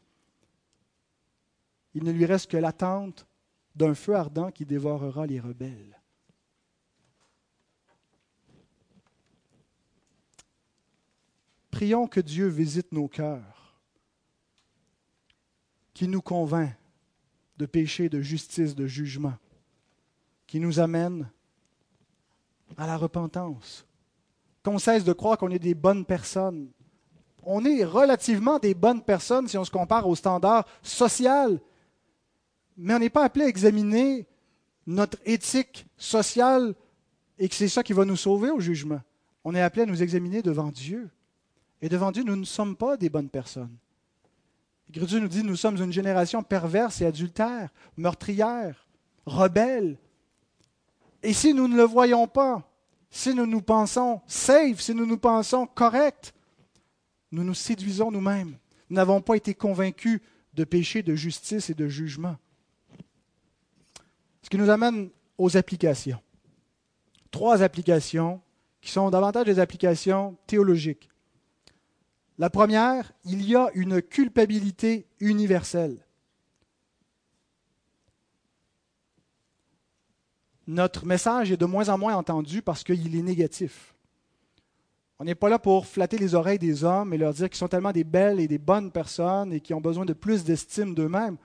Il 1.93 2.03
ne 2.03 2.11
lui 2.11 2.25
reste 2.25 2.49
que 2.49 2.57
l'attente 2.57 3.27
d'un 3.75 3.93
feu 3.93 4.15
ardent 4.15 4.51
qui 4.51 4.65
dévorera 4.65 5.27
les 5.27 5.39
rebelles. 5.39 6.01
Prions 11.71 12.07
que 12.07 12.19
Dieu 12.19 12.47
visite 12.47 12.91
nos 12.91 13.07
cœurs, 13.07 13.79
qui 15.93 16.07
nous 16.07 16.21
convainc 16.21 16.78
de 17.59 17.65
péché, 17.65 18.07
de 18.09 18.21
justice, 18.21 18.73
de 18.73 18.87
jugement, 18.87 19.35
qui 20.47 20.59
nous 20.59 20.79
amène 20.79 21.29
à 22.77 22.87
la 22.87 22.97
repentance, 22.97 23.85
qu'on 24.63 24.79
cesse 24.79 25.03
de 25.03 25.13
croire 25.13 25.37
qu'on 25.37 25.51
est 25.51 25.59
des 25.59 25.75
bonnes 25.75 26.05
personnes. 26.05 26.69
On 27.43 27.65
est 27.65 27.83
relativement 27.83 28.59
des 28.59 28.73
bonnes 28.73 29.03
personnes 29.03 29.47
si 29.47 29.57
on 29.57 29.65
se 29.65 29.71
compare 29.71 30.07
au 30.07 30.15
standard 30.15 30.65
social, 30.81 31.59
mais 32.77 32.93
on 32.93 32.99
n'est 32.99 33.09
pas 33.09 33.25
appelé 33.25 33.45
à 33.45 33.49
examiner 33.49 34.25
notre 34.87 35.17
éthique 35.25 35.85
sociale 35.97 36.73
et 37.37 37.49
que 37.49 37.55
c'est 37.55 37.67
ça 37.67 37.83
qui 37.83 37.93
va 37.93 38.05
nous 38.05 38.15
sauver 38.15 38.49
au 38.49 38.59
jugement. 38.59 39.01
On 39.43 39.53
est 39.53 39.61
appelé 39.61 39.83
à 39.83 39.85
nous 39.85 40.01
examiner 40.01 40.41
devant 40.41 40.71
Dieu. 40.71 41.09
Et 41.81 41.89
devant 41.89 42.11
Dieu, 42.11 42.23
nous 42.23 42.35
ne 42.35 42.45
sommes 42.45 42.75
pas 42.75 42.97
des 42.97 43.09
bonnes 43.09 43.29
personnes. 43.29 43.75
L'Écriture 44.89 45.21
nous 45.21 45.27
dit 45.27 45.43
nous 45.43 45.55
sommes 45.55 45.77
une 45.77 45.93
génération 45.93 46.41
perverse 46.41 47.01
et 47.01 47.05
adultère, 47.05 47.69
meurtrière, 47.95 48.87
rebelle. 49.25 49.97
Et 51.21 51.33
si 51.33 51.53
nous 51.53 51.67
ne 51.67 51.75
le 51.75 51.83
voyons 51.83 52.27
pas, 52.27 52.67
si 53.11 53.33
nous 53.35 53.45
nous 53.45 53.61
pensons 53.61 54.21
safe, 54.25 54.79
si 54.79 54.95
nous 54.95 55.05
nous 55.05 55.17
pensons 55.17 55.67
corrects, 55.67 56.33
nous 57.31 57.43
nous 57.43 57.53
séduisons 57.53 58.11
nous-mêmes. 58.11 58.57
Nous 58.89 58.95
n'avons 58.95 59.21
pas 59.21 59.35
été 59.35 59.53
convaincus 59.53 60.21
de 60.53 60.63
péché, 60.63 61.03
de 61.03 61.13
justice 61.13 61.69
et 61.69 61.75
de 61.75 61.87
jugement. 61.87 62.37
Ce 64.41 64.49
qui 64.49 64.57
nous 64.57 64.69
amène 64.69 65.09
aux 65.37 65.55
applications. 65.55 66.19
Trois 67.29 67.61
applications 67.61 68.41
qui 68.81 68.91
sont 68.91 69.09
davantage 69.11 69.45
des 69.45 69.59
applications 69.59 70.35
théologiques. 70.47 71.08
La 72.39 72.49
première, 72.49 73.11
il 73.25 73.47
y 73.47 73.55
a 73.55 73.69
une 73.75 74.01
culpabilité 74.01 75.05
universelle. 75.19 75.99
notre 80.69 81.03
message 81.07 81.51
est 81.51 81.57
de 81.57 81.65
moins 81.65 81.89
en 81.89 81.97
moins 81.97 82.15
entendu 82.15 82.61
parce 82.61 82.83
qu'il 82.83 83.15
est 83.15 83.23
négatif. 83.23 83.95
On 85.17 85.23
n'est 85.25 85.35
pas 85.35 85.49
là 85.49 85.57
pour 85.57 85.87
flatter 85.87 86.17
les 86.17 86.35
oreilles 86.35 86.59
des 86.59 86.83
hommes 86.83 87.11
et 87.11 87.17
leur 87.17 87.33
dire 87.33 87.49
qu'ils 87.49 87.57
sont 87.57 87.67
tellement 87.67 87.91
des 87.91 88.03
belles 88.03 88.39
et 88.39 88.47
des 88.47 88.59
bonnes 88.59 88.91
personnes 88.91 89.51
et 89.51 89.59
qui 89.59 89.73
ont 89.73 89.81
besoin 89.81 90.05
de 90.05 90.13
plus 90.13 90.43
d'estime 90.43 90.93
d'eux-mêmes. 90.93 91.37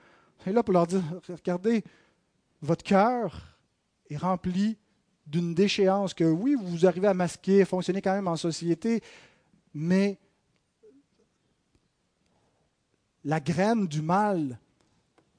On 0.45 0.49
est 0.51 0.53
là 0.53 0.61
pour 0.61 0.73
leur 0.73 0.85
dire, 0.85 1.01
regardez, 1.27 1.83
votre 2.61 2.83
cœur 2.83 3.57
est 4.11 4.17
rempli 4.17 4.77
d'une 5.25 5.55
déchéance 5.55 6.13
que 6.13 6.23
oui, 6.23 6.55
vous 6.55 6.85
arrivez 6.85 7.07
à 7.07 7.15
masquer, 7.15 7.65
fonctionner 7.65 8.03
quand 8.03 8.13
même 8.13 8.27
en 8.27 8.35
société, 8.35 9.01
mais 9.73 10.19
la 13.25 13.39
graine 13.39 13.87
du 13.87 14.01
mal, 14.01 14.59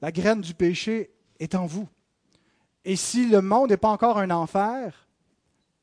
la 0.01 0.11
graine 0.11 0.41
du 0.41 0.53
péché 0.53 1.09
est 1.39 1.55
en 1.55 1.65
vous. 1.65 1.87
Et 2.85 2.95
si 2.95 3.27
le 3.27 3.41
monde 3.41 3.69
n'est 3.69 3.77
pas 3.77 3.89
encore 3.89 4.19
un 4.19 4.29
enfer, 4.29 5.07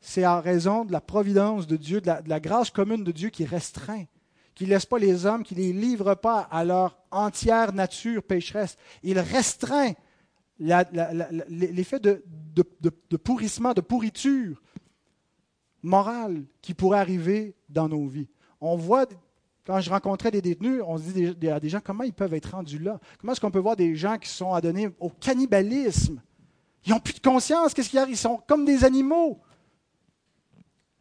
c'est 0.01 0.27
en 0.27 0.41
raison 0.41 0.85
de 0.85 0.93
la 0.93 1.01
providence 1.01 1.67
de 1.67 1.77
Dieu, 1.77 2.01
de 2.01 2.13
la, 2.27 2.41
grâce 2.41 2.71
commune 2.71 3.05
de 3.05 3.13
Dieu 3.13 3.31
qui 3.31 3.47
restreint, 3.47 4.05
qui 4.55 4.65
ne 4.65 4.71
laisse 4.71 4.87
pas 4.87 4.99
les 4.99 5.25
hommes, 5.27 5.43
qui 5.43 5.55
ne 5.55 5.61
les 5.61 5.73
livre 5.73 6.15
pas 6.15 6.41
à 6.41 6.63
leur 6.65 6.99
entière 7.11 7.73
nature 7.73 8.23
pécheresse. 8.23 8.77
Il 9.03 9.19
restreint 9.19 9.93
l'effet 10.59 11.99
de, 12.01 12.23
de, 12.55 13.17
pourrissement, 13.17 13.73
de 13.73 13.81
pourriture 13.81 14.63
morale 15.83 16.45
qui 16.61 16.75
pourrait 16.75 17.01
arriver 17.01 17.55
dans 17.71 17.89
nos 17.89 18.07
vies. 18.07 18.29
On 18.61 18.77
voit, 18.77 19.07
quand 19.67 19.81
je 19.81 19.91
rencontrais 19.91 20.31
des 20.31 20.43
détenus, 20.43 20.83
on 20.87 20.99
se 20.99 21.03
dit 21.11 21.49
à 21.49 21.59
des 21.59 21.69
gens 21.69 21.81
comment 21.83 22.05
ils 22.05 22.13
peuvent 22.13 22.35
être 22.35 22.51
rendus 22.51 22.79
là? 22.79 23.01
Comment 23.19 23.33
est-ce 23.33 23.41
qu'on 23.41 23.51
peut 23.51 23.59
voir 23.59 23.77
des 23.77 23.97
gens 23.97 24.19
qui 24.19 24.29
sont 24.29 24.53
adonnés 24.53 24.91
au 25.01 25.09
cannibalisme? 25.09 26.21
Ils 26.87 26.93
n'ont 26.93 27.01
plus 27.01 27.15
de 27.15 27.21
conscience. 27.21 27.73
Qu'est-ce 27.73 27.89
qu'il 27.89 27.99
y 27.99 28.03
a? 28.03 28.07
Ils 28.07 28.17
sont 28.17 28.43
comme 28.47 28.67
des 28.67 28.85
animaux. 28.85 29.41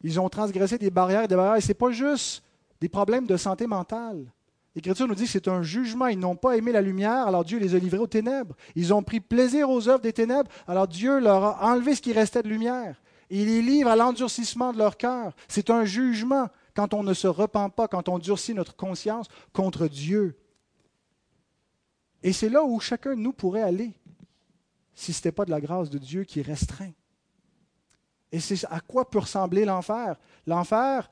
Ils 0.02 0.20
ont 0.20 0.30
transgressé 0.30 0.78
des 0.78 0.90
barrières 0.90 1.24
et 1.24 1.28
des 1.28 1.36
barrières. 1.36 1.58
Et 1.58 1.62
ce 1.62 1.70
n'est 1.70 1.74
pas 1.74 1.92
juste 1.92 2.44
des 2.80 2.88
problèmes 2.88 3.26
de 3.26 3.36
santé 3.36 3.68
mentale. 3.68 4.32
L'Écriture 4.76 5.08
nous 5.08 5.16
dit 5.16 5.26
que 5.26 5.30
c'est 5.30 5.48
un 5.48 5.62
jugement. 5.62 6.08
Ils 6.08 6.20
n'ont 6.20 6.36
pas 6.36 6.58
aimé 6.58 6.72
la 6.72 6.82
lumière, 6.82 7.28
alors 7.28 7.44
Dieu 7.44 7.60
les 7.60 7.76
a 7.76 7.80
livrés 7.80 8.00
aux 8.00 8.08
ténèbres. 8.08 8.56
Ils 8.76 8.94
ont 8.94 9.04
pris 9.04 9.20
plaisir 9.20 9.70
aux 9.70 9.88
œuvres 9.88 10.02
des 10.02 10.14
ténèbres, 10.14 10.50
alors 10.68 10.88
Dieu 10.88 11.20
leur 11.20 11.44
a 11.44 11.72
enlevé 11.72 11.96
ce 11.96 12.02
qui 12.02 12.14
restait 12.14 12.44
de 12.44 12.50
lumière. 12.50 13.02
il 13.30 13.46
les 13.46 13.62
livre 13.62 13.90
à 13.90 13.96
l'endurcissement 13.96 14.74
de 14.74 14.78
leur 14.78 14.98
cœur. 14.98 15.34
C'est 15.48 15.70
un 15.70 15.86
jugement 15.86 16.50
quand 16.76 16.94
on 16.94 17.04
ne 17.04 17.14
se 17.14 17.28
repent 17.28 17.70
pas, 17.70 17.88
quand 17.88 18.10
on 18.10 18.20
durcit 18.20 18.54
notre 18.54 18.76
conscience 18.76 19.28
contre 19.52 19.88
Dieu. 19.88 20.40
Et 22.24 22.34
c'est 22.34 22.50
là 22.50 22.64
où 22.64 22.80
chacun 22.80 23.16
de 23.16 23.22
nous 23.22 23.34
pourrait 23.34 23.62
aller 23.62 23.94
si 24.96 25.12
ce 25.14 25.20
n'était 25.20 25.32
pas 25.32 25.46
de 25.46 25.52
la 25.52 25.62
grâce 25.62 25.90
de 25.90 25.98
Dieu 25.98 26.24
qui 26.24 26.42
restreint. 26.42 26.94
Et 28.32 28.40
c'est 28.40 28.66
à 28.66 28.80
quoi 28.80 29.10
peut 29.10 29.20
ressembler 29.20 29.66
l'enfer? 29.66 30.20
L'enfer, 30.48 31.12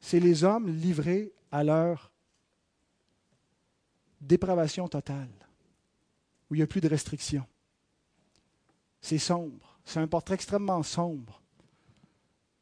c'est 0.00 0.20
les 0.20 0.44
hommes 0.44 0.68
livrés 0.68 1.32
à 1.50 1.64
leur 1.64 2.12
dépravation 4.20 4.88
totale, 4.88 5.30
où 6.48 6.54
il 6.54 6.58
n'y 6.58 6.62
a 6.62 6.66
plus 6.66 6.80
de 6.80 6.88
restrictions. 6.88 7.46
C'est 9.00 9.18
sombre. 9.18 9.78
C'est 9.84 10.00
un 10.00 10.06
portrait 10.06 10.34
extrêmement 10.34 10.82
sombre. 10.82 11.42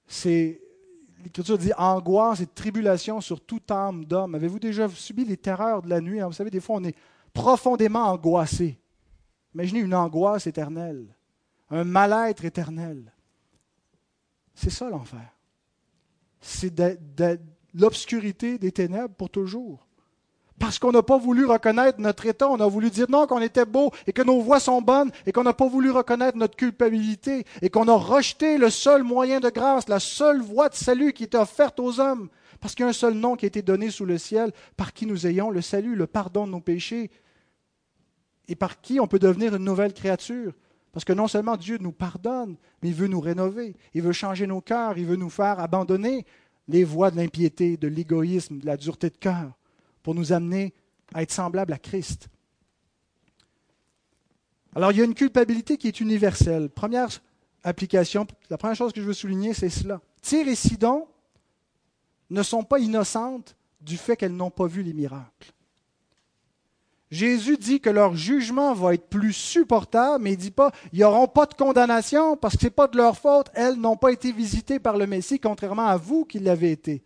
C'est, 0.06 0.61
l'Écriture 1.22 1.58
dit 1.58 1.72
angoisse 1.76 2.40
et 2.40 2.46
tribulation 2.46 3.20
sur 3.20 3.40
toute 3.40 3.70
âme 3.70 4.04
d'homme. 4.04 4.34
Avez-vous 4.34 4.58
déjà 4.58 4.88
subi 4.88 5.24
les 5.24 5.36
terreurs 5.36 5.82
de 5.82 5.88
la 5.88 6.00
nuit? 6.00 6.20
Vous 6.20 6.32
savez, 6.32 6.50
des 6.50 6.60
fois, 6.60 6.76
on 6.76 6.84
est 6.84 6.96
profondément 7.32 8.04
angoissé. 8.04 8.78
Imaginez 9.54 9.80
une 9.80 9.94
angoisse 9.94 10.46
éternelle 10.46 11.06
un 11.72 11.84
mal-être 11.84 12.44
éternel. 12.44 13.12
C'est 14.54 14.70
ça 14.70 14.90
l'enfer. 14.90 15.34
C'est 16.40 16.72
l'obscurité 17.72 18.58
des 18.58 18.72
ténèbres 18.72 19.14
pour 19.14 19.30
toujours. 19.30 19.86
Parce 20.62 20.78
qu'on 20.78 20.92
n'a 20.92 21.02
pas 21.02 21.18
voulu 21.18 21.44
reconnaître 21.44 22.00
notre 22.00 22.24
état, 22.24 22.48
on 22.48 22.60
a 22.60 22.68
voulu 22.68 22.88
dire 22.88 23.06
non, 23.10 23.26
qu'on 23.26 23.40
était 23.40 23.64
beau 23.64 23.90
et 24.06 24.12
que 24.12 24.22
nos 24.22 24.40
voix 24.40 24.60
sont 24.60 24.80
bonnes 24.80 25.10
et 25.26 25.32
qu'on 25.32 25.42
n'a 25.42 25.54
pas 25.54 25.66
voulu 25.66 25.90
reconnaître 25.90 26.38
notre 26.38 26.54
culpabilité 26.54 27.44
et 27.62 27.68
qu'on 27.68 27.88
a 27.88 27.96
rejeté 27.96 28.58
le 28.58 28.70
seul 28.70 29.02
moyen 29.02 29.40
de 29.40 29.50
grâce, 29.50 29.88
la 29.88 29.98
seule 29.98 30.40
voie 30.40 30.68
de 30.68 30.76
salut 30.76 31.14
qui 31.14 31.24
était 31.24 31.36
offerte 31.36 31.80
aux 31.80 31.98
hommes. 31.98 32.28
Parce 32.60 32.76
qu'il 32.76 32.84
y 32.84 32.86
a 32.86 32.90
un 32.90 32.92
seul 32.92 33.14
nom 33.14 33.34
qui 33.34 33.44
a 33.44 33.48
été 33.48 33.60
donné 33.60 33.90
sous 33.90 34.04
le 34.04 34.18
ciel 34.18 34.52
par 34.76 34.92
qui 34.92 35.04
nous 35.04 35.26
ayons 35.26 35.50
le 35.50 35.62
salut, 35.62 35.96
le 35.96 36.06
pardon 36.06 36.46
de 36.46 36.52
nos 36.52 36.60
péchés 36.60 37.10
et 38.46 38.54
par 38.54 38.80
qui 38.80 39.00
on 39.00 39.08
peut 39.08 39.18
devenir 39.18 39.56
une 39.56 39.64
nouvelle 39.64 39.92
créature. 39.92 40.52
Parce 40.92 41.04
que 41.04 41.12
non 41.12 41.26
seulement 41.26 41.56
Dieu 41.56 41.78
nous 41.80 41.90
pardonne, 41.90 42.54
mais 42.82 42.90
il 42.90 42.94
veut 42.94 43.08
nous 43.08 43.20
rénover, 43.20 43.74
il 43.94 44.02
veut 44.02 44.12
changer 44.12 44.46
nos 44.46 44.60
cœurs, 44.60 44.96
il 44.96 45.06
veut 45.06 45.16
nous 45.16 45.28
faire 45.28 45.58
abandonner 45.58 46.24
les 46.68 46.84
voies 46.84 47.10
de 47.10 47.16
l'impiété, 47.16 47.76
de 47.76 47.88
l'égoïsme, 47.88 48.58
de 48.60 48.66
la 48.66 48.76
dureté 48.76 49.10
de 49.10 49.18
cœur, 49.18 49.58
pour 50.02 50.14
nous 50.14 50.32
amener 50.32 50.72
à 51.14 51.22
être 51.22 51.32
semblables 51.32 51.72
à 51.72 51.78
Christ. 51.78 52.28
Alors 54.74 54.92
il 54.92 54.98
y 54.98 55.00
a 55.00 55.04
une 55.04 55.14
culpabilité 55.14 55.76
qui 55.76 55.88
est 55.88 56.00
universelle. 56.00 56.70
Première 56.70 57.08
application, 57.64 58.26
la 58.50 58.58
première 58.58 58.76
chose 58.76 58.92
que 58.92 59.00
je 59.00 59.06
veux 59.06 59.12
souligner, 59.12 59.54
c'est 59.54 59.68
cela. 59.68 60.00
Tyr 60.22 60.48
et 60.48 60.54
Sidon 60.54 61.06
ne 62.30 62.42
sont 62.42 62.64
pas 62.64 62.78
innocentes 62.78 63.56
du 63.80 63.96
fait 63.96 64.16
qu'elles 64.16 64.36
n'ont 64.36 64.50
pas 64.50 64.66
vu 64.66 64.82
les 64.82 64.94
miracles. 64.94 65.52
Jésus 67.10 67.58
dit 67.58 67.78
que 67.78 67.90
leur 67.90 68.16
jugement 68.16 68.72
va 68.72 68.94
être 68.94 69.08
plus 69.08 69.34
supportable, 69.34 70.24
mais 70.24 70.32
il 70.32 70.38
ne 70.38 70.40
dit 70.40 70.50
pas 70.50 70.72
ils 70.94 71.00
n'auront 71.00 71.28
pas 71.28 71.44
de 71.44 71.52
condamnation 71.52 72.38
parce 72.38 72.54
que 72.54 72.60
ce 72.62 72.66
n'est 72.66 72.70
pas 72.70 72.88
de 72.88 72.96
leur 72.96 73.18
faute. 73.18 73.48
Elles 73.52 73.76
n'ont 73.76 73.98
pas 73.98 74.12
été 74.12 74.32
visitées 74.32 74.78
par 74.78 74.96
le 74.96 75.06
Messie, 75.06 75.38
contrairement 75.38 75.86
à 75.86 75.98
vous 75.98 76.24
qui 76.24 76.38
l'avez 76.38 76.72
été. 76.72 77.02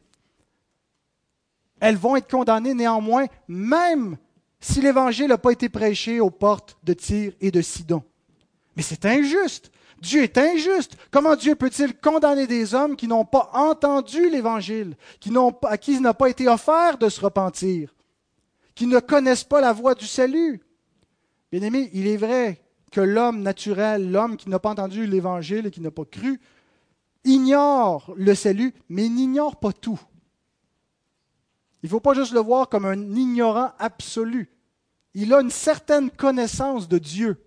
Elles 1.80 1.96
vont 1.96 2.16
être 2.16 2.30
condamnées 2.30 2.74
néanmoins, 2.74 3.26
même 3.48 4.16
si 4.60 4.80
l'Évangile 4.80 5.28
n'a 5.28 5.38
pas 5.38 5.52
été 5.52 5.68
prêché 5.68 6.20
aux 6.20 6.30
portes 6.30 6.76
de 6.82 6.94
Tyr 6.94 7.32
et 7.40 7.50
de 7.50 7.60
Sidon. 7.60 8.02
Mais 8.76 8.82
c'est 8.82 9.04
injuste. 9.04 9.70
Dieu 10.00 10.22
est 10.22 10.38
injuste. 10.38 10.96
Comment 11.10 11.36
Dieu 11.36 11.54
peut-il 11.54 11.96
condamner 11.98 12.46
des 12.46 12.74
hommes 12.74 12.96
qui 12.96 13.08
n'ont 13.08 13.24
pas 13.24 13.50
entendu 13.54 14.28
l'Évangile, 14.28 14.96
à 15.62 15.78
qui 15.78 15.94
il 15.94 16.00
n'a 16.00 16.14
pas 16.14 16.28
été 16.28 16.48
offert 16.48 16.98
de 16.98 17.08
se 17.08 17.20
repentir 17.20 17.94
qui 18.74 18.86
ne 18.86 19.00
connaissent 19.00 19.44
pas 19.44 19.60
la 19.60 19.72
voie 19.72 19.94
du 19.94 20.06
salut? 20.06 20.60
Bien 21.50 21.62
aimé, 21.62 21.90
il 21.94 22.06
est 22.06 22.18
vrai 22.18 22.60
que 22.92 23.00
l'homme 23.00 23.42
naturel, 23.42 24.10
l'homme 24.10 24.36
qui 24.36 24.50
n'a 24.50 24.58
pas 24.58 24.70
entendu 24.70 25.06
l'Évangile 25.06 25.66
et 25.66 25.70
qui 25.70 25.80
n'a 25.80 25.90
pas 25.90 26.04
cru, 26.04 26.40
ignore 27.24 28.12
le 28.16 28.34
salut, 28.34 28.74
mais 28.88 29.08
n'ignore 29.08 29.56
pas 29.56 29.72
tout. 29.72 30.00
Il 31.82 31.86
ne 31.86 31.90
faut 31.90 32.00
pas 32.00 32.14
juste 32.14 32.32
le 32.32 32.40
voir 32.40 32.68
comme 32.68 32.86
un 32.86 33.00
ignorant 33.14 33.72
absolu. 33.78 34.50
Il 35.14 35.32
a 35.32 35.40
une 35.40 35.50
certaine 35.50 36.10
connaissance 36.10 36.88
de 36.88 36.98
Dieu 36.98 37.42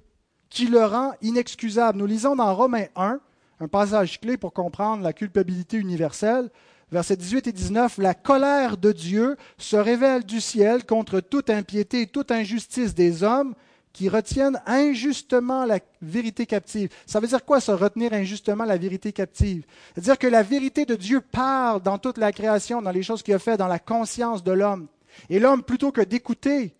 qui 0.49 0.67
le 0.67 0.84
rend 0.84 1.13
inexcusable. 1.21 1.97
Nous 1.97 2.05
lisons 2.05 2.36
dans 2.36 2.55
Romains 2.55 2.88
1, 2.95 3.19
un 3.59 3.67
passage 3.67 4.19
clé 4.19 4.38
pour 4.38 4.53
comprendre 4.53 5.03
la 5.03 5.13
culpabilité 5.13 5.77
universelle 5.77 6.49
versets 6.91 7.17
18 7.17 7.47
et 7.47 7.51
19, 7.51 7.97
la 7.99 8.13
colère 8.13 8.77
de 8.77 8.91
Dieu 8.91 9.38
se 9.57 9.75
révèle 9.75 10.23
du 10.23 10.41
ciel 10.41 10.86
contre 10.86 11.19
toute 11.19 11.49
impiété 11.49 12.01
et 12.01 12.07
toute 12.07 12.32
injustice 12.32 12.95
des 12.95 13.23
hommes 13.23 13.53
qui 13.93 14.09
retiennent 14.09 14.61
injustement 14.65 15.65
la 15.65 15.79
vérité 16.01 16.45
captive. 16.45 16.89
Ça 17.05 17.19
veut 17.19 17.27
dire 17.27 17.43
quoi, 17.43 17.59
ça, 17.59 17.75
retenir 17.75 18.13
injustement 18.13 18.65
la 18.65 18.77
vérité 18.77 19.11
captive? 19.11 19.65
C'est-à-dire 19.93 20.17
que 20.17 20.27
la 20.27 20.43
vérité 20.43 20.85
de 20.85 20.95
Dieu 20.95 21.21
parle 21.21 21.81
dans 21.81 21.97
toute 21.97 22.17
la 22.17 22.31
création, 22.31 22.81
dans 22.81 22.91
les 22.91 23.03
choses 23.03 23.23
qu'il 23.23 23.33
a 23.33 23.39
fait, 23.39 23.57
dans 23.57 23.67
la 23.67 23.79
conscience 23.79 24.43
de 24.43 24.51
l'homme. 24.51 24.87
Et 25.29 25.39
l'homme, 25.39 25.63
plutôt 25.63 25.91
que 25.91 26.01
d'écouter 26.01 26.73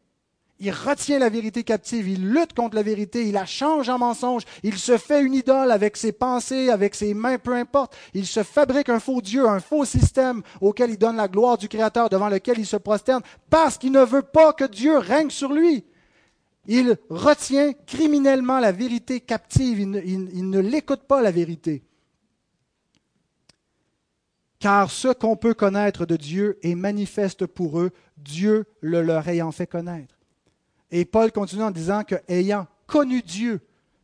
il 0.62 0.72
retient 0.72 1.20
la 1.20 1.30
vérité 1.30 1.64
captive, 1.64 2.10
il 2.10 2.30
lutte 2.30 2.54
contre 2.54 2.76
la 2.76 2.84
vérité, 2.84 3.26
il 3.26 3.34
la 3.34 3.46
change 3.46 3.88
en 3.88 3.98
mensonge, 3.98 4.44
il 4.64 4.78
se 4.78 4.98
fait 4.98 5.22
une 5.22 5.34
idole 5.34 5.72
avec 5.72 5.96
ses 5.96 6.12
pensées, 6.12 6.70
avec 6.70 6.96
ses 6.96 7.14
mains, 7.14 7.38
peu 7.38 7.54
importe. 7.54 7.96
Il 8.14 8.26
se 8.26 8.44
fabrique 8.44 8.90
un 8.90 9.00
faux 9.00 9.22
Dieu, 9.22 9.48
un 9.48 9.62
faux 9.62 9.86
système 9.86 10.42
auquel 10.60 10.92
il 10.92 10.98
donne 10.98 11.16
la 11.16 11.30
gloire 11.30 11.58
du 11.58 11.70
Créateur, 11.70 12.10
devant 12.10 12.28
lequel 12.28 12.60
il 12.60 12.66
se 12.66 12.76
prosterne, 12.76 13.24
parce 13.50 13.78
qu'il 13.78 13.94
ne 13.94 14.04
veut 14.04 14.22
pas 14.22 14.52
que 14.52 14.66
Dieu 14.66 14.98
règne 14.98 15.30
sur 15.30 15.54
lui. 15.54 15.86
Il 16.72 16.98
retient 17.10 17.74
criminellement 17.88 18.60
la 18.60 18.72
vérité 18.72 19.22
captive, 19.22 19.80
il 19.80 19.90
ne, 20.50 20.60
l'écoute 20.60 21.02
pas 21.02 21.20
la 21.20 21.32
vérité. 21.32 21.82
Car 24.60 24.92
ce 24.92 25.08
qu'on 25.08 25.36
peut 25.36 25.56
connaître 25.56 26.06
de 26.06 26.16
Dieu 26.16 26.60
est 26.62 26.76
manifeste 26.76 27.48
pour 27.48 27.80
eux, 27.80 27.90
Dieu 28.18 28.66
le 28.82 29.02
leur 29.02 29.28
ayant 29.28 29.52
fait 29.52 29.66
connaître. 29.66 30.14
Et 30.92 31.06
Paul 31.06 31.32
continue 31.32 31.64
en 31.64 31.72
disant 31.72 32.04
que 32.04 32.16
ayant 32.28 32.68
connu 32.86 33.24
Dieu, 33.24 33.62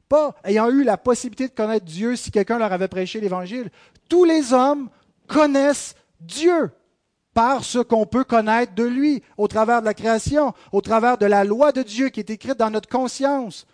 pas 0.10 0.34
ayant 0.44 0.68
eu 0.72 0.84
la 0.84 0.98
possibilité 0.98 1.48
de 1.48 1.54
connaître 1.54 1.86
Dieu 1.86 2.16
si 2.16 2.32
quelqu'un 2.32 2.58
leur 2.58 2.74
avait 2.74 2.88
prêché 2.88 3.22
l'Évangile, 3.22 3.70
tous 4.10 4.24
les 4.24 4.54
hommes 4.54 4.90
connaissent 5.28 5.94
Dieu 6.20 6.72
par 7.36 7.66
ce 7.66 7.80
qu'on 7.80 8.06
peut 8.06 8.24
connaître 8.24 8.74
de 8.76 8.86
lui, 8.86 9.22
au 9.38 9.50
travers 9.50 9.82
de 9.82 9.86
la 9.86 9.94
création, 9.94 10.54
au 10.72 10.80
travers 10.80 11.18
de 11.18 11.26
la 11.26 11.44
loi 11.44 11.74
de 11.74 11.84
Dieu 11.84 12.08
qui 12.08 12.22
est 12.22 12.30
écrite 12.30 12.58
dans 12.58 12.72
notre 12.72 12.90
conscience. 12.90 13.68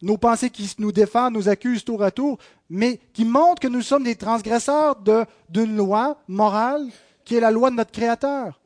nos 0.00 0.16
pensées 0.16 0.50
qui 0.50 0.72
nous 0.78 0.92
défendent, 0.92 1.34
nous 1.34 1.48
accusent 1.48 1.84
tour 1.84 2.02
à 2.04 2.10
tour, 2.10 2.38
mais 2.70 3.00
qui 3.12 3.24
montrent 3.24 3.60
que 3.60 3.68
nous 3.68 3.82
sommes 3.82 4.04
des 4.04 4.14
transgresseurs 4.14 4.96
d'une 5.48 5.76
loi 5.76 6.18
morale 6.28 6.86
qui 7.24 7.34
est 7.34 7.40
la 7.40 7.50
loi 7.50 7.70
de 7.70 7.76
notre 7.76 7.90
Créateur. 7.90 8.60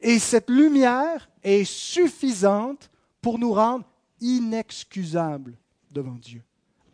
Et 0.00 0.18
cette 0.18 0.50
lumière 0.50 1.30
est 1.44 1.64
suffisante 1.64 2.90
pour 3.22 3.38
nous 3.38 3.52
rendre 3.52 3.84
inexcusables 4.20 5.54
devant 5.92 6.16
Dieu. 6.20 6.42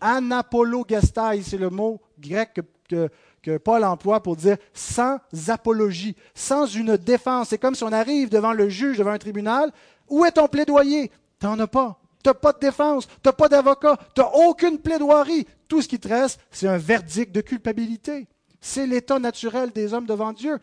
Anapologestai, 0.01 1.43
c'est 1.43 1.57
le 1.57 1.71
mot 1.71 2.01
grec 2.19 2.53
que, 2.55 2.61
que, 2.89 3.09
Paul 3.59 3.85
emploie 3.85 4.23
pour 4.23 4.37
dire 4.37 4.57
sans 4.75 5.19
apologie, 5.49 6.17
sans 6.35 6.67
une 6.67 6.97
défense. 6.97 7.49
C'est 7.49 7.59
comme 7.59 7.75
si 7.75 7.85
on 7.85 7.93
arrive 7.93 8.29
devant 8.29 8.53
le 8.53 8.69
juge, 8.69 8.99
devant 8.99 9.13
un 9.13 9.19
tribunal. 9.19 9.73
Où 10.09 10.25
est 10.25 10.33
ton 10.33 10.49
plaidoyer? 10.49 11.11
T'en 11.39 11.59
as 11.59 11.67
pas. 11.67 12.01
Tu 12.23 12.29
n'as 12.29 12.35
pas 12.35 12.53
de 12.53 12.59
défense, 12.59 13.07
tu 13.07 13.15
n'as 13.25 13.33
pas 13.33 13.49
d'avocat, 13.49 13.97
tu 14.15 14.21
n'as 14.21 14.29
aucune 14.47 14.79
plaidoirie. 14.79 15.47
Tout 15.69 15.81
ce 15.81 15.89
qui 15.89 15.99
te 15.99 16.09
reste, 16.09 16.39
c'est 16.51 16.69
un 16.69 16.77
verdict 16.77 17.35
de 17.35 17.41
culpabilité. 17.41 18.29
C'est 18.61 18.87
l'état 18.87 19.19
naturel 19.19 19.71
des 19.71 19.95
hommes 19.95 20.05
devant 20.05 20.35
Dieu. 20.35 20.59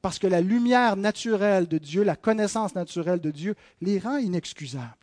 Parce 0.00 0.18
que 0.18 0.26
la 0.26 0.40
lumière 0.40 0.96
naturelle 0.96 1.68
de 1.68 1.78
Dieu, 1.78 2.02
la 2.02 2.16
connaissance 2.16 2.74
naturelle 2.74 3.20
de 3.20 3.30
Dieu, 3.30 3.54
les 3.80 3.98
rend 3.98 4.16
inexcusables. 4.16 5.01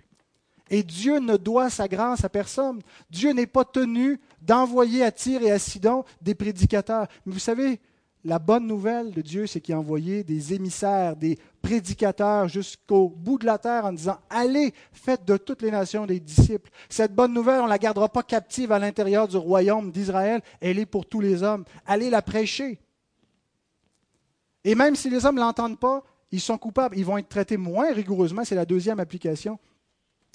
Et 0.70 0.84
Dieu 0.84 1.20
ne 1.20 1.38
doit 1.38 1.70
sa 1.70 1.88
grâce 1.88 2.24
à 2.24 2.30
personne. 2.30 2.82
Dieu 3.10 3.32
n'est 3.32 3.48
pas 3.48 3.66
tenu 3.66 4.20
d'envoyer 4.42 5.04
à 5.04 5.12
Tyr 5.12 5.42
et 5.42 5.52
à 5.52 5.60
Sidon 5.60 6.04
des 6.22 6.36
prédicateurs. 6.36 7.08
Mais 7.26 7.34
vous 7.34 7.40
savez, 7.40 7.80
la 8.26 8.38
bonne 8.38 8.68
nouvelle 8.68 9.12
de 9.12 9.22
Dieu, 9.22 9.48
c'est 9.48 9.62
qu'il 9.62 9.74
a 9.74 9.80
envoyé 9.80 10.24
des 10.24 10.54
émissaires, 10.54 11.16
des 11.16 11.40
prédicateurs 11.62 12.50
jusqu'au 12.50 13.08
bout 13.10 13.38
de 13.40 13.46
la 13.46 13.58
terre 13.58 13.86
en 13.86 13.94
disant 13.94 14.18
Allez, 14.30 14.74
faites 14.92 15.24
de 15.24 15.38
toutes 15.38 15.62
les 15.62 15.72
nations 15.72 16.06
des 16.06 16.20
disciples. 16.20 16.70
Cette 16.90 17.16
bonne 17.16 17.34
nouvelle, 17.34 17.62
on 17.62 17.66
ne 17.66 17.70
la 17.70 17.78
gardera 17.78 18.10
pas 18.10 18.24
captive 18.24 18.72
à 18.74 18.80
l'intérieur 18.80 19.28
du 19.28 19.38
royaume 19.38 19.92
d'Israël, 19.92 20.42
elle 20.60 20.80
est 20.80 20.86
pour 20.86 21.06
tous 21.06 21.22
les 21.22 21.44
hommes. 21.44 21.64
Allez 21.86 22.10
la 22.10 22.22
prêcher. 22.22 22.80
Et 24.66 24.76
même 24.76 24.96
si 24.96 25.10
les 25.10 25.26
hommes 25.26 25.36
ne 25.36 25.42
l'entendent 25.42 25.80
pas, 25.80 26.04
ils 26.32 26.42
sont 26.42 26.58
coupables. 26.58 26.98
Ils 26.98 27.06
vont 27.06 27.18
être 27.18 27.30
traités 27.30 27.58
moins 27.58 27.94
rigoureusement. 27.94 28.44
C'est 28.44 28.56
la 28.56 28.66
deuxième 28.66 29.00
application. 29.00 29.58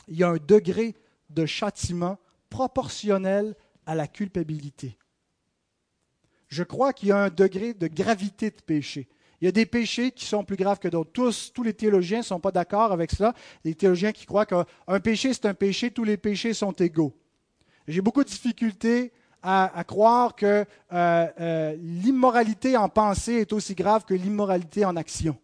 Il 0.08 0.16
y 0.16 0.24
a 0.24 0.28
un 0.28 0.36
degré 0.36 0.94
de 1.30 1.46
châtiment 1.46 2.18
proportionnel 2.50 3.54
à 3.86 3.94
la 3.94 4.06
culpabilité 4.06 4.96
je 6.54 6.62
crois 6.62 6.92
qu'il 6.92 7.08
y 7.08 7.12
a 7.12 7.18
un 7.18 7.30
degré 7.30 7.74
de 7.74 7.88
gravité 7.88 8.50
de 8.50 8.62
péché. 8.64 9.08
Il 9.40 9.46
y 9.46 9.48
a 9.48 9.52
des 9.52 9.66
péchés 9.66 10.12
qui 10.12 10.24
sont 10.24 10.44
plus 10.44 10.56
graves 10.56 10.78
que 10.78 10.88
d'autres. 10.88 11.10
Tous, 11.12 11.52
tous 11.52 11.64
les 11.64 11.74
théologiens 11.74 12.18
ne 12.18 12.22
sont 12.22 12.40
pas 12.40 12.52
d'accord 12.52 12.92
avec 12.92 13.10
cela. 13.10 13.34
Les 13.64 13.74
théologiens 13.74 14.12
qui 14.12 14.24
croient 14.24 14.46
qu'un 14.46 14.64
péché, 15.02 15.34
c'est 15.34 15.46
un 15.46 15.54
péché, 15.54 15.90
tous 15.90 16.04
les 16.04 16.16
péchés 16.16 16.54
sont 16.54 16.72
égaux. 16.72 17.12
J'ai 17.88 18.00
beaucoup 18.00 18.22
de 18.22 18.28
difficultés 18.28 19.12
à, 19.42 19.84
croire 19.86 20.34
que 20.34 20.64
euh, 20.92 21.26
euh, 21.38 21.76
l'immoralité 21.78 22.78
en 22.78 22.88
pensée 22.88 23.34
est 23.34 23.52
aussi 23.52 23.74
grave 23.74 24.06
que 24.06 24.14
l'immoralité 24.14 24.86
en 24.86 24.96
action. 24.96 25.36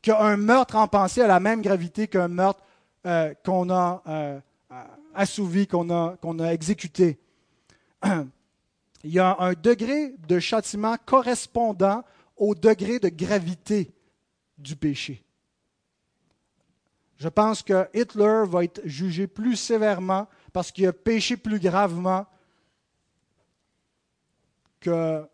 Qu'un 0.00 0.38
meurtre 0.38 0.76
en 0.76 0.88
pensée 0.88 1.20
a 1.20 1.26
la 1.26 1.40
même 1.40 1.60
gravité 1.60 2.06
qu'un 2.06 2.28
meurtre 2.28 2.62
euh, 3.08 3.34
qu'on 3.44 3.70
a 3.70 4.02
assouvi, 5.14 5.66
qu'on 5.66 5.90
a, 5.90 6.16
qu'on 6.18 6.38
a 6.38 6.52
exécuté. 6.52 7.18
il 9.04 9.10
y 9.10 9.18
a 9.18 9.36
un 9.40 9.52
degré 9.52 10.14
de 10.28 10.38
châtiment 10.38 10.96
correspondant 11.04 12.04
au 12.36 12.54
degré 12.54 12.98
de 12.98 13.08
gravité 13.08 13.92
du 14.56 14.76
péché. 14.76 15.24
Je 17.16 17.28
pense 17.28 17.62
que 17.62 17.88
Hitler 17.94 18.44
va 18.46 18.64
être 18.64 18.80
jugé 18.84 19.26
plus 19.26 19.56
sévèrement 19.56 20.28
parce 20.52 20.70
qu'il 20.70 20.86
a 20.86 20.92
péché 20.92 21.36
plus 21.36 21.58
gravement 21.58 22.26
que 24.80 25.26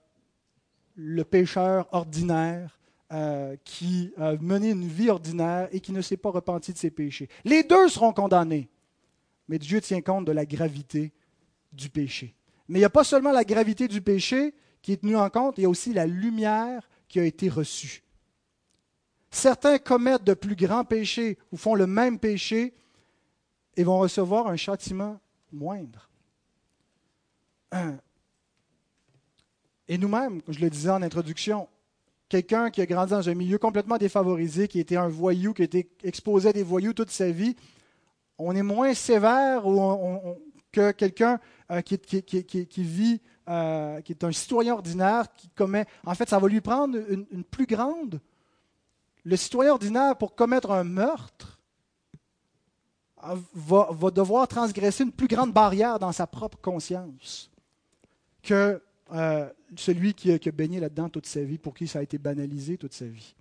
le 0.97 1.25
pécheur 1.25 1.87
ordinaire 1.93 2.79
euh, 3.15 3.55
qui 3.63 4.13
a 4.19 4.35
mené 4.41 4.71
une 4.71 4.89
vie 4.89 5.09
ordinaire 5.09 5.69
et 5.71 5.79
qui 5.79 5.93
ne 5.93 6.03
s'est 6.03 6.17
pas 6.17 6.31
repenti 6.31 6.73
de 6.73 6.79
ses 6.79 6.91
péchés. 6.91 7.29
Les 7.45 7.63
deux 7.63 7.89
seront 7.89 8.13
condamnés, 8.13 8.69
mais 9.47 9.61
Dieu 9.61 9.81
tient 9.81 10.01
compte 10.01 10.25
de 10.25 10.33
la 10.33 10.45
gravité 10.45 11.13
du 11.73 11.91
péché. 11.91 12.35
Mais 12.67 12.79
il 12.79 12.83
n'y 12.83 12.87
a 12.87 12.91
pas 12.91 13.05
seulement 13.05 13.31
la 13.31 13.45
gravité 13.45 13.87
du 13.87 14.01
péché 14.03 14.53
qui 14.83 14.91
est 14.91 14.97
tenue 14.97 15.17
en 15.17 15.31
compte, 15.31 15.59
il 15.59 15.63
y 15.63 15.65
a 15.65 15.69
aussi 15.69 15.93
la 15.93 16.07
lumière 16.07 16.89
qui 17.07 17.21
a 17.21 17.25
été 17.25 17.49
reçue. 17.49 18.03
Certains 19.31 19.79
commettent 19.79 20.25
de 20.25 20.35
plus 20.35 20.57
grands 20.57 20.85
péchés 20.85 21.39
ou 21.53 21.57
font 21.57 21.77
le 21.77 21.87
même 21.87 22.19
péché 22.19 22.75
et 23.77 23.85
vont 23.85 24.01
recevoir 24.01 24.49
un 24.49 24.57
châtiment 24.57 25.21
moindre. 25.53 26.11
Et 29.87 29.99
nous-mêmes, 29.99 30.43
je 30.49 30.59
le 30.59 30.69
disais 30.69 30.91
en 30.91 31.03
introduction, 31.03 31.69
quelqu'un 32.29 32.71
qui 32.71 32.81
a 32.81 32.87
grandi 32.87 33.13
dans 33.13 33.29
un 33.29 33.35
milieu 33.35 33.59
complètement 33.59 33.99
défavorisé, 33.99 34.69
qui 34.69 34.81
était 34.81 34.97
un 34.97 35.09
voyou, 35.09 35.53
qui 35.53 35.63
été 35.63 35.89
exposé 36.03 36.49
à 36.49 36.53
des 36.53 36.63
voyous 36.63 36.93
toute 36.93 37.11
sa 37.11 37.31
vie, 37.31 37.57
on 38.39 38.55
est 38.57 38.63
moins 38.63 38.95
sévère 38.95 39.63
que 40.73 40.91
quelqu'un 40.91 41.39
euh, 41.71 41.81
qui, 41.81 42.83
vit, 42.83 43.21
euh, 43.49 44.01
qui 44.01 44.13
est 44.13 44.25
un 44.25 44.33
citoyen 44.33 44.75
ordinaire, 44.75 45.33
qui 45.35 45.49
commet. 45.51 45.87
En 46.05 46.15
fait, 46.15 46.29
ça 46.29 46.39
va 46.39 46.49
lui 46.49 46.61
prendre 46.61 46.99
une, 47.09 47.45
plus 47.45 47.67
grande. 47.67 48.21
Le 49.25 49.37
citoyen 49.37 49.73
ordinaire, 49.73 50.17
pour 50.17 50.35
commettre 50.35 50.73
un 50.73 50.85
meurtre, 50.85 51.59
euh, 53.25 53.37
va, 53.55 54.11
devoir 54.11 54.49
transgresser 54.49 55.05
une 55.05 55.13
plus 55.13 55.29
grande 55.29 55.53
barrière 55.53 55.99
dans 55.99 56.13
sa 56.13 56.27
propre 56.27 56.59
conscience 56.59 57.51
que 58.43 58.83
celui 59.77 60.15
qui, 60.15 60.33
a 60.33 60.39
baigné 60.53 60.81
là-dedans 60.81 61.09
toute 61.09 61.27
sa 61.27 61.43
vie, 61.43 61.59
pour 61.59 61.75
qui 61.75 61.87
ça 61.87 62.01
a 62.01 62.03
été 62.03 62.19
banalisé 62.19 62.79
toute 62.79 62.95
sa 62.95 63.07
vie. 63.07 63.35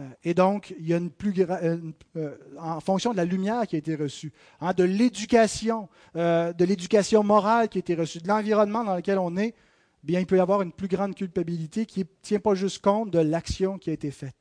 Euh, 0.00 0.08
et 0.24 0.34
donc, 0.34 0.74
il 0.78 0.86
y 0.86 0.94
a 0.94 0.96
une 0.96 1.10
plus 1.10 1.34
euh, 1.38 2.36
en 2.58 2.80
fonction 2.80 3.12
de 3.12 3.16
la 3.16 3.24
lumière 3.24 3.66
qui 3.66 3.76
a 3.76 3.78
été 3.78 3.94
reçue, 3.94 4.32
hein, 4.60 4.72
de 4.72 4.84
l'éducation, 4.84 5.88
euh, 6.16 6.52
de 6.52 6.64
l'éducation 6.64 7.24
morale 7.24 7.68
qui 7.68 7.78
a 7.78 7.80
été 7.80 7.94
reçue, 7.94 8.18
de 8.18 8.28
l'environnement 8.28 8.84
dans 8.84 8.94
lequel 8.94 9.18
on 9.18 9.36
est, 9.36 9.54
bien, 10.02 10.20
il 10.20 10.26
peut 10.26 10.36
y 10.36 10.40
avoir 10.40 10.62
une 10.62 10.72
plus 10.72 10.88
grande 10.88 11.14
culpabilité 11.14 11.86
qui 11.86 12.00
ne 12.00 12.04
tient 12.22 12.40
pas 12.40 12.54
juste 12.54 12.82
compte 12.82 13.10
de 13.10 13.18
l'action 13.18 13.78
qui 13.78 13.90
a 13.90 13.92
été 13.92 14.10
faite. 14.10 14.36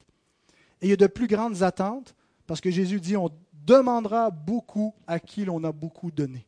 Et 0.81 0.87
il 0.87 0.89
y 0.89 0.93
a 0.93 0.97
de 0.97 1.07
plus 1.07 1.27
grandes 1.27 1.63
attentes, 1.63 2.15
parce 2.45 2.61
que 2.61 2.69
Jésus 2.69 2.99
dit 2.99 3.17
on 3.17 3.29
demandera 3.53 4.29
beaucoup 4.29 4.93
à 5.07 5.19
qui 5.19 5.43
l'on 5.43 5.63
a 5.63 5.71
beaucoup 5.71 6.11
donné. 6.11 6.46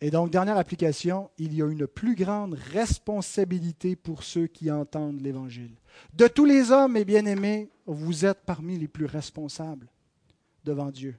Et 0.00 0.10
donc, 0.10 0.30
dernière 0.30 0.56
application, 0.56 1.30
il 1.38 1.54
y 1.54 1.62
a 1.62 1.66
une 1.66 1.86
plus 1.86 2.14
grande 2.14 2.54
responsabilité 2.54 3.96
pour 3.96 4.22
ceux 4.22 4.46
qui 4.46 4.70
entendent 4.70 5.20
l'Évangile. 5.20 5.74
De 6.14 6.28
tous 6.28 6.44
les 6.44 6.70
hommes, 6.70 6.92
mes 6.92 7.04
bien-aimés, 7.04 7.68
vous 7.86 8.24
êtes 8.24 8.42
parmi 8.46 8.78
les 8.78 8.86
plus 8.86 9.06
responsables 9.06 9.88
devant 10.64 10.90
Dieu. 10.90 11.16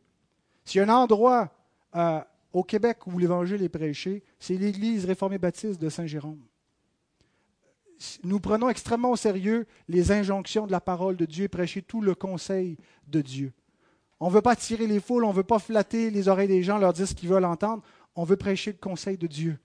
S'il 0.64 0.80
y 0.80 0.84
a 0.84 0.88
un 0.88 0.96
endroit 0.96 1.52
euh, 1.96 2.22
au 2.54 2.64
Québec 2.64 3.06
où 3.08 3.20
l'Évangile 3.20 3.64
est 3.64 3.70
prêché, 3.70 4.24
c'est 4.40 4.56
l'Église 4.56 5.06
réformée 5.06 5.40
baptiste 5.40 5.82
de 5.82 5.90
Saint-Jérôme. 5.90 6.42
Nous 8.24 8.40
prenons 8.40 8.70
extrêmement 8.70 9.12
au 9.12 9.18
sérieux 9.18 9.68
les 9.90 10.12
injonctions 10.14 10.66
de 10.66 10.72
la 10.72 10.80
parole 10.80 11.18
de 11.18 11.26
Dieu 11.26 11.46
et 11.46 11.50
prêcher 11.50 11.82
tout 11.82 12.00
le 12.00 12.16
conseil 12.16 12.78
de 13.08 13.22
Dieu. 13.22 13.52
On 14.22 14.30
ne 14.30 14.34
veut 14.34 14.42
pas 14.42 14.56
tirer 14.56 14.88
les 14.88 15.00
foules, 15.00 15.24
on 15.24 15.30
ne 15.30 15.36
veut 15.36 15.44
pas 15.44 15.60
flatter 15.60 16.10
les 16.10 16.28
oreilles 16.28 16.48
des 16.48 16.64
gens, 16.64 16.78
leur 16.78 16.94
dire 16.94 17.08
ce 17.08 17.14
qu'ils 17.14 17.30
veulent 17.30 17.46
entendre 17.46 17.84
on 18.20 18.26
veut 18.26 18.36
prêcher 18.36 18.74
le 18.74 18.78
conseil 18.78 19.18
de 19.18 19.28
Dieu. 19.28 19.58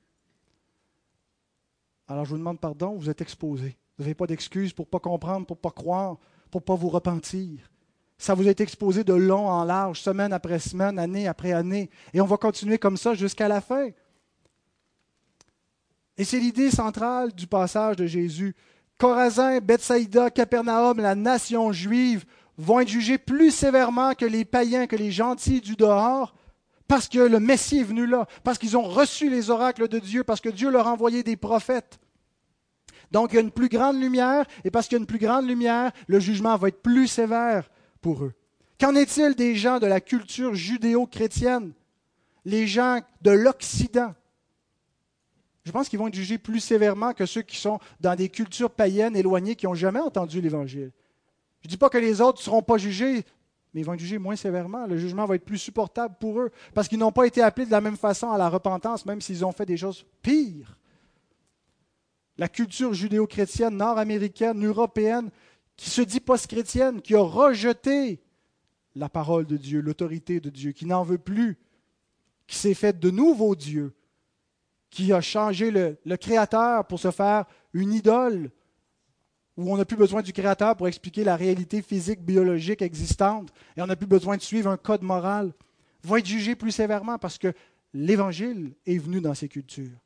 Alors 2.06 2.24
je 2.24 2.30
vous 2.30 2.38
demande 2.38 2.60
pardon, 2.60 2.94
vous 2.94 3.10
êtes 3.10 3.20
exposé. 3.20 3.76
Vous 3.98 4.04
n'avez 4.04 4.14
pas 4.14 4.28
d'excuses 4.28 4.72
pour 4.72 4.86
ne 4.86 4.90
pas 4.90 5.00
comprendre, 5.00 5.44
pour 5.44 5.56
ne 5.56 5.60
pas 5.60 5.72
croire, 5.72 6.18
pour 6.52 6.60
ne 6.60 6.64
pas 6.64 6.76
vous 6.76 6.88
repentir. 6.88 7.68
Ça 8.16 8.34
vous 8.34 8.46
est 8.46 8.60
exposé 8.60 9.02
de 9.02 9.12
long 9.12 9.48
en 9.48 9.64
large, 9.64 10.00
semaine 10.00 10.32
après 10.32 10.60
semaine, 10.60 11.00
année 11.00 11.26
après 11.26 11.50
année. 11.50 11.90
Et 12.12 12.20
on 12.20 12.26
va 12.26 12.36
continuer 12.36 12.78
comme 12.78 12.96
ça 12.96 13.14
jusqu'à 13.14 13.48
la 13.48 13.60
fin. 13.60 13.88
Et 16.16 16.22
c'est 16.22 16.38
l'idée 16.38 16.70
centrale 16.70 17.32
du 17.32 17.48
passage 17.48 17.96
de 17.96 18.06
Jésus. 18.06 18.54
Corazin, 18.98 19.58
Bethsaïda, 19.58 20.30
Capernaum, 20.30 21.00
la 21.00 21.16
nation 21.16 21.72
juive 21.72 22.24
vont 22.56 22.78
être 22.78 22.88
jugés 22.88 23.18
plus 23.18 23.50
sévèrement 23.50 24.14
que 24.14 24.24
les 24.24 24.44
païens, 24.44 24.86
que 24.86 24.94
les 24.94 25.10
gentils 25.10 25.60
du 25.60 25.74
dehors, 25.74 26.36
parce 26.94 27.08
que 27.08 27.18
le 27.18 27.40
Messie 27.40 27.80
est 27.80 27.82
venu 27.82 28.06
là, 28.06 28.28
parce 28.44 28.56
qu'ils 28.56 28.76
ont 28.76 28.84
reçu 28.84 29.28
les 29.28 29.50
oracles 29.50 29.88
de 29.88 29.98
Dieu, 29.98 30.22
parce 30.22 30.40
que 30.40 30.48
Dieu 30.48 30.70
leur 30.70 30.86
a 30.86 30.92
envoyé 30.92 31.24
des 31.24 31.34
prophètes. 31.34 31.98
Donc 33.10 33.32
il 33.32 33.34
y 33.34 33.38
a 33.38 33.40
une 33.40 33.50
plus 33.50 33.68
grande 33.68 34.00
lumière, 34.00 34.46
et 34.62 34.70
parce 34.70 34.86
qu'il 34.86 34.94
y 34.94 35.00
a 35.00 35.02
une 35.02 35.06
plus 35.08 35.18
grande 35.18 35.44
lumière, 35.44 35.90
le 36.06 36.20
jugement 36.20 36.56
va 36.56 36.68
être 36.68 36.82
plus 36.82 37.08
sévère 37.08 37.68
pour 38.00 38.22
eux. 38.22 38.32
Qu'en 38.78 38.94
est-il 38.94 39.34
des 39.34 39.56
gens 39.56 39.80
de 39.80 39.88
la 39.88 40.00
culture 40.00 40.54
judéo-chrétienne, 40.54 41.72
les 42.44 42.68
gens 42.68 43.00
de 43.22 43.32
l'Occident? 43.32 44.14
Je 45.64 45.72
pense 45.72 45.88
qu'ils 45.88 45.98
vont 45.98 46.06
être 46.06 46.14
jugés 46.14 46.38
plus 46.38 46.60
sévèrement 46.60 47.12
que 47.12 47.26
ceux 47.26 47.42
qui 47.42 47.56
sont 47.56 47.80
dans 47.98 48.14
des 48.14 48.28
cultures 48.28 48.70
païennes 48.70 49.16
éloignées 49.16 49.56
qui 49.56 49.66
n'ont 49.66 49.74
jamais 49.74 49.98
entendu 49.98 50.40
l'Évangile. 50.40 50.92
Je 51.62 51.66
ne 51.66 51.70
dis 51.70 51.76
pas 51.76 51.88
que 51.88 51.98
les 51.98 52.20
autres 52.20 52.38
ne 52.38 52.44
seront 52.44 52.62
pas 52.62 52.78
jugés, 52.78 53.24
mais 53.74 53.80
ils 53.80 53.84
vont 53.84 53.94
être 53.94 54.00
jugés 54.00 54.18
moins 54.18 54.36
sévèrement. 54.36 54.86
Le 54.86 54.96
jugement 54.96 55.26
va 55.26 55.34
être 55.34 55.44
plus 55.44 55.58
supportable 55.58 56.14
pour 56.20 56.40
eux, 56.40 56.50
parce 56.72 56.86
qu'ils 56.86 56.98
n'ont 56.98 57.12
pas 57.12 57.26
été 57.26 57.42
appelés 57.42 57.66
de 57.66 57.72
la 57.72 57.80
même 57.80 57.96
façon 57.96 58.30
à 58.30 58.38
la 58.38 58.48
repentance, 58.48 59.04
même 59.04 59.20
s'ils 59.20 59.44
ont 59.44 59.52
fait 59.52 59.66
des 59.66 59.76
choses 59.76 60.06
pires. 60.22 60.78
La 62.38 62.48
culture 62.48 62.94
judéo-chrétienne, 62.94 63.76
nord-américaine, 63.76 64.64
européenne, 64.64 65.30
qui 65.76 65.90
se 65.90 66.02
dit 66.02 66.20
post-chrétienne, 66.20 67.02
qui 67.02 67.16
a 67.16 67.20
rejeté 67.20 68.20
la 68.94 69.08
parole 69.08 69.44
de 69.44 69.56
Dieu, 69.56 69.80
l'autorité 69.80 70.38
de 70.38 70.50
Dieu, 70.50 70.70
qui 70.70 70.86
n'en 70.86 71.02
veut 71.02 71.18
plus, 71.18 71.58
qui 72.46 72.56
s'est 72.56 72.74
fait 72.74 72.98
de 72.98 73.10
nouveaux 73.10 73.56
dieux, 73.56 73.92
qui 74.90 75.12
a 75.12 75.20
changé 75.20 75.72
le, 75.72 75.98
le 76.04 76.16
Créateur 76.16 76.86
pour 76.86 77.00
se 77.00 77.10
faire 77.10 77.44
une 77.72 77.92
idole, 77.92 78.52
où 79.56 79.72
on 79.72 79.76
n'a 79.76 79.84
plus 79.84 79.96
besoin 79.96 80.22
du 80.22 80.32
Créateur 80.32 80.76
pour 80.76 80.88
expliquer 80.88 81.24
la 81.24 81.36
réalité 81.36 81.82
physique, 81.82 82.20
biologique 82.20 82.82
existante, 82.82 83.52
et 83.76 83.82
on 83.82 83.86
n'a 83.86 83.96
plus 83.96 84.06
besoin 84.06 84.36
de 84.36 84.42
suivre 84.42 84.70
un 84.70 84.76
code 84.76 85.02
moral, 85.02 85.52
va 86.02 86.18
être 86.18 86.26
jugé 86.26 86.54
plus 86.54 86.72
sévèrement 86.72 87.18
parce 87.18 87.38
que 87.38 87.52
l'Évangile 87.92 88.72
est 88.86 88.98
venu 88.98 89.20
dans 89.20 89.34
ces 89.34 89.48
cultures. 89.48 90.03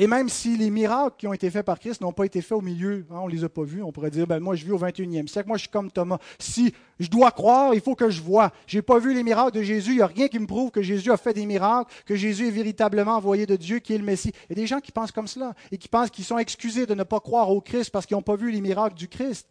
Et 0.00 0.06
même 0.06 0.28
si 0.28 0.56
les 0.56 0.70
miracles 0.70 1.16
qui 1.18 1.26
ont 1.26 1.32
été 1.32 1.50
faits 1.50 1.66
par 1.66 1.80
Christ 1.80 2.00
n'ont 2.02 2.12
pas 2.12 2.24
été 2.24 2.40
faits 2.40 2.56
au 2.56 2.60
milieu, 2.60 3.04
hein, 3.10 3.16
on 3.20 3.26
ne 3.26 3.32
les 3.32 3.42
a 3.42 3.48
pas 3.48 3.64
vus, 3.64 3.82
on 3.82 3.90
pourrait 3.90 4.12
dire, 4.12 4.28
ben, 4.28 4.38
moi 4.38 4.54
je 4.54 4.64
vis 4.64 4.70
au 4.70 4.78
21e 4.78 5.26
siècle, 5.26 5.48
moi 5.48 5.56
je 5.56 5.62
suis 5.62 5.70
comme 5.70 5.90
Thomas. 5.90 6.18
Si 6.38 6.72
je 7.00 7.08
dois 7.08 7.32
croire, 7.32 7.74
il 7.74 7.80
faut 7.80 7.96
que 7.96 8.08
je 8.08 8.22
vois. 8.22 8.52
Je 8.68 8.78
n'ai 8.78 8.82
pas 8.82 9.00
vu 9.00 9.12
les 9.12 9.24
miracles 9.24 9.58
de 9.58 9.62
Jésus, 9.62 9.90
il 9.90 9.96
n'y 9.96 10.02
a 10.02 10.06
rien 10.06 10.28
qui 10.28 10.38
me 10.38 10.46
prouve 10.46 10.70
que 10.70 10.82
Jésus 10.82 11.10
a 11.10 11.16
fait 11.16 11.34
des 11.34 11.46
miracles, 11.46 11.92
que 12.06 12.14
Jésus 12.14 12.46
est 12.46 12.52
véritablement 12.52 13.16
envoyé 13.16 13.44
de 13.44 13.56
Dieu, 13.56 13.80
qui 13.80 13.92
est 13.92 13.98
le 13.98 14.04
Messie. 14.04 14.30
Il 14.48 14.50
y 14.56 14.60
a 14.60 14.62
des 14.62 14.68
gens 14.68 14.78
qui 14.78 14.92
pensent 14.92 15.10
comme 15.10 15.26
cela 15.26 15.52
et 15.72 15.78
qui 15.78 15.88
pensent 15.88 16.10
qu'ils 16.10 16.24
sont 16.24 16.38
excusés 16.38 16.86
de 16.86 16.94
ne 16.94 17.02
pas 17.02 17.18
croire 17.18 17.50
au 17.50 17.60
Christ 17.60 17.90
parce 17.90 18.06
qu'ils 18.06 18.16
n'ont 18.16 18.22
pas 18.22 18.36
vu 18.36 18.52
les 18.52 18.60
miracles 18.60 18.94
du 18.94 19.08
Christ. 19.08 19.48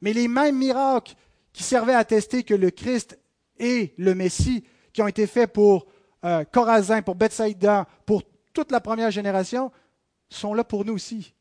Mais 0.00 0.12
les 0.12 0.26
mêmes 0.26 0.58
miracles 0.58 1.14
qui 1.52 1.62
servaient 1.62 1.94
à 1.94 1.98
attester 1.98 2.42
que 2.42 2.54
le 2.54 2.72
Christ 2.72 3.20
est 3.60 3.94
le 3.98 4.16
Messie, 4.16 4.64
qui 4.92 5.00
ont 5.00 5.06
été 5.06 5.28
faits 5.28 5.52
pour 5.52 5.86
euh, 6.24 6.42
Corazin, 6.50 7.02
pour 7.02 7.14
Bethsaïda, 7.14 7.86
pour 8.04 8.24
toute 8.60 8.72
la 8.72 8.80
première 8.80 9.10
génération, 9.10 9.72
sont 10.28 10.52
là 10.52 10.64
pour 10.64 10.84
nous 10.84 10.92
aussi. 10.92 11.34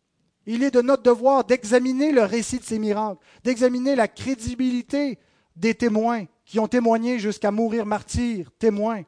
Il 0.45 0.63
est 0.63 0.72
de 0.72 0.82
notre 0.82 1.03
devoir 1.03 1.43
d'examiner 1.43 2.13
le 2.13 2.24
récit 2.24 2.59
de 2.59 2.63
ces 2.63 2.80
miracles, 2.80 3.22
d'examiner 3.43 3.93
la 3.93 4.07
crédibilité 4.07 5.20
des 5.57 5.76
témoins 5.76 6.26
qui 6.45 6.59
ont 6.59 6.70
témoigné 6.70 7.20
jusqu'à 7.20 7.51
mourir 7.51 7.86
martyrs, 7.86 8.49
témoins. 8.57 9.03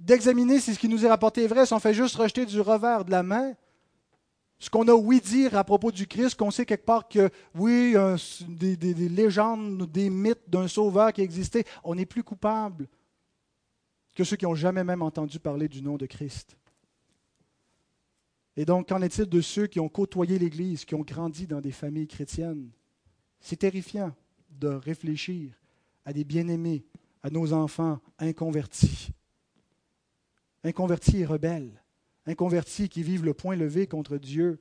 D'examiner 0.00 0.58
si 0.58 0.74
ce 0.74 0.78
qui 0.78 0.88
nous 0.88 1.04
est 1.04 1.08
rapporté 1.08 1.44
est 1.44 1.48
vrai, 1.48 1.66
si 1.66 1.74
on 1.74 1.80
fait 1.80 1.92
juste 1.92 2.16
rejeter 2.16 2.46
du 2.46 2.62
revers 2.62 3.04
de 3.04 3.10
la 3.10 3.22
main 3.22 3.54
ce 4.58 4.70
qu'on 4.70 4.88
a 4.88 4.92
ouï 4.92 5.20
dire 5.20 5.56
à 5.56 5.64
propos 5.64 5.92
du 5.92 6.06
Christ, 6.06 6.34
qu'on 6.34 6.50
sait 6.50 6.66
quelque 6.66 6.84
part 6.84 7.06
que, 7.08 7.30
oui, 7.54 7.94
des 8.48 8.76
légendes, 9.08 9.86
des 9.92 10.10
mythes 10.10 10.48
d'un 10.48 10.66
sauveur 10.66 11.12
qui 11.12 11.20
existait, 11.20 11.64
on 11.84 11.94
n'est 11.94 12.06
plus 12.06 12.24
coupable 12.24 12.88
que 14.18 14.24
ceux 14.24 14.34
qui 14.34 14.46
n'ont 14.46 14.56
jamais 14.56 14.82
même 14.82 15.02
entendu 15.02 15.38
parler 15.38 15.68
du 15.68 15.80
nom 15.80 15.96
de 15.96 16.04
Christ. 16.04 16.56
Et 18.56 18.64
donc, 18.64 18.88
qu'en 18.88 19.00
est-il 19.00 19.26
de 19.26 19.40
ceux 19.40 19.68
qui 19.68 19.78
ont 19.78 19.88
côtoyé 19.88 20.40
l'Église, 20.40 20.84
qui 20.84 20.96
ont 20.96 21.04
grandi 21.04 21.46
dans 21.46 21.60
des 21.60 21.70
familles 21.70 22.08
chrétiennes? 22.08 22.68
C'est 23.38 23.58
terrifiant 23.58 24.12
de 24.50 24.66
réfléchir 24.66 25.54
à 26.04 26.12
des 26.12 26.24
bien-aimés, 26.24 26.84
à 27.22 27.30
nos 27.30 27.52
enfants 27.52 28.00
inconvertis, 28.18 29.10
inconvertis 30.64 31.18
et 31.18 31.24
rebelles, 31.24 31.80
inconvertis 32.26 32.88
qui 32.88 33.04
vivent 33.04 33.24
le 33.24 33.34
point 33.34 33.54
levé 33.54 33.86
contre 33.86 34.18
Dieu, 34.18 34.60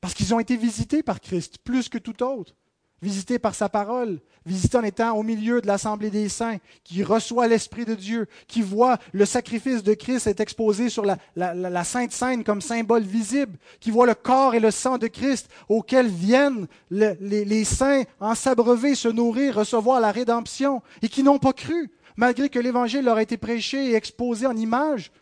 parce 0.00 0.14
qu'ils 0.14 0.32
ont 0.32 0.40
été 0.40 0.56
visités 0.56 1.02
par 1.02 1.20
Christ 1.20 1.58
plus 1.58 1.90
que 1.90 1.98
tout 1.98 2.22
autre 2.22 2.56
visité 3.04 3.38
par 3.38 3.54
sa 3.54 3.68
parole, 3.68 4.18
visité 4.46 4.78
en 4.78 4.82
étant 4.82 5.14
au 5.14 5.22
milieu 5.22 5.60
de 5.60 5.66
l'assemblée 5.66 6.08
des 6.08 6.30
saints, 6.30 6.56
qui 6.82 7.04
reçoit 7.04 7.46
l'Esprit 7.48 7.84
de 7.84 7.94
Dieu, 7.94 8.26
qui 8.48 8.62
voit 8.62 8.98
le 9.12 9.26
sacrifice 9.26 9.82
de 9.82 9.92
Christ 9.92 10.26
être 10.26 10.40
exposé 10.40 10.88
sur 10.88 11.04
la, 11.04 11.84
Sainte 11.84 12.12
Seine 12.12 12.44
comme 12.44 12.62
symbole 12.62 13.02
visible, 13.02 13.58
qui 13.78 13.90
voit 13.90 14.06
le 14.06 14.14
corps 14.14 14.54
et 14.54 14.60
le 14.60 14.70
sang 14.70 14.96
de 14.96 15.06
Christ 15.06 15.50
auquel 15.68 16.08
viennent 16.08 16.66
les, 16.90 17.14
les 17.20 17.64
saints 17.64 18.04
en 18.20 18.34
s'abreuver, 18.34 18.94
se 18.94 19.08
nourrir, 19.08 19.56
recevoir 19.56 20.00
la 20.00 20.10
rédemption, 20.10 20.82
et 21.02 21.08
qui 21.08 21.22
n'ont 21.22 21.38
pas 21.38 21.52
cru, 21.52 21.92
malgré 22.16 22.48
que 22.48 22.58
l'Évangile 22.58 23.04
leur 23.04 23.18
a 23.18 23.22
été 23.22 23.36
prêché 23.36 23.90
et 23.90 23.94
exposé 23.94 24.46
en 24.46 24.56
images, 24.56 25.12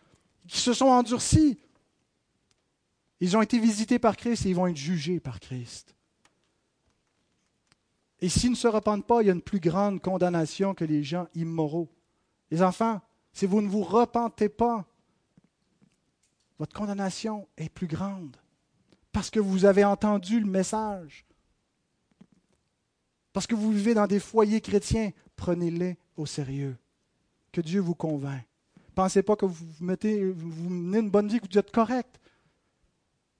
qui 0.47 0.59
se 0.59 0.71
sont 0.71 0.87
endurcis. 0.87 1.59
Ils 3.19 3.35
ont 3.35 3.41
été 3.41 3.59
visités 3.59 3.99
par 3.99 4.15
Christ 4.15 4.45
et 4.45 4.49
ils 4.49 4.55
vont 4.55 4.67
être 4.67 4.77
jugés 4.77 5.19
par 5.19 5.41
Christ. 5.41 5.95
Et 8.23 8.29
s'ils 8.29 8.51
ne 8.51 8.55
se 8.55 8.69
repentent 8.69 9.05
pas, 9.05 9.21
il 9.21 9.25
y 9.25 9.29
a 9.29 9.33
une 9.33 9.41
plus 9.41 9.59
grande 9.59 10.01
condamnation 10.01 10.73
que 10.73 10.85
les 10.85 11.03
gens 11.03 11.27
immoraux. 11.35 11.89
Les 12.51 12.61
enfants, 12.61 13.01
si 13.33 13.45
vous 13.45 13.61
ne 13.61 13.67
vous 13.67 13.83
repentez 13.83 14.47
pas, 14.47 14.85
votre 16.57 16.73
condamnation 16.73 17.45
est 17.57 17.67
plus 17.67 17.85
grande 17.85 18.37
parce 19.11 19.29
que 19.29 19.41
vous 19.41 19.65
avez 19.65 19.83
entendu 19.83 20.39
le 20.39 20.45
message. 20.45 21.25
Parce 23.33 23.45
que 23.45 23.55
vous 23.55 23.73
vivez 23.73 23.93
dans 23.93 24.07
des 24.07 24.21
foyers 24.21 24.61
chrétiens, 24.61 25.11
prenez-les 25.35 25.97
au 26.15 26.25
sérieux. 26.25 26.77
Que 27.51 27.59
Dieu 27.59 27.81
vous 27.81 27.93
convainc. 27.93 28.45
Pensez 28.95 29.21
pas 29.21 29.35
que 29.35 29.45
vous 29.45 29.65
vous 29.75 30.69
menez 30.69 30.99
une 30.99 31.09
bonne 31.09 31.27
vie, 31.27 31.41
que 31.41 31.51
vous 31.51 31.59
êtes 31.59 31.71
correct. 31.71 32.21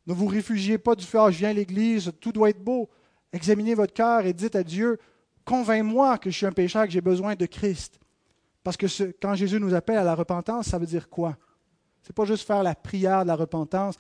Ne 0.08 0.14
vous 0.14 0.28
réfugiez 0.28 0.78
pas 0.78 0.94
du 0.94 1.06
fait, 1.06 1.20
ah, 1.20 1.32
je 1.32 1.38
viens 1.38 1.52
à 1.52 1.54
l'église, 1.54 2.12
tout 2.20 2.34
doit 2.34 2.50
être 2.50 2.62
beau. 2.62 2.90
Examinez 3.34 3.74
votre 3.74 3.94
cœur 3.94 4.26
et 4.26 4.34
dites 4.34 4.56
à 4.56 4.64
Dieu, 4.64 5.00
convainc-moi 5.44 6.20
que 6.20 6.30
je 6.30 6.38
suis 6.38 6.46
un 6.46 6.52
pécheur, 6.52 6.86
que 6.86 6.92
j'ai 6.92 7.02
besoin 7.02 7.36
de 7.36 7.46
Christ. 7.46 8.00
Parce 8.64 8.78
que 8.78 8.86
quand 9.22 9.36
Jésus 9.36 9.60
nous 9.60 9.74
appelle 9.74 9.98
à 9.98 10.04
la 10.04 10.16
repentance, 10.16 10.68
ça 10.68 10.78
veut 10.78 10.86
dire 10.86 11.10
quoi? 11.10 11.36
Ce 12.04 12.10
n'est 12.10 12.14
pas 12.14 12.26
juste 12.26 12.46
faire 12.46 12.64
la 12.64 12.76
prière 12.76 13.24
de 13.24 13.28
la 13.28 13.36
repentance, 13.36 13.96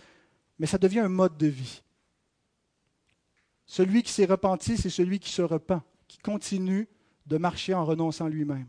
mais 0.59 0.67
ça 0.67 0.77
devient 0.77 0.99
un 0.99 1.09
mode 1.09 1.35
de 1.37 1.47
vie. 1.47 1.81
Celui 3.65 4.03
qui 4.03 4.11
s'est 4.11 4.25
repenti, 4.25 4.77
c'est 4.77 4.89
celui 4.89 5.19
qui 5.19 5.31
se 5.31 5.41
repent, 5.41 5.81
qui 6.07 6.19
continue 6.19 6.87
de 7.25 7.37
marcher 7.37 7.73
en 7.73 7.85
renonçant 7.85 8.27
lui-même, 8.27 8.67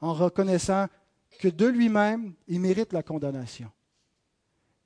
en 0.00 0.14
reconnaissant 0.14 0.86
que 1.40 1.48
de 1.48 1.66
lui-même, 1.66 2.34
il 2.46 2.60
mérite 2.60 2.92
la 2.92 3.02
condamnation. 3.02 3.70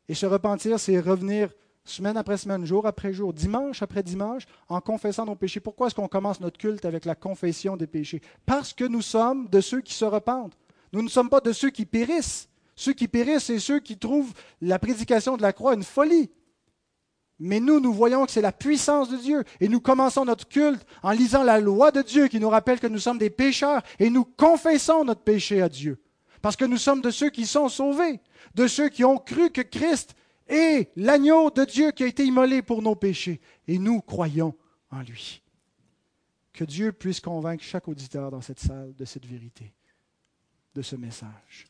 Et 0.09 0.15
se 0.15 0.27
repentir, 0.27 0.81
c'est 0.81 0.99
revenir 1.01 1.53
semaine 1.85 2.17
après 2.17 2.37
semaine, 2.37 2.65
jour 2.65 2.87
après 2.87 3.13
jour, 3.13 3.33
dimanche 3.33 3.83
après 3.83 4.03
dimanche, 4.03 4.45
en 4.69 4.81
confessant 4.81 5.27
nos 5.27 5.35
péchés. 5.35 5.61
Pourquoi 5.61 5.87
est-ce 5.87 5.95
qu'on 5.95 6.09
commence 6.09 6.41
notre 6.41 6.59
culte 6.59 6.85
avec 6.85 7.05
la 7.05 7.15
confession 7.15 7.77
des 7.77 7.87
péchés? 7.87 8.23
Parce 8.47 8.73
que 8.73 8.85
nous 8.85 9.03
sommes 9.03 9.49
de 9.49 9.61
ceux 9.61 9.81
qui 9.81 9.95
se 9.95 10.05
repentent. 10.05 10.57
Nous 10.93 11.03
ne 11.03 11.09
sommes 11.09 11.31
pas 11.31 11.41
de 11.41 11.53
ceux 11.53 11.71
qui 11.71 11.87
périssent. 11.87 12.49
Ceux 12.77 12.93
qui 12.93 13.09
périssent, 13.09 13.45
c'est 13.45 13.59
ceux 13.59 13.81
qui 13.81 13.99
trouvent 13.99 14.33
la 14.61 14.79
prédication 14.79 15.37
de 15.37 15.43
la 15.43 15.53
croix 15.53 15.75
une 15.75 15.83
folie. 15.83 16.31
Mais 17.39 17.61
nous, 17.61 17.81
nous 17.81 17.93
voyons 17.93 18.25
que 18.25 18.31
c'est 18.31 18.41
la 18.41 18.53
puissance 18.53 19.09
de 19.11 19.17
Dieu. 19.17 19.43
Et 19.61 19.69
nous 19.69 19.81
commençons 19.81 20.25
notre 20.25 20.49
culte 20.49 20.87
en 21.03 21.11
lisant 21.11 21.43
la 21.43 21.59
loi 21.59 21.91
de 21.91 22.03
Dieu 22.03 22.29
qui 22.29 22.39
nous 22.39 22.49
rappelle 22.49 22.79
que 22.79 22.87
nous 22.87 23.01
sommes 23.01 23.19
des 23.19 23.31
pécheurs. 23.31 23.83
Et 23.99 24.11
nous 24.11 24.25
confessons 24.25 25.05
notre 25.05 25.23
péché 25.23 25.61
à 25.61 25.69
Dieu. 25.69 26.01
Parce 26.41 26.57
que 26.57 26.65
nous 26.65 26.77
sommes 26.77 27.01
de 27.01 27.11
ceux 27.11 27.31
qui 27.31 27.47
sont 27.47 27.69
sauvés, 27.69 28.21
de 28.55 28.67
ceux 28.67 28.89
qui 28.89 29.05
ont 29.05 29.19
cru 29.19 29.51
que 29.51 29.61
Christ 29.61 30.15
et 30.53 30.91
l'agneau 30.97 31.51
de 31.51 31.65
Dieu 31.65 31.91
qui 31.93 32.05
a 32.05 32.07
été 32.07 32.25
immolé 32.25 32.63
pour 32.63 32.83
nos 32.83 32.95
péchés. 32.95 33.41
Et 33.67 33.79
nous 33.79 34.01
croyons 34.01 34.55
en 34.91 35.01
lui. 35.01 35.43
Que 36.53 36.65
Dieu 36.65 36.93
puisse 36.93 37.21
convaincre 37.21 37.65
chaque 37.65 37.89
auditeur 37.89 38.31
dans 38.31 38.43
cette 38.43 38.61
salle 38.61 38.95
de 38.95 39.05
cette 39.07 39.25
vérité, 39.25 39.73
de 40.75 40.83
ce 40.83 40.97
message. 40.97 41.67